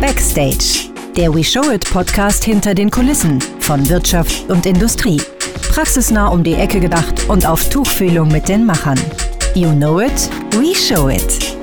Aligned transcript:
Backstage, 0.00 0.90
der 1.16 1.34
We 1.34 1.42
Show 1.42 1.72
It 1.72 1.90
Podcast 1.90 2.44
hinter 2.44 2.72
den 2.72 2.88
Kulissen 2.88 3.40
von 3.58 3.88
Wirtschaft 3.88 4.48
und 4.48 4.64
Industrie. 4.64 5.20
Praxisnah 5.72 6.28
um 6.28 6.44
die 6.44 6.54
Ecke 6.54 6.78
gedacht 6.78 7.28
und 7.28 7.44
auf 7.44 7.68
Tuchfühlung 7.68 8.28
mit 8.28 8.48
den 8.48 8.64
Machern. 8.64 8.98
You 9.56 9.72
know 9.72 10.00
it, 10.00 10.30
we 10.52 10.72
show 10.72 11.08
it. 11.08 11.56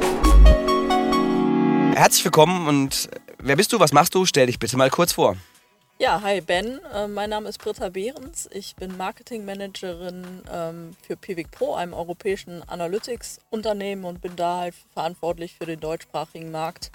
Herzlich 1.95 2.25
willkommen 2.25 2.67
und 2.67 3.09
wer 3.39 3.55
bist 3.55 3.71
du, 3.71 3.79
was 3.79 3.93
machst 3.93 4.13
du? 4.13 4.25
Stell 4.25 4.47
dich 4.47 4.59
bitte 4.59 4.75
mal 4.75 4.89
kurz 4.89 5.13
vor. 5.13 5.37
Ja, 5.97 6.21
hi 6.21 6.41
Ben, 6.41 6.81
äh, 6.93 7.07
mein 7.07 7.29
Name 7.29 7.47
ist 7.47 7.57
Britta 7.59 7.87
Behrens. 7.87 8.49
Ich 8.51 8.75
bin 8.75 8.97
Marketingmanagerin 8.97 10.25
ähm, 10.51 10.93
für 11.07 11.15
Pivik 11.15 11.51
Pro, 11.51 11.75
einem 11.75 11.93
europäischen 11.93 12.67
Analytics-Unternehmen 12.67 14.03
und 14.03 14.19
bin 14.19 14.35
da 14.35 14.57
halt 14.57 14.75
verantwortlich 14.93 15.55
für 15.57 15.65
den 15.65 15.79
deutschsprachigen 15.79 16.51
Markt, 16.51 16.91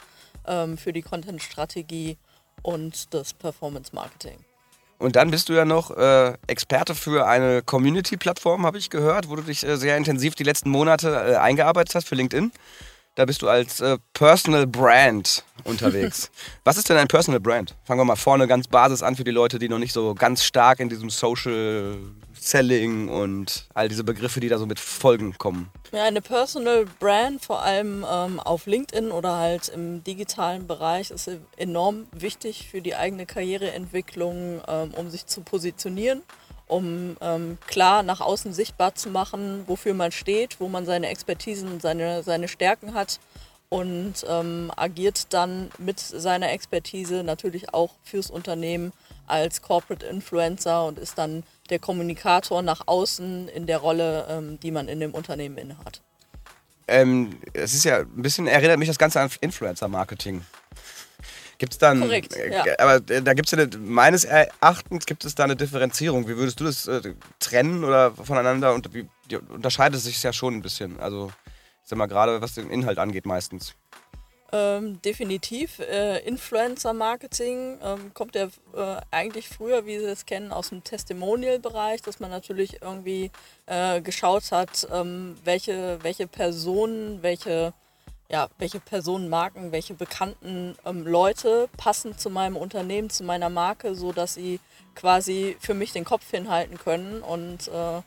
ähm, 0.46 0.76
für 0.78 0.92
die 0.92 1.02
Content-Strategie 1.02 2.16
und 2.62 3.12
das 3.14 3.34
Performance-Marketing. 3.34 4.38
Und 4.98 5.16
dann 5.16 5.30
bist 5.30 5.48
du 5.48 5.54
ja 5.54 5.64
noch 5.64 5.90
äh, 5.96 6.34
Experte 6.46 6.94
für 6.94 7.26
eine 7.26 7.62
Community-Plattform, 7.62 8.66
habe 8.66 8.76
ich 8.76 8.90
gehört, 8.90 9.30
wo 9.30 9.36
du 9.36 9.42
dich 9.42 9.64
äh, 9.66 9.76
sehr 9.76 9.96
intensiv 9.96 10.34
die 10.34 10.44
letzten 10.44 10.68
Monate 10.68 11.08
äh, 11.08 11.36
eingearbeitet 11.36 11.94
hast 11.94 12.06
für 12.06 12.16
LinkedIn. 12.16 12.52
Da 13.16 13.24
bist 13.24 13.42
du 13.42 13.48
als 13.48 13.80
äh, 13.80 13.98
Personal 14.12 14.66
Brand 14.66 15.44
unterwegs. 15.64 16.30
Was 16.64 16.76
ist 16.76 16.88
denn 16.88 16.96
ein 16.96 17.08
Personal 17.08 17.40
Brand? 17.40 17.74
Fangen 17.84 18.00
wir 18.00 18.04
mal 18.04 18.16
vorne 18.16 18.46
ganz 18.46 18.68
Basis 18.68 19.02
an 19.02 19.16
für 19.16 19.24
die 19.24 19.32
Leute, 19.32 19.58
die 19.58 19.68
noch 19.68 19.78
nicht 19.78 19.92
so 19.92 20.14
ganz 20.14 20.44
stark 20.44 20.78
in 20.78 20.88
diesem 20.88 21.10
Social 21.10 21.98
Selling 22.40 23.08
und 23.08 23.66
all 23.74 23.88
diese 23.88 24.04
Begriffe, 24.04 24.40
die 24.40 24.48
da 24.48 24.58
so 24.58 24.66
mit 24.66 24.78
Folgen 24.78 25.36
kommen. 25.36 25.70
Ja, 25.92 26.04
eine 26.04 26.22
Personal 26.22 26.86
Brand, 26.98 27.44
vor 27.44 27.62
allem 27.62 28.06
ähm, 28.10 28.40
auf 28.40 28.66
LinkedIn 28.66 29.10
oder 29.10 29.36
halt 29.36 29.68
im 29.68 30.02
digitalen 30.04 30.66
Bereich, 30.66 31.10
ist 31.10 31.28
enorm 31.56 32.06
wichtig 32.12 32.68
für 32.70 32.80
die 32.80 32.94
eigene 32.94 33.26
Karriereentwicklung, 33.26 34.62
ähm, 34.66 34.94
um 34.94 35.10
sich 35.10 35.26
zu 35.26 35.42
positionieren 35.42 36.22
um 36.70 37.16
ähm, 37.20 37.58
klar 37.66 38.02
nach 38.02 38.20
außen 38.20 38.52
sichtbar 38.52 38.94
zu 38.94 39.10
machen, 39.10 39.64
wofür 39.66 39.94
man 39.94 40.12
steht, 40.12 40.60
wo 40.60 40.68
man 40.68 40.86
seine 40.86 41.08
Expertisen 41.08 41.70
und 41.70 41.82
seine, 41.82 42.22
seine 42.22 42.48
Stärken 42.48 42.94
hat 42.94 43.18
und 43.68 44.24
ähm, 44.28 44.72
agiert 44.76 45.32
dann 45.32 45.70
mit 45.78 45.98
seiner 46.00 46.52
Expertise 46.52 47.22
natürlich 47.22 47.74
auch 47.74 47.94
fürs 48.04 48.30
Unternehmen 48.30 48.92
als 49.26 49.62
Corporate 49.62 50.04
Influencer 50.06 50.86
und 50.86 50.98
ist 50.98 51.18
dann 51.18 51.44
der 51.70 51.78
Kommunikator 51.78 52.62
nach 52.62 52.82
außen 52.86 53.48
in 53.48 53.66
der 53.66 53.78
Rolle, 53.78 54.26
ähm, 54.28 54.58
die 54.60 54.70
man 54.70 54.88
in 54.88 55.00
dem 55.00 55.14
Unternehmen 55.14 55.56
innehat. 55.56 56.02
Ähm, 56.88 57.36
es 57.52 57.74
ist 57.74 57.84
ja 57.84 57.98
ein 57.98 58.22
bisschen, 58.22 58.48
erinnert 58.48 58.78
mich 58.78 58.88
das 58.88 58.98
Ganze 58.98 59.20
an 59.20 59.30
Influencer-Marketing. 59.40 60.42
Gibt 61.60 61.74
es 61.74 61.78
dann, 61.78 62.00
Korrekt, 62.00 62.34
äh, 62.36 62.50
ja. 62.50 62.64
aber 62.78 63.02
äh, 63.12 63.20
da 63.20 63.34
gibt 63.34 63.46
es 63.46 63.52
ja 63.52 63.58
eine, 63.58 63.68
meines 63.76 64.24
Erachtens 64.24 65.04
gibt 65.04 65.26
es 65.26 65.34
da 65.34 65.44
eine 65.44 65.56
Differenzierung. 65.56 66.26
Wie 66.26 66.34
würdest 66.38 66.58
du 66.58 66.64
das 66.64 66.88
äh, 66.88 67.12
trennen 67.38 67.84
oder 67.84 68.12
voneinander 68.12 68.72
und 68.72 68.94
wie 68.94 69.06
unterscheidet 69.36 69.98
es 69.98 70.04
sich 70.04 70.22
ja 70.22 70.32
schon 70.32 70.54
ein 70.54 70.62
bisschen. 70.62 70.98
Also 71.00 71.30
ich 71.82 71.90
sag 71.90 71.98
mal 71.98 72.06
gerade, 72.06 72.40
was 72.40 72.54
den 72.54 72.70
Inhalt 72.70 72.98
angeht 72.98 73.26
meistens. 73.26 73.74
Ähm, 74.52 75.02
definitiv. 75.02 75.80
Äh, 75.80 76.20
Influencer-Marketing 76.20 77.76
ähm, 77.84 78.14
kommt 78.14 78.36
ja 78.36 78.44
äh, 78.74 79.00
eigentlich 79.10 79.46
früher, 79.50 79.84
wie 79.84 79.98
Sie 79.98 80.06
es 80.06 80.24
kennen, 80.24 80.52
aus 80.52 80.70
dem 80.70 80.82
Testimonial-Bereich, 80.82 82.00
dass 82.00 82.20
man 82.20 82.30
natürlich 82.30 82.80
irgendwie 82.80 83.30
äh, 83.66 84.00
geschaut 84.00 84.50
hat, 84.50 84.88
ähm, 84.90 85.36
welche, 85.44 85.98
welche 86.00 86.26
Personen, 86.26 87.22
welche 87.22 87.74
ja, 88.30 88.48
welche 88.58 88.78
Personen, 88.78 89.28
Marken, 89.28 89.72
welche 89.72 89.94
bekannten 89.94 90.76
ähm, 90.86 91.06
Leute 91.06 91.68
passen 91.76 92.16
zu 92.16 92.30
meinem 92.30 92.56
Unternehmen, 92.56 93.10
zu 93.10 93.24
meiner 93.24 93.50
Marke, 93.50 93.94
so 93.96 94.12
dass 94.12 94.34
sie 94.34 94.60
quasi 94.94 95.56
für 95.60 95.74
mich 95.74 95.92
den 95.92 96.04
Kopf 96.04 96.30
hinhalten 96.30 96.78
können. 96.78 97.22
Und 97.22 97.68
äh, 97.68 98.02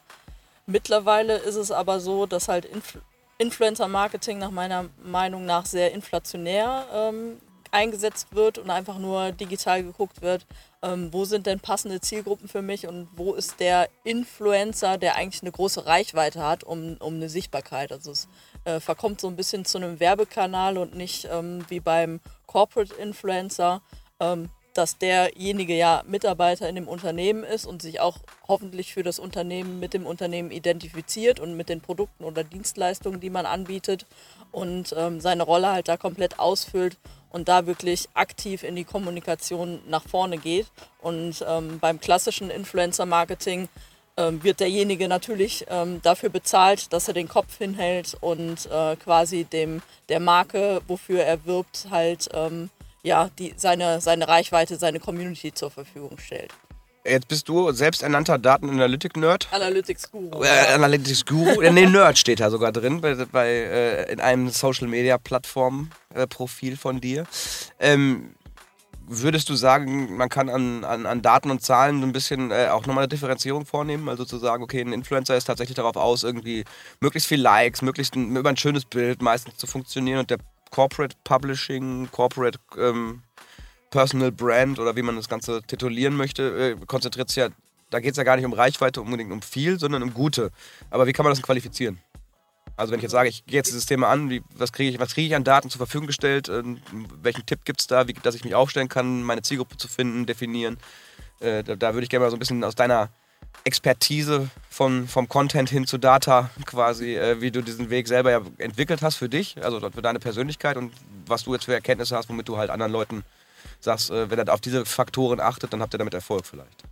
mittlerweile 0.66 1.36
ist 1.38 1.56
es 1.56 1.72
aber 1.72 2.00
so, 2.00 2.26
dass 2.26 2.48
halt 2.48 2.66
Inf 2.66 2.98
Influencer-Marketing 3.40 4.38
nach 4.38 4.52
meiner 4.52 4.86
Meinung 5.04 5.46
nach 5.46 5.66
sehr 5.66 5.92
inflationär 5.92 6.86
ähm, 6.94 7.42
eingesetzt 7.74 8.36
wird 8.36 8.58
und 8.58 8.70
einfach 8.70 9.00
nur 9.00 9.32
digital 9.32 9.84
geguckt 9.84 10.22
wird, 10.22 10.46
ähm, 10.82 11.12
wo 11.12 11.26
sind 11.26 11.48
denn 11.48 11.60
passende 11.60 12.02
Zielgruppen 12.02 12.48
für 12.48 12.62
mich 12.62 12.88
und 12.88 13.08
wo 13.16 13.34
ist 13.34 13.60
der 13.60 13.90
Influencer, 14.04 14.98
der 14.98 15.16
eigentlich 15.16 15.42
eine 15.42 15.52
große 15.52 15.86
Reichweite 15.86 16.44
hat, 16.44 16.64
um, 16.64 16.98
um 17.00 17.16
eine 17.16 17.30
Sichtbarkeit. 17.30 17.92
Also 17.92 18.12
es 18.12 18.28
äh, 18.66 18.80
verkommt 18.80 19.22
so 19.22 19.28
ein 19.28 19.36
bisschen 19.36 19.66
zu 19.66 19.78
einem 19.78 20.00
Werbekanal 20.00 20.78
und 20.78 20.96
nicht 20.96 21.28
ähm, 21.32 21.66
wie 21.70 21.80
beim 21.80 22.20
Corporate 22.46 22.94
Influencer, 22.96 23.82
ähm, 24.20 24.50
dass 24.74 24.98
derjenige 24.98 25.76
ja 25.76 26.04
Mitarbeiter 26.08 26.68
in 26.68 26.76
dem 26.76 26.88
Unternehmen 26.88 27.44
ist 27.44 27.66
und 27.66 27.82
sich 27.82 28.00
auch 28.00 28.18
hoffentlich 28.48 28.94
für 28.94 29.04
das 29.04 29.20
Unternehmen 29.20 29.80
mit 29.80 29.94
dem 29.94 30.06
Unternehmen 30.06 30.52
identifiziert 30.52 31.40
und 31.40 31.56
mit 31.56 31.70
den 31.70 31.82
Produkten 31.82 32.24
oder 32.24 32.44
Dienstleistungen, 32.44 33.20
die 33.20 33.30
man 33.30 33.46
anbietet 33.46 34.06
und 34.52 34.94
ähm, 34.98 35.22
seine 35.22 35.44
Rolle 35.44 35.72
halt 35.72 35.88
da 35.88 35.98
komplett 35.98 36.40
ausfüllt 36.40 36.98
und 37.34 37.50
da 37.50 37.66
wirklich 37.66 38.08
aktiv 38.14 38.64
in 38.64 38.78
die 38.78 38.86
Kommunikation 38.86 39.82
nach 39.90 40.04
vorne 40.08 40.38
geht. 40.38 40.68
Und 41.02 41.44
ähm, 41.46 41.80
beim 41.80 42.00
klassischen 42.00 42.50
Influencer-Marketing 42.50 43.68
ähm, 44.16 44.44
wird 44.44 44.62
derjenige 44.62 45.08
natürlich 45.08 45.66
ähm, 45.70 46.02
dafür 46.04 46.30
bezahlt, 46.30 46.94
dass 46.94 47.08
er 47.08 47.16
den 47.16 47.28
Kopf 47.28 47.58
hinhält 47.58 48.16
und 48.22 48.68
äh, 48.68 48.96
quasi 48.96 49.44
dem 49.44 49.82
der 50.08 50.20
Marke, 50.20 50.82
wofür 50.88 51.24
er 51.24 51.46
wirbt, 51.46 51.88
halt 51.90 52.30
ähm, 52.34 52.70
ja, 53.02 53.30
die, 53.40 53.54
seine, 53.58 54.00
seine 54.00 54.28
Reichweite, 54.28 54.78
seine 54.78 55.00
Community 55.00 55.54
zur 55.54 55.72
Verfügung 55.72 56.18
stellt. 56.20 56.52
Jetzt 57.06 57.28
bist 57.28 57.50
du 57.50 57.74
selbsternannter 57.74 58.38
Daten-Analytic-Nerd. 58.38 59.50
Analytics-Guru. 59.52 60.42
Äh, 60.44 60.74
Analytics-Guru. 60.74 61.70
nee, 61.72 61.86
Nerd 61.86 62.18
steht 62.18 62.40
da 62.40 62.50
sogar 62.50 62.72
drin, 62.72 63.02
bei, 63.02 63.14
bei 63.26 63.50
äh, 63.50 64.10
in 64.12 64.22
einem 64.22 64.50
Social-Media-Plattform-Profil 64.50 66.78
von 66.78 67.02
dir. 67.02 67.26
Ähm, 67.80 68.36
würdest 69.06 69.50
du 69.50 69.56
sagen, 69.56 70.16
man 70.16 70.30
kann 70.30 70.48
an, 70.50 70.86
an, 70.86 71.06
an 71.06 71.22
Daten 71.22 71.52
und 71.52 71.62
Zahlen 71.62 72.00
so 72.00 72.08
ein 72.08 72.14
bisschen 72.14 72.52
äh, 72.52 72.70
auch 72.72 72.86
nochmal 72.86 73.04
eine 73.04 73.10
Differenzierung 73.10 73.66
vornehmen? 73.66 74.08
Also 74.08 74.24
zu 74.24 74.38
sagen, 74.38 74.64
okay, 74.64 74.80
ein 74.80 74.94
Influencer 74.94 75.36
ist 75.36 75.44
tatsächlich 75.46 75.76
darauf 75.76 75.98
aus, 75.98 76.24
irgendwie 76.24 76.64
möglichst 77.02 77.28
viel 77.28 77.42
Likes, 77.42 77.82
möglichst 77.82 78.16
ein, 78.16 78.34
über 78.36 78.50
ein 78.50 78.58
schönes 78.58 78.86
Bild 78.86 79.22
meistens 79.22 79.58
zu 79.58 79.68
funktionieren 79.68 80.20
und 80.20 80.30
der 80.30 80.38
Corporate 80.72 81.18
Publishing, 81.24 82.10
Corporate 82.12 82.58
ähm, 82.78 83.24
Personal 83.94 84.32
Brand 84.32 84.80
oder 84.80 84.96
wie 84.96 85.04
man 85.04 85.16
das 85.16 85.30
Ganze 85.30 85.62
titulieren 85.62 86.18
möchte, 86.18 86.78
äh, 86.82 86.86
konzentriert 86.88 87.30
sich 87.30 87.38
ja, 87.38 87.50
da 87.92 88.00
geht 88.00 88.12
es 88.12 88.18
ja 88.18 88.24
gar 88.24 88.36
nicht 88.36 88.46
um 88.46 88.54
Reichweite 88.54 89.02
unbedingt 89.02 89.32
um 89.32 89.44
viel, 89.44 89.78
sondern 89.78 90.02
um 90.02 90.16
Gute. 90.16 90.50
Aber 90.90 91.06
wie 91.06 91.14
kann 91.14 91.24
man 91.24 91.32
das 91.32 91.44
qualifizieren? 91.44 92.00
Also 92.76 92.92
wenn 92.92 92.98
ich 92.98 93.04
jetzt 93.04 93.12
sage, 93.12 93.30
ich 93.30 93.46
gehe 93.46 93.58
jetzt 93.58 93.68
dieses 93.68 93.86
Thema 93.86 94.10
an, 94.10 94.32
wie, 94.32 94.42
was 94.56 94.74
kriege 94.74 94.90
ich, 94.90 94.98
krieg 95.14 95.28
ich 95.28 95.36
an 95.36 95.44
Daten 95.44 95.70
zur 95.70 95.78
Verfügung 95.78 96.08
gestellt, 96.08 96.50
äh, 96.50 96.64
welchen 97.22 97.46
Tipp 97.46 97.66
gibt 97.66 97.82
es 97.82 97.88
da, 97.88 98.08
wie, 98.08 98.14
dass 98.14 98.34
ich 98.34 98.44
mich 98.44 98.56
aufstellen 98.56 98.90
kann, 98.90 99.22
meine 99.22 99.44
Zielgruppe 99.44 99.78
zu 99.78 99.88
finden, 99.88 100.26
definieren. 100.26 100.78
Äh, 101.40 101.64
da, 101.64 101.76
da 101.76 101.94
würde 101.94 102.04
ich 102.04 102.10
gerne 102.10 102.26
mal 102.26 102.32
so 102.32 102.36
ein 102.36 102.40
bisschen 102.40 102.64
aus 102.64 102.74
deiner 102.74 103.10
Expertise 103.64 104.50
von, 104.72 105.08
vom 105.08 105.30
Content 105.30 105.70
hin 105.70 105.86
zu 105.86 106.00
Data 106.00 106.50
quasi, 106.66 107.16
äh, 107.16 107.42
wie 107.42 107.52
du 107.52 107.62
diesen 107.62 107.92
Weg 107.92 108.08
selber 108.08 108.32
ja 108.32 108.42
entwickelt 108.58 109.04
hast 109.04 109.18
für 109.18 109.30
dich, 109.30 109.64
also 109.64 109.80
für 109.92 110.02
deine 110.02 110.18
Persönlichkeit 110.18 110.78
und 110.78 110.92
was 111.28 111.44
du 111.44 111.54
jetzt 111.54 111.66
für 111.66 111.74
Erkenntnisse 111.76 112.18
hast, 112.18 112.28
womit 112.28 112.48
du 112.50 112.58
halt 112.58 112.72
anderen 112.72 112.92
Leuten 112.92 113.24
sagst, 113.84 114.10
äh, 114.10 114.30
wenn 114.30 114.40
er 114.40 114.54
auf 114.54 114.62
diese 114.62 114.86
Faktoren 114.86 115.40
achtet, 115.40 115.74
dann 115.74 115.82
habt 115.82 115.94
ihr 115.94 115.98
damit 115.98 116.14
Erfolg 116.14 116.46
vielleicht. 116.46 116.84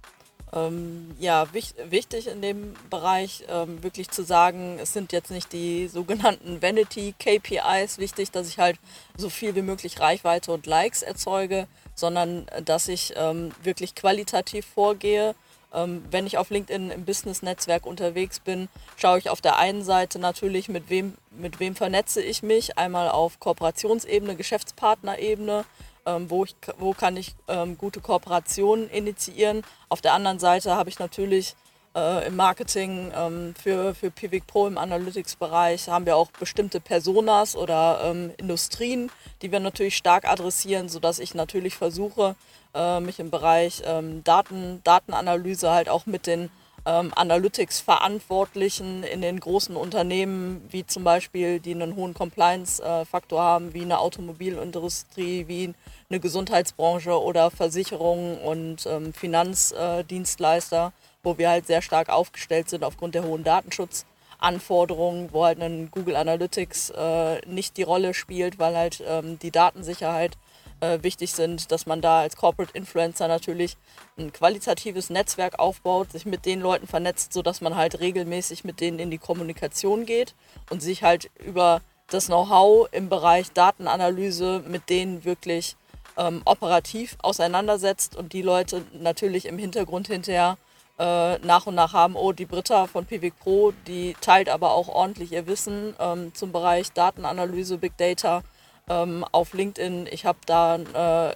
Ähm, 0.53 1.15
ja, 1.17 1.53
wich 1.53 1.75
wichtig 1.89 2.27
in 2.27 2.41
dem 2.41 2.73
Bereich 2.89 3.45
ähm, 3.47 3.81
wirklich 3.83 4.09
zu 4.09 4.23
sagen, 4.23 4.79
es 4.81 4.91
sind 4.91 5.13
jetzt 5.13 5.31
nicht 5.31 5.53
die 5.53 5.87
sogenannten 5.87 6.61
Vanity 6.61 7.15
KPIs 7.17 7.99
wichtig, 7.99 8.31
dass 8.31 8.49
ich 8.49 8.59
halt 8.59 8.77
so 9.15 9.29
viel 9.29 9.55
wie 9.55 9.61
möglich 9.61 10.01
Reichweite 10.01 10.51
und 10.51 10.65
Likes 10.65 11.03
erzeuge, 11.03 11.67
sondern 11.95 12.49
äh, 12.49 12.61
dass 12.61 12.89
ich 12.89 13.13
ähm, 13.15 13.51
wirklich 13.63 13.95
qualitativ 13.95 14.65
vorgehe. 14.65 15.35
Ähm, 15.73 16.03
wenn 16.11 16.27
ich 16.27 16.37
auf 16.37 16.49
LinkedIn 16.49 16.91
im 16.91 17.05
Business-Netzwerk 17.05 17.85
unterwegs 17.85 18.41
bin, 18.41 18.67
schaue 18.97 19.19
ich 19.19 19.29
auf 19.29 19.39
der 19.39 19.57
einen 19.57 19.85
Seite 19.85 20.19
natürlich, 20.19 20.67
mit 20.67 20.89
wem, 20.89 21.13
mit 21.31 21.61
wem 21.61 21.77
vernetze 21.77 22.21
ich 22.21 22.43
mich, 22.43 22.77
einmal 22.77 23.07
auf 23.07 23.39
Kooperationsebene, 23.39 24.35
Geschäftspartnerebene, 24.35 25.63
wo, 26.05 26.45
ich, 26.45 26.55
wo 26.77 26.93
kann 26.93 27.17
ich 27.17 27.35
ähm, 27.47 27.77
gute 27.77 27.99
Kooperationen 27.99 28.89
initiieren. 28.89 29.63
Auf 29.89 30.01
der 30.01 30.13
anderen 30.13 30.39
Seite 30.39 30.75
habe 30.75 30.89
ich 30.89 30.99
natürlich 30.99 31.55
äh, 31.95 32.27
im 32.27 32.35
Marketing 32.35 33.11
ähm, 33.15 33.53
für, 33.61 33.93
für 33.93 34.11
Pivik 34.11 34.47
Pro 34.47 34.67
im 34.67 34.77
Analytics-Bereich 34.77 35.89
haben 35.89 36.05
wir 36.05 36.15
auch 36.15 36.31
bestimmte 36.31 36.79
Personas 36.79 37.55
oder 37.55 38.01
ähm, 38.03 38.31
Industrien, 38.37 39.11
die 39.41 39.51
wir 39.51 39.59
natürlich 39.59 39.97
stark 39.97 40.27
adressieren, 40.27 40.89
sodass 40.89 41.19
ich 41.19 41.33
natürlich 41.33 41.75
versuche, 41.75 42.35
äh, 42.73 42.99
mich 42.99 43.19
im 43.19 43.29
Bereich 43.29 43.81
ähm, 43.85 44.23
Daten, 44.23 44.81
Datenanalyse 44.83 45.71
halt 45.71 45.89
auch 45.89 46.05
mit 46.05 46.27
den 46.27 46.49
ähm, 46.85 47.11
Analytics-Verantwortlichen 47.15 49.03
in 49.03 49.21
den 49.21 49.39
großen 49.39 49.75
Unternehmen, 49.75 50.61
wie 50.69 50.85
zum 50.85 51.03
Beispiel, 51.03 51.59
die 51.59 51.73
einen 51.73 51.95
hohen 51.95 52.13
Compliance-Faktor 52.13 53.41
haben, 53.41 53.73
wie 53.73 53.81
eine 53.81 53.99
Automobilindustrie, 53.99 55.47
wie 55.47 55.73
eine 56.09 56.19
Gesundheitsbranche 56.19 57.21
oder 57.21 57.51
Versicherungen 57.51 58.37
und 58.39 58.85
ähm, 58.85 59.13
Finanzdienstleister, 59.13 60.93
wo 61.23 61.37
wir 61.37 61.49
halt 61.49 61.67
sehr 61.67 61.81
stark 61.81 62.09
aufgestellt 62.09 62.69
sind 62.69 62.83
aufgrund 62.83 63.15
der 63.15 63.23
hohen 63.23 63.43
Datenschutzanforderungen, 63.43 65.29
wo 65.31 65.45
halt 65.45 65.61
ein 65.61 65.91
Google 65.91 66.15
Analytics 66.15 66.89
äh, 66.91 67.41
nicht 67.47 67.77
die 67.77 67.83
Rolle 67.83 68.13
spielt, 68.13 68.59
weil 68.59 68.75
halt 68.75 69.03
ähm, 69.07 69.37
die 69.39 69.51
Datensicherheit 69.51 70.37
äh, 70.81 71.01
wichtig 71.01 71.31
sind, 71.31 71.71
dass 71.71 71.85
man 71.85 72.01
da 72.01 72.21
als 72.21 72.35
Corporate 72.35 72.75
Influencer 72.75 73.27
natürlich 73.27 73.77
ein 74.17 74.33
qualitatives 74.33 75.09
Netzwerk 75.09 75.59
aufbaut, 75.59 76.11
sich 76.11 76.25
mit 76.25 76.45
den 76.45 76.59
Leuten 76.59 76.87
vernetzt, 76.87 77.33
sodass 77.33 77.61
man 77.61 77.75
halt 77.75 77.99
regelmäßig 77.99 78.63
mit 78.63 78.81
denen 78.81 78.99
in 78.99 79.11
die 79.11 79.17
Kommunikation 79.17 80.05
geht 80.05 80.35
und 80.69 80.81
sich 80.81 81.03
halt 81.03 81.29
über 81.43 81.81
das 82.07 82.25
Know-how 82.25 82.89
im 82.91 83.09
Bereich 83.09 83.51
Datenanalyse 83.53 84.63
mit 84.67 84.89
denen 84.89 85.23
wirklich 85.23 85.77
ähm, 86.17 86.41
operativ 86.45 87.17
auseinandersetzt 87.21 88.15
und 88.15 88.33
die 88.33 88.41
Leute 88.41 88.83
natürlich 88.99 89.45
im 89.45 89.57
Hintergrund 89.57 90.07
hinterher 90.07 90.57
äh, 90.99 91.37
nach 91.39 91.67
und 91.67 91.75
nach 91.75 91.93
haben, 91.93 92.15
oh, 92.15 92.31
die 92.31 92.45
Britta 92.45 92.85
von 92.87 93.05
Pivik 93.05 93.39
Pro, 93.39 93.71
die 93.87 94.15
teilt 94.19 94.49
aber 94.49 94.71
auch 94.71 94.87
ordentlich 94.87 95.31
ihr 95.31 95.47
Wissen 95.47 95.95
ähm, 95.99 96.33
zum 96.35 96.51
Bereich 96.51 96.91
Datenanalyse, 96.91 97.77
Big 97.77 97.97
Data 97.97 98.43
ähm, 98.89 99.25
auf 99.31 99.53
LinkedIn. 99.53 100.07
Ich 100.11 100.25
habe 100.25 100.39
da, 100.45 100.77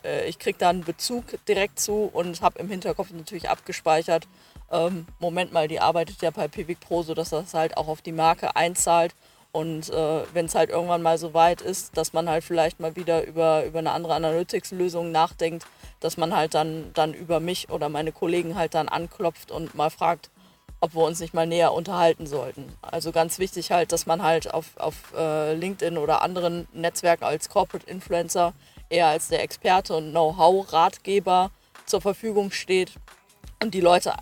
äh, 0.03 0.27
ich 0.27 0.39
kriege 0.39 0.57
da 0.57 0.69
einen 0.69 0.83
Bezug 0.83 1.23
direkt 1.47 1.79
zu 1.79 2.09
und 2.11 2.41
habe 2.41 2.59
im 2.59 2.69
Hinterkopf 2.69 3.11
natürlich 3.11 3.49
abgespeichert. 3.49 4.27
Ähm, 4.71 5.05
Moment 5.19 5.53
mal, 5.53 5.67
die 5.67 5.79
arbeitet 5.79 6.21
ja 6.21 6.31
bei 6.31 6.47
Pivik 6.47 6.79
Pro, 6.79 7.03
sodass 7.03 7.29
das 7.29 7.53
halt 7.53 7.77
auch 7.77 7.87
auf 7.87 8.01
die 8.01 8.11
Marke 8.11 8.55
einzahlt. 8.55 9.13
Und 9.51 9.89
äh, 9.89 10.23
wenn 10.33 10.47
es 10.47 10.55
halt 10.55 10.69
irgendwann 10.69 11.01
mal 11.01 11.17
so 11.17 11.33
weit 11.33 11.61
ist, 11.61 11.95
dass 11.95 12.11
man 12.11 12.29
halt 12.29 12.43
vielleicht 12.43 12.81
mal 12.81 12.97
wieder 12.97 13.25
über, 13.25 13.63
über 13.63 13.79
eine 13.79 13.91
andere 13.91 14.15
Analytics-Lösung 14.15 15.13
nachdenkt, 15.13 15.65
dass 16.01 16.17
man 16.17 16.35
halt 16.35 16.53
dann, 16.53 16.91
dann 16.93 17.13
über 17.13 17.39
mich 17.39 17.69
oder 17.69 17.87
meine 17.87 18.11
Kollegen 18.11 18.55
halt 18.55 18.73
dann 18.73 18.89
anklopft 18.89 19.51
und 19.51 19.73
mal 19.73 19.89
fragt, 19.89 20.29
ob 20.85 20.93
wir 20.93 21.03
uns 21.03 21.19
nicht 21.19 21.33
mal 21.33 21.47
näher 21.47 21.73
unterhalten 21.73 22.27
sollten. 22.27 22.71
Also 22.83 23.11
ganz 23.11 23.39
wichtig 23.39 23.71
halt, 23.71 23.91
dass 23.91 24.05
man 24.05 24.21
halt 24.21 24.53
auf, 24.53 24.77
auf 24.77 24.93
äh, 25.17 25.55
LinkedIn 25.55 25.97
oder 25.97 26.21
anderen 26.21 26.67
Netzwerken 26.73 27.23
als 27.23 27.49
Corporate 27.49 27.89
Influencer 27.89 28.53
eher 28.89 29.07
als 29.07 29.29
der 29.29 29.41
Experte 29.41 29.95
und 29.95 30.11
Know-how-Ratgeber 30.11 31.49
zur 31.87 32.01
Verfügung 32.01 32.51
steht 32.51 32.91
und 33.63 33.73
die 33.73 33.81
Leute 33.81 34.13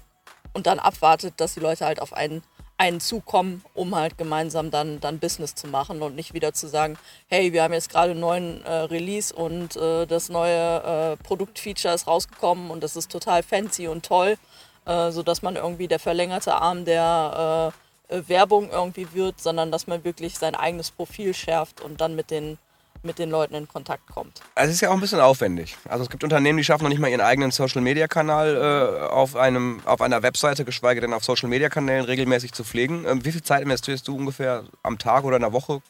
und 0.53 0.65
dann 0.65 0.79
abwartet, 0.79 1.33
dass 1.37 1.55
die 1.55 1.59
Leute 1.59 1.85
halt 1.85 2.01
auf 2.01 2.13
einen, 2.13 2.43
einen 2.77 3.01
zukommen, 3.01 3.61
um 3.73 3.93
halt 3.93 4.17
gemeinsam 4.17 4.71
dann, 4.71 5.01
dann 5.01 5.19
Business 5.19 5.55
zu 5.55 5.67
machen 5.67 6.01
und 6.01 6.15
nicht 6.15 6.33
wieder 6.33 6.53
zu 6.53 6.67
sagen, 6.67 6.97
hey, 7.27 7.51
wir 7.51 7.63
haben 7.63 7.73
jetzt 7.73 7.89
gerade 7.89 8.11
einen 8.11 8.21
neuen 8.21 8.63
äh, 8.63 8.71
Release 8.71 9.35
und 9.35 9.75
äh, 9.75 10.05
das 10.05 10.29
neue 10.29 11.17
äh, 11.17 11.23
Produktfeature 11.23 11.93
ist 11.93 12.07
rausgekommen 12.07 12.71
und 12.71 12.83
das 12.83 12.95
ist 12.95 13.11
total 13.11 13.43
fancy 13.43 13.89
und 13.89 14.05
toll 14.05 14.37
äh, 14.85 15.11
sodass 15.11 15.41
man 15.41 15.55
irgendwie 15.55 15.87
der 15.87 15.99
verlängerte 15.99 16.55
Arm 16.55 16.85
der 16.85 17.73
äh, 18.09 18.27
Werbung 18.27 18.69
irgendwie 18.69 19.07
wird, 19.13 19.39
sondern 19.39 19.71
dass 19.71 19.87
man 19.87 20.03
wirklich 20.03 20.37
sein 20.37 20.55
eigenes 20.55 20.91
Profil 20.91 21.33
schärft 21.33 21.81
und 21.81 22.01
dann 22.01 22.15
mit 22.15 22.31
den 22.31 22.57
mit 23.03 23.19
den 23.19 23.29
Leuten 23.29 23.53
in 23.55 23.67
Kontakt 23.67 24.07
kommt. 24.07 24.41
Also 24.55 24.69
es 24.69 24.75
ist 24.75 24.81
ja 24.81 24.89
auch 24.89 24.93
ein 24.93 25.01
bisschen 25.01 25.19
aufwendig. 25.19 25.77
Also 25.89 26.05
es 26.05 26.09
gibt 26.09 26.23
Unternehmen, 26.23 26.57
die 26.57 26.63
schaffen 26.63 26.83
noch 26.83 26.89
nicht 26.89 26.99
mal 26.99 27.09
ihren 27.09 27.21
eigenen 27.21 27.51
Social-Media-Kanal 27.51 28.55
äh, 28.55 29.05
auf, 29.07 29.35
auf 29.35 30.01
einer 30.01 30.23
Webseite, 30.23 30.63
geschweige 30.63 31.01
denn 31.01 31.13
auf 31.13 31.23
Social-Media-Kanälen 31.23 32.05
regelmäßig 32.05 32.53
zu 32.53 32.63
pflegen. 32.63 33.05
Ähm, 33.05 33.25
wie 33.25 33.33
viel 33.33 33.43
Zeit 33.43 33.61
investierst 33.61 34.07
du 34.07 34.15
ungefähr 34.15 34.63
am 34.83 34.97
Tag 34.97 35.25
oder 35.25 35.35
in 35.35 35.41
der 35.41 35.53
Woche 35.53 35.81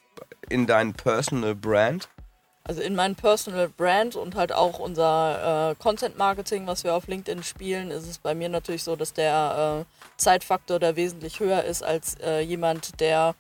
in 0.50 0.66
dein 0.66 0.94
Personal 0.94 1.54
Brand? 1.56 2.10
Also 2.66 2.82
in 2.82 2.96
mein 2.96 3.16
Personal 3.16 3.68
Brand 3.68 4.16
und 4.16 4.36
halt 4.36 4.54
auch 4.54 4.80
unser 4.80 5.72
äh, 5.72 5.76
Content 5.76 6.18
Marketing, 6.18 6.66
was 6.66 6.86
wir 6.86 6.96
auf 6.96 7.08
LinkedIn 7.08 7.44
spielen, 7.44 7.92
ist 7.92 8.08
es 8.08 8.20
bei 8.20 8.34
mir 8.34 8.48
natürlich 8.48 8.84
so, 8.84 8.96
dass 8.96 9.12
der 9.12 9.86
äh, 9.86 9.94
Zeitfaktor 10.16 10.80
da 10.80 10.96
wesentlich 10.96 11.42
höher 11.42 11.64
ist 11.66 11.84
als 11.84 12.16
äh, 12.22 12.40
jemand, 12.40 13.02
der 13.02 13.36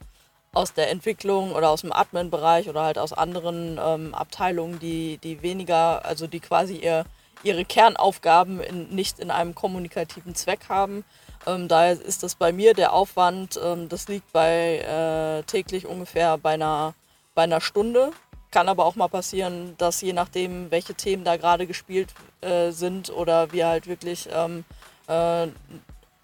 aus 0.54 0.74
der 0.74 0.92
Entwicklung 0.92 1.54
oder 1.54 1.70
aus 1.70 1.82
dem 1.82 1.94
Admin-Bereich 1.94 2.68
oder 2.68 2.84
halt 2.84 2.98
aus 2.98 3.14
anderen 3.14 3.80
ähm, 3.82 4.14
Abteilungen, 4.14 4.80
die, 4.80 5.18
die 5.24 5.42
weniger, 5.42 6.04
also 6.04 6.28
die 6.28 6.42
quasi 6.42 6.76
ihr, 6.76 7.06
ihre 7.44 7.64
Kernaufgaben 7.64 8.60
in, 8.60 8.90
nicht 8.90 9.20
in 9.20 9.32
einem 9.32 9.56
kommunikativen 9.56 10.36
Zweck 10.36 10.68
haben. 10.68 11.06
Ähm, 11.48 11.70
daher 11.70 11.94
ist 11.94 12.24
das 12.24 12.36
bei 12.36 12.52
mir 12.52 12.74
der 12.74 12.92
Aufwand, 12.92 13.58
ähm, 13.64 13.88
das 13.88 14.10
liegt 14.10 14.34
bei 14.34 14.80
äh, 14.80 15.44
täglich 15.44 15.86
ungefähr 15.88 16.38
bei 16.38 16.56
einer, 16.56 16.94
bei 17.36 17.44
einer 17.44 17.62
Stunde 17.62 18.12
kann 18.54 18.70
aber 18.70 18.86
auch 18.86 18.96
mal 18.96 19.10
passieren, 19.10 19.74
dass 19.80 20.00
je 20.02 20.14
nachdem, 20.14 20.70
welche 20.70 20.94
Themen 20.94 21.26
da 21.26 21.38
gerade 21.38 21.66
gespielt 21.66 22.14
äh, 22.42 22.70
sind 22.70 23.10
oder 23.10 23.52
wir 23.52 23.68
halt 23.68 23.88
wirklich 23.88 24.30
ähm, 24.32 24.64
äh, 25.08 25.46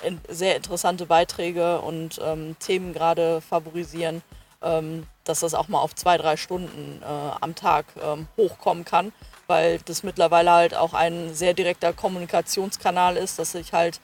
in, 0.04 0.22
sehr 0.30 0.56
interessante 0.56 1.08
Beiträge 1.08 1.82
und 1.82 2.22
ähm, 2.24 2.56
Themen 2.60 2.94
gerade 2.94 3.42
favorisieren, 3.42 4.22
ähm, 4.62 5.08
dass 5.24 5.40
das 5.40 5.56
auch 5.56 5.68
mal 5.70 5.82
auf 5.82 5.96
zwei, 5.96 6.18
drei 6.18 6.38
Stunden 6.38 7.02
äh, 7.02 7.06
am 7.42 7.56
Tag 7.56 7.88
ähm, 8.02 8.28
hochkommen 8.38 8.86
kann, 8.86 9.12
weil 9.48 9.80
das 9.86 10.04
mittlerweile 10.04 10.52
halt 10.52 10.76
auch 10.76 10.94
ein 10.94 11.34
sehr 11.34 11.56
direkter 11.56 11.94
Kommunikationskanal 11.94 13.18
ist, 13.18 13.40
dass 13.40 13.56
ich 13.56 13.74
halt 13.74 14.00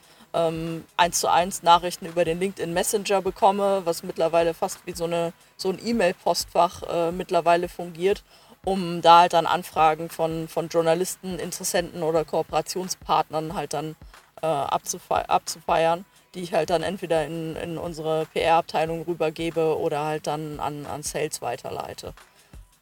eins 0.98 1.20
zu 1.20 1.32
eins 1.32 1.64
Nachrichten 1.64 2.06
über 2.06 2.26
den 2.26 2.40
LinkedIn 2.40 2.74
Messenger 2.74 3.22
bekomme, 3.22 3.82
was 3.86 4.04
mittlerweile 4.04 4.54
fast 4.54 4.80
wie 4.86 4.94
so, 4.94 5.06
eine, 5.06 5.34
so 5.56 5.70
ein 5.70 5.80
E-Mail-Postfach 5.84 6.84
äh, 6.84 7.12
mittlerweile 7.12 7.70
fungiert, 7.70 8.24
um 8.66 9.02
da 9.02 9.22
halt 9.22 9.34
dann 9.34 9.46
Anfragen 9.46 10.10
von, 10.10 10.48
von 10.48 10.68
Journalisten, 10.68 11.40
Interessenten 11.40 12.04
oder 12.04 12.26
Kooperationspartnern 12.26 13.54
halt 13.54 13.74
dann 13.74 13.96
äh, 14.42 14.48
abzufeiern, 14.48 15.30
abzufeiern, 15.30 16.06
die 16.34 16.42
ich 16.42 16.54
halt 16.54 16.70
dann 16.70 16.84
entweder 16.84 17.26
in, 17.26 17.56
in 17.56 17.78
unsere 17.78 18.26
PR-Abteilung 18.34 19.04
rübergebe 19.04 19.78
oder 19.78 20.04
halt 20.04 20.28
dann 20.28 20.60
an, 20.60 20.86
an 20.86 21.04
Sales 21.04 21.42
weiterleite. 21.42 22.14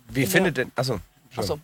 Wie 0.07 0.25
findet 0.25 0.57
denn, 0.57 0.71
achso, 0.75 0.99
Achso, 1.35 1.59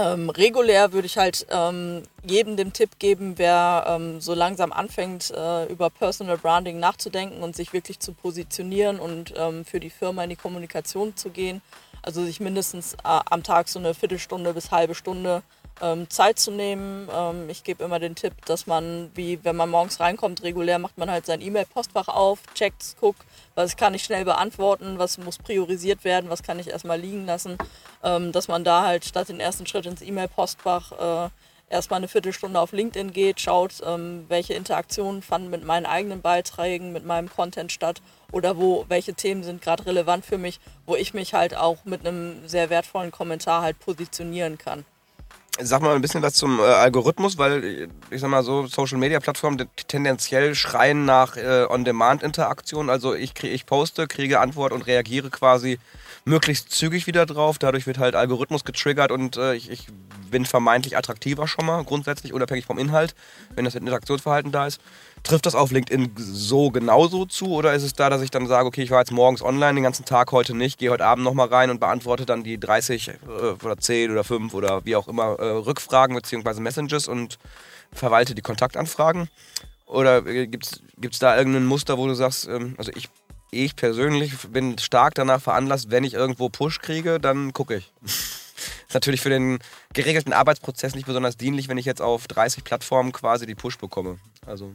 ähm, 0.00 0.30
regulär 0.30 0.92
würde 0.92 1.06
ich 1.06 1.18
halt 1.18 1.46
ähm, 1.50 2.02
jedem 2.24 2.56
den 2.56 2.72
Tipp 2.72 2.98
geben, 2.98 3.34
wer 3.36 3.84
ähm, 3.86 4.20
so 4.20 4.34
langsam 4.34 4.72
anfängt, 4.72 5.30
äh, 5.30 5.66
über 5.66 5.90
Personal 5.90 6.38
Branding 6.38 6.78
nachzudenken 6.78 7.42
und 7.42 7.54
sich 7.54 7.72
wirklich 7.72 8.00
zu 8.00 8.12
positionieren 8.12 8.98
und 8.98 9.34
ähm, 9.36 9.64
für 9.64 9.78
die 9.78 9.90
Firma 9.90 10.24
in 10.24 10.30
die 10.30 10.36
Kommunikation 10.36 11.16
zu 11.16 11.28
gehen. 11.28 11.60
Also 12.02 12.24
sich 12.24 12.40
mindestens 12.40 12.94
äh, 12.94 12.96
am 13.04 13.42
Tag 13.42 13.68
so 13.68 13.78
eine 13.78 13.92
Viertelstunde 13.92 14.54
bis 14.54 14.70
halbe 14.70 14.94
Stunde 14.94 15.42
ähm, 15.80 16.08
Zeit 16.10 16.38
zu 16.38 16.50
nehmen. 16.50 17.08
Ähm, 17.12 17.48
ich 17.48 17.64
gebe 17.64 17.84
immer 17.84 17.98
den 17.98 18.14
Tipp, 18.14 18.32
dass 18.46 18.66
man, 18.66 19.10
wie 19.14 19.42
wenn 19.44 19.56
man 19.56 19.70
morgens 19.70 20.00
reinkommt, 20.00 20.42
regulär 20.42 20.78
macht 20.78 20.98
man 20.98 21.10
halt 21.10 21.26
sein 21.26 21.40
E-Mail-Postfach 21.40 22.08
auf, 22.08 22.40
checkt, 22.54 22.96
guckt, 23.00 23.22
was 23.54 23.76
kann 23.76 23.94
ich 23.94 24.04
schnell 24.04 24.24
beantworten, 24.24 24.98
was 24.98 25.18
muss 25.18 25.38
priorisiert 25.38 26.04
werden, 26.04 26.30
was 26.30 26.42
kann 26.42 26.58
ich 26.58 26.68
erstmal 26.68 27.00
liegen 27.00 27.26
lassen, 27.26 27.58
ähm, 28.02 28.32
dass 28.32 28.48
man 28.48 28.64
da 28.64 28.84
halt 28.84 29.04
statt 29.04 29.28
den 29.28 29.40
ersten 29.40 29.66
Schritt 29.66 29.86
ins 29.86 30.02
E-Mail-Postfach 30.02 31.26
äh, 31.26 31.30
erstmal 31.70 31.98
eine 31.98 32.08
Viertelstunde 32.08 32.60
auf 32.60 32.72
LinkedIn 32.72 33.12
geht, 33.12 33.40
schaut, 33.40 33.74
ähm, 33.86 34.26
welche 34.28 34.54
Interaktionen 34.54 35.22
fanden 35.22 35.50
mit 35.50 35.64
meinen 35.64 35.86
eigenen 35.86 36.20
Beiträgen, 36.20 36.92
mit 36.92 37.06
meinem 37.06 37.30
Content 37.30 37.72
statt 37.72 38.02
oder 38.32 38.58
wo, 38.58 38.84
welche 38.88 39.14
Themen 39.14 39.42
sind 39.42 39.62
gerade 39.62 39.86
relevant 39.86 40.26
für 40.26 40.38
mich, 40.38 40.60
wo 40.84 40.96
ich 40.96 41.14
mich 41.14 41.32
halt 41.32 41.56
auch 41.56 41.84
mit 41.84 42.06
einem 42.06 42.46
sehr 42.48 42.70
wertvollen 42.70 43.12
Kommentar 43.12 43.62
halt 43.62 43.78
positionieren 43.78 44.58
kann. 44.58 44.84
Sag 45.62 45.82
mal 45.82 45.94
ein 45.94 46.00
bisschen 46.00 46.22
was 46.22 46.34
zum 46.34 46.58
äh, 46.58 46.62
Algorithmus, 46.62 47.36
weil 47.38 47.88
ich 48.10 48.20
sag 48.20 48.30
mal 48.30 48.42
so, 48.42 48.66
Social 48.66 48.98
Media 48.98 49.20
Plattformen 49.20 49.68
tendenziell 49.88 50.54
schreien 50.54 51.04
nach 51.04 51.36
äh, 51.36 51.66
On-Demand-Interaktion. 51.68 52.88
Also 52.88 53.14
ich, 53.14 53.34
krieg, 53.34 53.52
ich 53.52 53.66
poste, 53.66 54.06
kriege 54.06 54.40
Antwort 54.40 54.72
und 54.72 54.86
reagiere 54.86 55.30
quasi 55.30 55.78
möglichst 56.24 56.70
zügig 56.70 57.06
wieder 57.06 57.26
drauf. 57.26 57.58
Dadurch 57.58 57.86
wird 57.86 57.98
halt 57.98 58.14
Algorithmus 58.14 58.64
getriggert 58.64 59.12
und 59.12 59.36
äh, 59.36 59.54
ich, 59.54 59.70
ich 59.70 59.86
bin 60.30 60.46
vermeintlich 60.46 60.96
attraktiver 60.96 61.48
schon 61.48 61.66
mal, 61.66 61.82
grundsätzlich 61.84 62.32
unabhängig 62.32 62.64
vom 62.64 62.78
Inhalt, 62.78 63.14
wenn 63.54 63.64
das 63.64 63.74
Interaktionsverhalten 63.74 64.52
da 64.52 64.66
ist. 64.66 64.80
Trifft 65.22 65.46
das 65.46 65.54
auf 65.54 65.70
LinkedIn 65.70 66.12
so 66.16 66.70
genauso 66.70 67.26
zu 67.26 67.52
oder 67.52 67.74
ist 67.74 67.82
es 67.82 67.92
da, 67.92 68.08
dass 68.10 68.22
ich 68.22 68.30
dann 68.30 68.46
sage, 68.46 68.66
okay, 68.66 68.82
ich 68.82 68.90
war 68.90 69.00
jetzt 69.00 69.12
morgens 69.12 69.42
online 69.42 69.74
den 69.74 69.84
ganzen 69.84 70.04
Tag, 70.04 70.32
heute 70.32 70.54
nicht, 70.54 70.78
gehe 70.78 70.90
heute 70.90 71.04
Abend 71.04 71.24
nochmal 71.24 71.48
rein 71.48 71.70
und 71.70 71.78
beantworte 71.78 72.26
dann 72.26 72.42
die 72.42 72.58
30 72.58 73.08
äh, 73.08 73.12
oder 73.62 73.76
10 73.76 74.10
oder 74.10 74.24
5 74.24 74.54
oder 74.54 74.84
wie 74.84 74.96
auch 74.96 75.08
immer 75.08 75.38
äh, 75.38 75.50
Rückfragen 75.50 76.16
bzw. 76.16 76.60
Messages 76.60 77.06
und 77.06 77.38
verwalte 77.92 78.34
die 78.34 78.42
Kontaktanfragen? 78.42 79.28
Oder 79.86 80.24
äh, 80.26 80.46
gibt 80.46 80.80
es 81.02 81.18
da 81.18 81.36
irgendein 81.36 81.66
Muster, 81.66 81.98
wo 81.98 82.06
du 82.06 82.14
sagst, 82.14 82.48
ähm, 82.48 82.74
also 82.78 82.92
ich, 82.94 83.08
ich 83.50 83.76
persönlich 83.76 84.32
bin 84.48 84.78
stark 84.78 85.14
danach 85.14 85.42
veranlasst, 85.42 85.90
wenn 85.90 86.04
ich 86.04 86.14
irgendwo 86.14 86.48
Push 86.48 86.80
kriege, 86.80 87.20
dann 87.20 87.52
gucke 87.52 87.76
ich. 87.76 87.92
ist 88.90 88.94
natürlich 88.94 89.20
für 89.20 89.30
den 89.30 89.58
geregelten 89.92 90.32
Arbeitsprozess 90.32 90.94
nicht 90.94 91.06
besonders 91.06 91.36
dienlich, 91.36 91.68
wenn 91.68 91.78
ich 91.78 91.86
jetzt 91.86 92.02
auf 92.02 92.26
30 92.26 92.64
Plattformen 92.64 93.12
quasi 93.12 93.46
die 93.46 93.54
Push 93.54 93.78
bekomme. 93.78 94.18
Also 94.46 94.72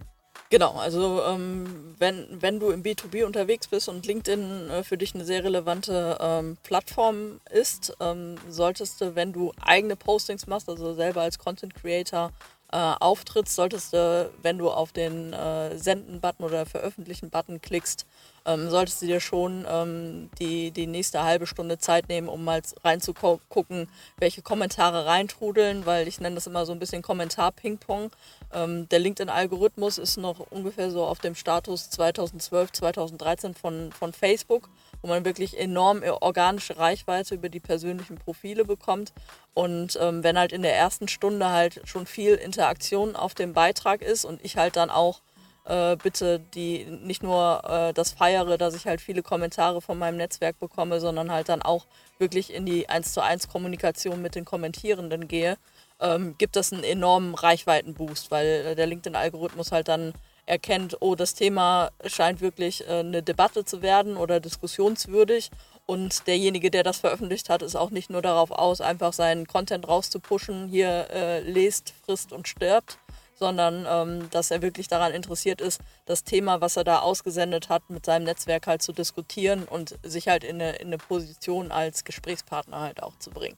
Genau, 0.55 0.75
also 0.77 1.21
ähm, 1.27 1.95
wenn, 2.00 2.27
wenn 2.29 2.62
du 2.62 2.69
im 2.69 2.81
B2B 2.81 3.25
unterwegs 3.25 3.67
bist 3.67 3.89
und 3.89 4.05
LinkedIn 4.05 4.69
äh, 4.69 4.83
für 4.83 4.97
dich 4.97 5.13
eine 5.13 5.25
sehr 5.25 5.43
relevante 5.43 6.17
ähm, 6.21 6.55
Plattform 6.63 7.41
ist, 7.51 7.93
ähm, 8.00 8.38
solltest 8.47 9.01
du, 9.01 9.15
wenn 9.15 9.33
du 9.33 9.51
eigene 9.59 9.97
Postings 9.97 10.47
machst, 10.47 10.69
also 10.69 10.93
selber 10.93 11.24
als 11.24 11.39
Content 11.39 11.75
Creator 11.75 12.31
äh, 12.71 12.77
auftrittst, 12.77 13.55
solltest 13.55 13.93
du, 13.93 14.31
wenn 14.41 14.57
du 14.57 14.69
auf 14.69 14.91
den 14.91 15.33
äh, 15.33 15.77
Senden-Button 15.77 16.45
oder 16.45 16.65
Veröffentlichen-Button 16.65 17.62
klickst, 17.62 18.05
ähm, 18.45 18.69
solltest 18.69 19.01
du 19.01 19.07
dir 19.07 19.19
schon 19.19 19.65
ähm, 19.69 20.29
die, 20.39 20.71
die 20.71 20.88
nächste 20.88 21.24
halbe 21.24 21.47
Stunde 21.47 21.77
Zeit 21.77 22.09
nehmen, 22.09 22.27
um 22.27 22.43
mal 22.43 22.62
reinzugucken, 22.83 23.88
welche 24.17 24.41
Kommentare 24.41 25.05
reintrudeln, 25.05 25.85
weil 25.85 26.07
ich 26.07 26.19
nenne 26.19 26.35
das 26.35 26.47
immer 26.47 26.65
so 26.65 26.71
ein 26.71 26.79
bisschen 26.79 27.01
Kommentar-Ping-Pong. 27.01 28.12
Ähm, 28.55 28.88
der 28.89 29.00
LinkedIn-Algorithmus 29.00 29.97
ist 29.97 30.17
noch 30.17 30.39
ungefähr 30.50 30.89
so 30.89 31.03
auf 31.03 31.19
dem 31.19 31.35
Status 31.35 31.89
2012, 31.89 32.71
2013 32.71 33.53
von, 33.53 33.91
von 33.91 34.13
Facebook, 34.13 34.69
wo 35.01 35.09
man 35.09 35.25
wirklich 35.25 35.59
enorm 35.59 36.01
organische 36.21 36.77
Reichweite 36.77 37.35
über 37.35 37.50
die 37.50 37.59
persönlichen 37.59 38.17
Profile 38.17 38.63
bekommt. 38.63 39.12
Und 39.53 40.00
ähm, 40.01 40.24
wenn 40.24 40.39
halt 40.39 40.53
in 40.53 40.62
der 40.62 40.75
ersten 40.75 41.07
Stunde 41.09 41.50
halt 41.50 41.81
schon 41.83 42.05
viel 42.05 42.35
Interaktion 42.35 43.15
auf 43.15 43.33
dem 43.35 43.53
Beitrag 43.53 44.01
ist 44.01 44.24
und 44.24 44.43
ich 44.43 44.55
halt 44.55 44.77
dann 44.77 44.89
auch 44.89 45.21
äh, 45.65 45.97
bitte 45.97 46.39
die 46.53 46.85
nicht 46.85 47.24
nur 47.24 47.62
äh, 47.67 47.93
das 47.93 48.12
feiere, 48.12 48.57
dass 48.57 48.75
ich 48.75 48.85
halt 48.85 49.01
viele 49.01 49.24
Kommentare 49.24 49.81
von 49.81 49.97
meinem 49.97 50.17
Netzwerk 50.17 50.59
bekomme, 50.59 51.00
sondern 51.00 51.31
halt 51.31 51.50
dann 51.50 51.62
auch 51.62 51.85
wirklich 52.19 52.53
in 52.53 52.65
die 52.65 52.88
1 52.88 53.13
zu 53.13 53.21
1 53.21 53.50
Kommunikation 53.50 54.21
mit 54.21 54.35
den 54.35 54.45
Kommentierenden 54.45 55.27
gehe, 55.27 55.57
ähm, 56.00 56.36
gibt 56.38 56.56
das 56.56 56.74
einen 56.74 56.84
enormen 56.84 57.36
Reichweitenboost, 57.36 58.32
weil 58.32 58.75
der 58.75 58.88
LinkedIn-Algorithmus 58.88 59.72
halt 59.72 59.88
dann 59.88 60.14
erkennt, 60.46 60.98
oh, 61.00 61.16
das 61.16 61.34
Thema 61.34 61.90
scheint 62.06 62.42
wirklich 62.42 62.88
äh, 62.88 63.00
eine 63.00 63.24
Debatte 63.24 63.66
zu 63.66 63.82
werden 63.82 64.18
oder 64.18 64.40
diskussionswürdig. 64.40 65.50
Und 65.88 66.25
derjenige, 66.28 66.72
der 66.72 66.84
das 66.84 66.98
veröffentlicht 66.98 67.50
hat, 67.50 67.62
ist 67.62 67.75
auch 67.75 67.92
nicht 67.92 68.10
nur 68.10 68.22
darauf 68.22 68.52
aus, 68.52 68.82
einfach 68.82 69.14
seinen 69.14 69.46
Content 69.46 69.88
rauszupushen, 69.88 70.68
hier 70.68 71.08
äh, 71.12 71.42
lest, 71.42 71.94
frisst 72.04 72.34
und 72.34 72.48
stirbt, 72.48 72.98
sondern 73.36 73.86
ähm, 73.88 74.30
dass 74.32 74.50
er 74.50 74.64
wirklich 74.64 74.88
daran 74.88 75.14
interessiert 75.14 75.62
ist, 75.62 75.82
das 76.06 76.24
Thema, 76.24 76.60
was 76.62 76.75
er 76.75 76.86
da 76.86 77.00
ausgesendet 77.00 77.70
hat, 77.70 77.88
mit 77.90 78.06
seinem 78.06 78.24
Netzwerk 78.24 78.66
halt 78.66 78.82
zu 78.82 78.94
diskutieren 78.94 79.64
und 79.64 79.96
sich 80.02 80.28
halt 80.28 80.44
in 80.44 80.56
eine, 80.56 80.75
in 80.78 80.88
eine 80.88 80.98
Position 80.98 81.72
als 81.72 82.04
Gesprächspartner 82.04 82.80
halt 82.80 83.04
auch 83.04 83.18
zu 83.20 83.30
bringen. 83.30 83.58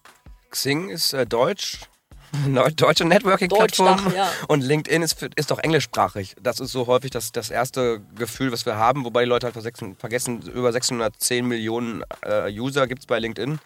Xing 0.50 0.90
ist 0.90 1.14
äh, 1.14 1.26
deutsch, 1.26 1.82
deutsche 2.76 3.06
Networking-Plattform 3.06 4.14
ja. 4.16 4.30
und 4.48 4.62
LinkedIn 4.62 5.02
ist, 5.02 5.22
ist 5.36 5.52
doch 5.52 5.60
englischsprachig. 5.60 6.36
Das 6.42 6.60
ist 6.60 6.72
so 6.72 6.88
häufig 6.88 7.12
das, 7.12 7.32
das 7.32 7.50
erste 7.50 8.02
Gefühl, 8.16 8.52
was 8.52 8.66
wir 8.66 8.78
haben, 8.78 9.06
wobei 9.06 9.24
die 9.24 9.30
Leute 9.30 9.52
halt 9.52 9.98
vergessen, 10.00 10.42
über 10.42 10.72
610 10.72 11.48
Millionen 11.48 12.04
äh, 12.24 12.52
User 12.52 12.88
gibt 12.88 13.02
es 13.02 13.06
bei 13.06 13.20
LinkedIn. 13.20 13.60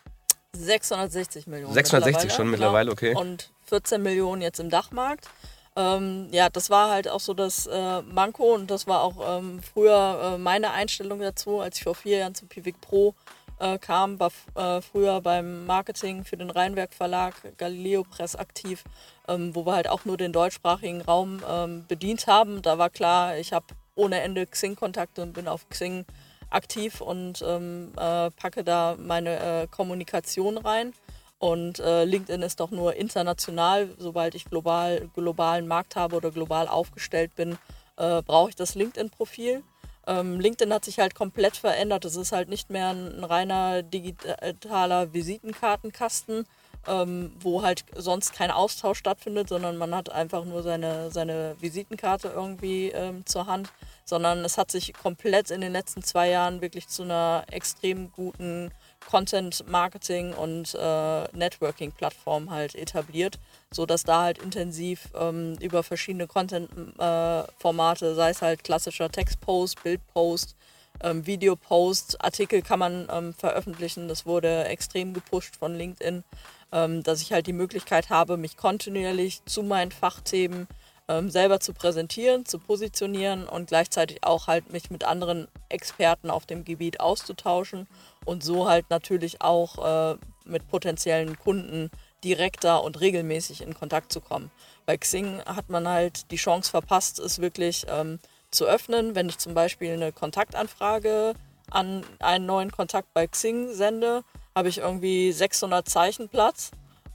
660 0.54 1.48
Millionen. 1.48 1.74
660 1.74 2.24
mittlerweile, 2.24 2.36
schon 2.36 2.52
mittlerweile, 2.52 2.92
okay. 2.92 3.16
Und 3.16 3.52
14 3.68 4.02
Millionen 4.02 4.42
jetzt 4.42 4.60
im 4.60 4.70
Dachmarkt. 4.70 5.28
Ähm, 5.76 6.28
ja, 6.32 6.50
das 6.50 6.70
war 6.70 6.92
halt 6.92 7.08
auch 7.08 7.22
so 7.22 7.34
das 7.34 7.66
äh, 7.66 8.02
Manko 8.02 8.56
und 8.56 8.70
das 8.70 8.88
war 8.88 9.02
auch 9.02 9.40
ähm, 9.40 9.62
früher 9.62 10.34
äh, 10.36 10.38
meine 10.38 10.72
Einstellung 10.72 11.20
dazu, 11.20 11.62
als 11.62 11.78
ich 11.78 11.84
vor 11.84 11.96
vier 11.96 12.18
Jahren 12.18 12.36
zum 12.36 12.50
Pivik 12.50 12.82
Pro 12.82 13.16
äh, 13.62 13.78
kam, 13.78 14.20
war 14.20 14.32
äh, 14.56 14.82
früher 14.82 15.22
beim 15.22 15.66
Marketing 15.66 16.24
für 16.24 16.38
den 16.38 16.50
Rheinwerk 16.50 16.94
Verlag 16.94 17.34
Galileo 17.58 18.04
Press 18.04 18.36
aktiv, 18.36 18.84
ähm, 19.28 19.56
wo 19.56 19.66
wir 19.66 19.74
halt 19.74 19.88
auch 19.88 20.06
nur 20.06 20.18
den 20.18 20.34
deutschsprachigen 20.34 21.02
Raum 21.02 21.42
ähm, 21.50 21.86
bedient 21.88 22.28
haben. 22.28 22.62
Da 22.62 22.78
war 22.78 22.90
klar, 22.90 23.38
ich 23.38 23.54
habe 23.54 23.68
ohne 23.96 24.22
Ende 24.22 24.46
Xing-Kontakte 24.46 25.22
und 25.22 25.34
bin 25.34 25.48
auf 25.48 25.70
Xing 25.70 26.06
aktiv 26.50 27.02
und 27.02 27.44
ähm, 27.48 27.92
äh, 27.98 28.32
packe 28.32 28.64
da 28.64 28.96
meine 28.98 29.40
äh, 29.40 29.68
Kommunikation 29.68 30.58
rein. 30.58 30.94
Und 31.40 31.80
äh, 31.80 32.04
LinkedIn 32.04 32.44
ist 32.44 32.60
doch 32.60 32.70
nur 32.70 32.96
international. 32.96 33.90
Sobald 33.98 34.36
ich 34.36 34.46
global, 34.46 35.10
globalen 35.16 35.68
Markt 35.68 35.96
habe 35.96 36.16
oder 36.16 36.30
global 36.30 36.68
aufgestellt 36.68 37.36
bin, 37.36 37.58
äh, 37.98 38.22
brauche 38.22 38.50
ich 38.50 38.56
das 38.56 38.76
LinkedIn-Profil. 38.76 39.64
Ähm, 40.12 40.40
LinkedIn 40.40 40.74
hat 40.74 40.84
sich 40.84 41.00
halt 41.00 41.16
komplett 41.16 41.56
verändert. 41.56 42.04
Es 42.04 42.16
ist 42.18 42.34
halt 42.34 42.50
nicht 42.50 42.70
mehr 42.70 42.90
ein, 42.90 43.20
ein 43.20 43.24
reiner 43.24 43.82
digitaler 43.82 45.14
Visitenkartenkasten, 45.14 46.46
ähm, 46.88 47.32
wo 47.40 47.62
halt 47.62 47.86
sonst 47.96 48.34
kein 48.34 48.52
Austausch 48.52 48.98
stattfindet, 48.98 49.48
sondern 49.48 49.78
man 49.78 49.96
hat 49.96 50.12
einfach 50.12 50.44
nur 50.44 50.64
seine, 50.64 51.12
seine 51.12 51.56
Visitenkarte 51.62 52.28
irgendwie 52.36 52.90
ähm, 52.90 53.26
zur 53.26 53.46
Hand, 53.46 53.72
sondern 54.04 54.44
es 54.44 54.58
hat 54.58 54.70
sich 54.72 54.94
komplett 54.94 55.50
in 55.50 55.62
den 55.62 55.72
letzten 55.72 56.04
zwei 56.04 56.30
Jahren 56.30 56.62
wirklich 56.62 56.90
zu 56.90 57.04
einer 57.04 57.46
extrem 57.50 58.12
guten 58.12 58.72
Content 59.12 59.68
Marketing 59.68 60.34
und 60.34 60.74
äh, 60.74 61.24
Networking 61.34 61.92
Plattform 61.92 62.50
halt 62.50 62.76
etabliert, 62.76 63.40
so 63.70 63.86
dass 63.86 64.04
da 64.04 64.22
halt 64.22 64.38
intensiv 64.38 65.10
ähm, 65.14 65.58
über 65.60 65.84
verschiedene 65.84 66.28
Content 66.28 66.70
äh, 66.98 67.44
sei 68.16 68.30
es 68.30 68.42
halt 68.42 68.64
klassischer 68.64 69.10
Textpost, 69.10 69.84
Bildpost, 69.84 70.56
ähm, 71.04 71.28
Videopost, 71.28 72.24
Artikel 72.24 72.62
kann 72.62 72.80
man 72.80 73.10
ähm, 73.12 73.34
veröffentlichen. 73.34 74.08
Das 74.08 74.26
wurde 74.26 74.64
extrem 74.64 75.14
gepusht 75.14 75.58
von 75.58 75.76
LinkedIn, 75.76 76.24
ähm, 76.72 77.04
dass 77.04 77.22
ich 77.22 77.34
halt 77.34 77.48
die 77.48 77.54
Möglichkeit 77.54 78.10
habe, 78.10 78.38
mich 78.38 78.56
kontinuierlich 78.56 79.44
zu 79.46 79.62
meinen 79.62 79.92
Fachthemen 79.92 80.68
ähm, 81.08 81.30
selber 81.30 81.60
zu 81.60 81.74
präsentieren, 81.74 82.46
zu 82.46 82.60
positionieren 82.60 83.48
und 83.48 83.68
gleichzeitig 83.68 84.24
auch 84.24 84.48
halt 84.48 84.72
mich 84.72 84.90
mit 84.90 85.04
anderen 85.04 85.48
Experten 85.70 86.30
auf 86.30 86.46
dem 86.46 86.64
Gebiet 86.64 87.00
auszutauschen 87.00 87.88
und 88.26 88.44
so 88.44 88.68
halt 88.68 88.90
natürlich 88.90 89.42
auch 89.42 90.14
äh, 90.14 90.18
mit 90.46 90.68
potenziellen 90.70 91.38
Kunden 91.38 91.90
direkter 92.24 92.84
und 92.84 93.00
regelmäßig 93.00 93.62
in 93.62 93.74
Kontakt 93.74 94.12
zu 94.12 94.22
kommen. 94.22 94.52
Bei 94.86 94.98
Xing 94.98 95.42
hat 95.46 95.70
man 95.70 95.88
halt 95.88 96.32
die 96.32 96.36
Chance 96.36 96.70
verpasst, 96.70 97.20
es 97.20 97.40
wirklich 97.40 97.86
ähm, 97.90 98.20
zu 98.52 98.66
öffnen. 98.66 99.16
Wenn 99.16 99.30
ich 99.30 99.38
zum 99.38 99.54
Beispiel 99.54 99.94
eine 99.94 100.12
Kontaktanfrage 100.12 101.34
an 101.70 102.04
einen 102.20 102.46
neuen 102.46 102.72
Kontakt 102.72 103.14
bei 103.14 103.26
Xing 103.28 103.74
sende, 103.74 104.24
habe 104.56 104.70
ich 104.70 104.80
irgendwie 104.80 105.32
600 105.32 105.88
Zeichen 105.88 106.30
Platz 106.30 106.72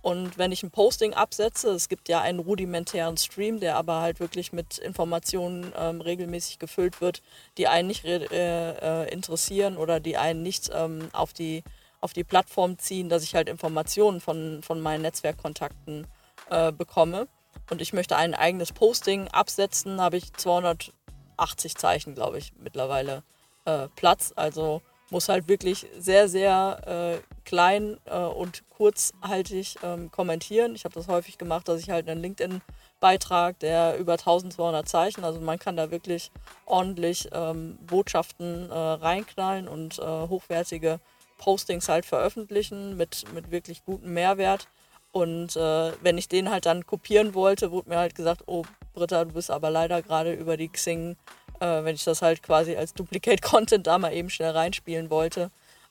und 0.07 0.39
wenn 0.39 0.53
ich 0.53 0.63
ein 0.63 0.71
Posting 0.71 1.15
absetze, 1.15 1.71
es 1.71 1.89
gibt 1.89 2.09
ja 2.09 2.21
einen 2.21 2.39
rudimentären 2.39 3.17
Stream, 3.17 3.59
der 3.59 3.75
aber 3.75 4.03
halt 4.03 4.21
wirklich 4.21 4.53
mit 4.53 4.79
Informationen 4.79 5.73
ähm, 5.77 6.01
regelmäßig 6.01 6.61
gefüllt 6.61 7.01
wird, 7.01 7.23
die 7.59 7.67
einen 7.67 7.89
nicht 7.89 8.05
äh, 8.05 8.21
äh, 8.21 9.13
interessieren 9.13 9.77
oder 9.77 9.99
die 9.99 10.17
einen 10.17 10.45
nicht 10.45 10.71
ähm, 10.73 11.09
auf, 11.13 11.33
die, 11.33 11.65
auf 12.01 12.13
die 12.13 12.23
Plattform 12.23 12.79
ziehen, 12.79 13.09
dass 13.09 13.25
ich 13.25 13.35
halt 13.35 13.49
Informationen 13.49 14.21
von, 14.21 14.63
von 14.63 14.81
meinen 14.81 15.03
Netzwerkkontakten 15.03 16.07
äh, 16.51 16.71
bekomme. 16.71 17.27
Und 17.69 17.83
ich 17.83 17.93
möchte 17.93 18.15
ein 18.15 18.37
eigenes 18.37 18.71
Posting 18.71 19.27
absetzen, 19.27 20.01
habe 20.01 20.19
ich 20.19 20.33
280 20.35 21.75
Zeichen, 21.75 22.15
glaube 22.15 22.39
ich, 22.39 22.53
mittlerweile 22.63 23.25
äh, 23.65 23.89
Platz. 23.97 24.33
Also 24.37 24.83
muss 25.11 25.29
halt 25.29 25.49
wirklich 25.49 25.87
sehr, 25.99 26.29
sehr 26.29 27.21
äh, 27.23 27.45
klein 27.45 27.99
äh, 28.07 28.19
und 28.19 28.65
kurzhaltig 28.71 29.77
ähm, 29.83 30.11
kommentieren. 30.11 30.75
Ich 30.75 30.85
habe 30.85 30.95
das 30.95 31.09
häufig 31.09 31.39
gemacht, 31.39 31.69
dass 31.69 31.81
ich 31.81 31.91
halt 31.91 32.09
einen 32.09 32.21
LinkedIn-Beitrag, 32.21 33.59
der 33.61 33.99
über 33.99 34.15
1200 34.15 34.89
Zeichen, 34.89 35.25
also 35.25 35.41
man 35.41 35.59
kann 35.59 35.77
da 35.77 35.91
wirklich 35.91 36.31
ordentlich 36.67 37.29
ähm, 37.33 37.79
Botschaften 37.87 38.71
äh, 38.71 38.75
reinknallen 38.75 39.69
und 39.69 39.99
äh, 39.99 40.03
hochwertige 40.03 41.01
Postings 41.39 41.89
halt 41.89 42.07
veröffentlichen 42.07 42.97
mit, 42.97 43.25
mit 43.33 43.51
wirklich 43.51 43.85
gutem 43.85 44.15
Mehrwert. 44.15 44.69
Und 45.13 45.57
äh, 45.57 45.93
wenn 46.03 46.19
ich 46.19 46.29
den 46.29 46.51
halt 46.51 46.67
dann 46.67 46.85
kopieren 46.85 47.33
wollte, 47.35 47.71
wurde 47.71 47.89
mir 47.89 47.99
halt 47.99 48.15
gesagt, 48.15 48.43
oh 48.47 48.65
Britta, 48.93 49.25
du 49.25 49.33
bist 49.33 49.51
aber 49.51 49.71
leider 49.71 50.03
gerade 50.03 50.35
über 50.35 50.57
die 50.57 50.69
Xing 50.69 51.17
äh, 51.61 51.85
wenn 51.85 51.95
ich 51.95 52.05
das 52.05 52.23
halt 52.23 52.43
quasi 52.43 52.77
als 52.77 52.95
Duplicate-Content 52.95 53.87
da 53.87 53.99
mal 53.99 54.13
eben 54.13 54.31
schnell 54.31 54.51
reinspielen 54.51 55.11
wollte, 55.11 55.51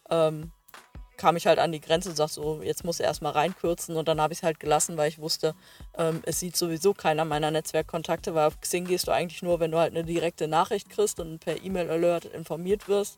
ähm, 0.09 0.51
kam 1.17 1.37
ich 1.37 1.47
halt 1.47 1.59
an 1.59 1.71
die 1.71 1.81
Grenze 1.81 2.09
und 2.09 2.15
sagte 2.15 2.35
so, 2.35 2.61
jetzt 2.61 2.83
muss 2.83 2.99
er 2.99 3.07
erstmal 3.07 3.31
reinkürzen 3.31 3.95
und 3.95 4.07
dann 4.07 4.19
habe 4.19 4.33
ich 4.33 4.39
es 4.39 4.43
halt 4.43 4.59
gelassen, 4.59 4.97
weil 4.97 5.09
ich 5.09 5.19
wusste, 5.19 5.55
ähm, 5.97 6.21
es 6.25 6.39
sieht 6.39 6.55
sowieso 6.55 6.93
keiner 6.93 7.25
meiner 7.25 7.51
Netzwerkkontakte, 7.51 8.35
weil 8.35 8.47
auf 8.47 8.59
Xing 8.59 8.85
gehst 8.85 9.07
du 9.07 9.11
eigentlich 9.11 9.41
nur, 9.41 9.59
wenn 9.59 9.71
du 9.71 9.77
halt 9.77 9.95
eine 9.95 10.03
direkte 10.03 10.47
Nachricht 10.47 10.89
kriegst 10.89 11.19
und 11.19 11.39
per 11.39 11.63
E-Mail-Alert 11.63 12.25
informiert 12.25 12.87
wirst 12.87 13.17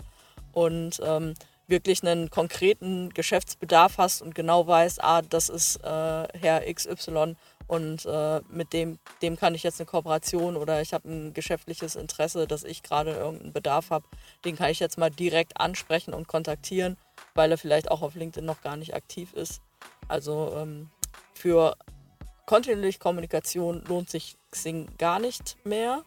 und 0.54 1.02
ähm, 1.04 1.34
wirklich 1.68 2.02
einen 2.02 2.30
konkreten 2.30 3.10
Geschäftsbedarf 3.10 3.98
hast 3.98 4.22
und 4.22 4.36
genau 4.36 4.68
weißt, 4.68 5.04
ah, 5.04 5.22
das 5.22 5.50
ist 5.50 5.78
äh, 5.84 6.28
Herr 6.40 6.62
XY 6.74 7.36
und 7.68 8.06
äh, 8.06 8.42
mit 8.50 8.72
dem, 8.72 8.98
dem 9.22 9.36
kann 9.36 9.54
ich 9.54 9.64
jetzt 9.64 9.80
eine 9.80 9.88
Kooperation 9.88 10.56
oder 10.56 10.82
ich 10.82 10.94
habe 10.94 11.10
ein 11.10 11.34
geschäftliches 11.34 11.96
Interesse, 11.96 12.48
dass 12.48 12.64
ich 12.64 12.82
gerade 12.82 13.12
irgendeinen 13.12 13.54
Bedarf 13.54 13.90
habe, 13.90 14.06
den 14.46 14.56
kann 14.56 14.72
ich 14.72 14.80
jetzt 14.80 14.98
mal 14.98 15.12
direkt 15.12 15.60
ansprechen 15.60 16.14
und 16.14 16.28
kontaktieren, 16.28 16.98
weil 17.36 17.52
er 17.52 17.58
vielleicht 17.58 17.92
auch 17.92 18.02
auf 18.02 18.16
LinkedIn 18.16 18.46
noch 18.46 18.62
gar 18.62 18.78
nicht 18.78 18.96
aktiv 18.96 19.34
ist. 19.34 19.62
Also 20.08 20.54
ähm, 20.56 20.90
für 21.34 21.76
kontinuierliche 22.46 23.00
Kommunikation 23.00 23.84
lohnt 23.86 24.10
sich 24.10 24.38
Xing 24.52 24.88
gar 24.98 25.20
nicht 25.20 25.58
mehr. 25.66 26.04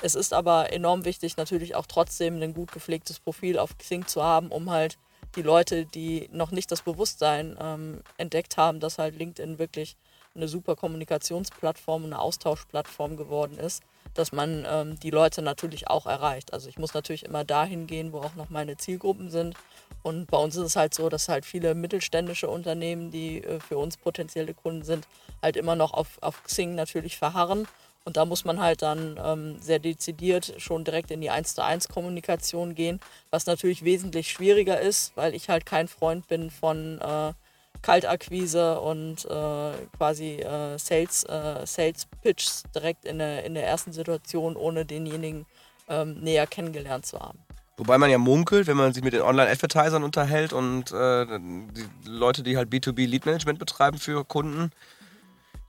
es 0.00 0.14
ist 0.14 0.32
aber 0.32 0.72
enorm 0.72 1.04
wichtig, 1.04 1.36
natürlich 1.36 1.74
auch 1.74 1.86
trotzdem 1.86 2.40
ein 2.40 2.54
gut 2.54 2.72
gepflegtes 2.72 3.20
Profil 3.20 3.58
auf 3.58 3.76
Xing 3.76 4.06
zu 4.06 4.22
haben, 4.22 4.48
um 4.48 4.70
halt 4.70 4.98
die 5.36 5.42
Leute, 5.42 5.84
die 5.84 6.28
noch 6.32 6.50
nicht 6.50 6.70
das 6.72 6.82
Bewusstsein 6.82 7.56
ähm, 7.60 8.02
entdeckt 8.16 8.56
haben, 8.56 8.80
dass 8.80 8.98
halt 8.98 9.16
LinkedIn 9.16 9.58
wirklich 9.58 9.96
eine 10.34 10.48
super 10.48 10.76
Kommunikationsplattform, 10.76 12.04
eine 12.04 12.18
Austauschplattform 12.18 13.16
geworden 13.16 13.58
ist, 13.58 13.82
dass 14.14 14.32
man 14.32 14.66
ähm, 14.68 14.98
die 15.00 15.10
Leute 15.10 15.42
natürlich 15.42 15.88
auch 15.88 16.06
erreicht. 16.06 16.52
Also 16.52 16.68
ich 16.68 16.78
muss 16.78 16.94
natürlich 16.94 17.24
immer 17.24 17.44
dahin 17.44 17.86
gehen, 17.86 18.12
wo 18.12 18.18
auch 18.18 18.34
noch 18.34 18.50
meine 18.50 18.76
Zielgruppen 18.76 19.30
sind. 19.30 19.54
Und 20.02 20.30
bei 20.30 20.38
uns 20.38 20.56
ist 20.56 20.64
es 20.64 20.76
halt 20.76 20.94
so, 20.94 21.08
dass 21.08 21.28
halt 21.28 21.44
viele 21.44 21.74
mittelständische 21.74 22.48
Unternehmen, 22.48 23.10
die 23.10 23.42
äh, 23.42 23.60
für 23.60 23.78
uns 23.78 23.96
potenzielle 23.96 24.54
Kunden 24.54 24.82
sind, 24.82 25.06
halt 25.40 25.56
immer 25.56 25.76
noch 25.76 25.92
auf, 25.92 26.18
auf 26.20 26.42
Xing 26.44 26.74
natürlich 26.74 27.16
verharren. 27.16 27.66
Und 28.04 28.16
da 28.16 28.24
muss 28.24 28.44
man 28.44 28.60
halt 28.60 28.82
dann 28.82 29.18
ähm, 29.22 29.58
sehr 29.60 29.78
dezidiert 29.78 30.54
schon 30.58 30.84
direkt 30.84 31.12
in 31.12 31.20
die 31.20 31.30
1 31.30 31.54
zu 31.54 31.64
1 31.64 31.88
Kommunikation 31.88 32.74
gehen, 32.74 32.98
was 33.30 33.46
natürlich 33.46 33.84
wesentlich 33.84 34.28
schwieriger 34.30 34.80
ist, 34.80 35.16
weil 35.16 35.34
ich 35.34 35.48
halt 35.48 35.66
kein 35.66 35.86
Freund 35.86 36.26
bin 36.26 36.50
von 36.50 37.00
äh, 37.00 37.32
Kaltakquise 37.80 38.80
und 38.80 39.24
äh, 39.24 39.72
quasi 39.96 40.36
äh, 40.36 40.78
Sales, 40.78 41.24
äh, 41.24 41.66
Sales 41.66 42.06
Pitches 42.22 42.64
direkt 42.74 43.04
in 43.04 43.18
der, 43.18 43.44
in 43.44 43.54
der 43.54 43.66
ersten 43.66 43.92
Situation, 43.92 44.56
ohne 44.56 44.84
denjenigen 44.84 45.46
ähm, 45.88 46.20
näher 46.20 46.46
kennengelernt 46.46 47.06
zu 47.06 47.18
haben. 47.18 47.38
Wobei 47.76 47.98
man 47.98 48.10
ja 48.10 48.18
munkelt, 48.18 48.66
wenn 48.66 48.76
man 48.76 48.92
sich 48.92 49.02
mit 49.02 49.14
den 49.14 49.22
Online-Advertisern 49.22 50.04
unterhält 50.04 50.52
und 50.52 50.92
äh, 50.92 51.26
die 51.26 51.88
Leute, 52.04 52.42
die 52.42 52.56
halt 52.56 52.68
B2B-Lead-Management 52.68 53.58
betreiben 53.58 53.98
für 53.98 54.24
Kunden, 54.24 54.70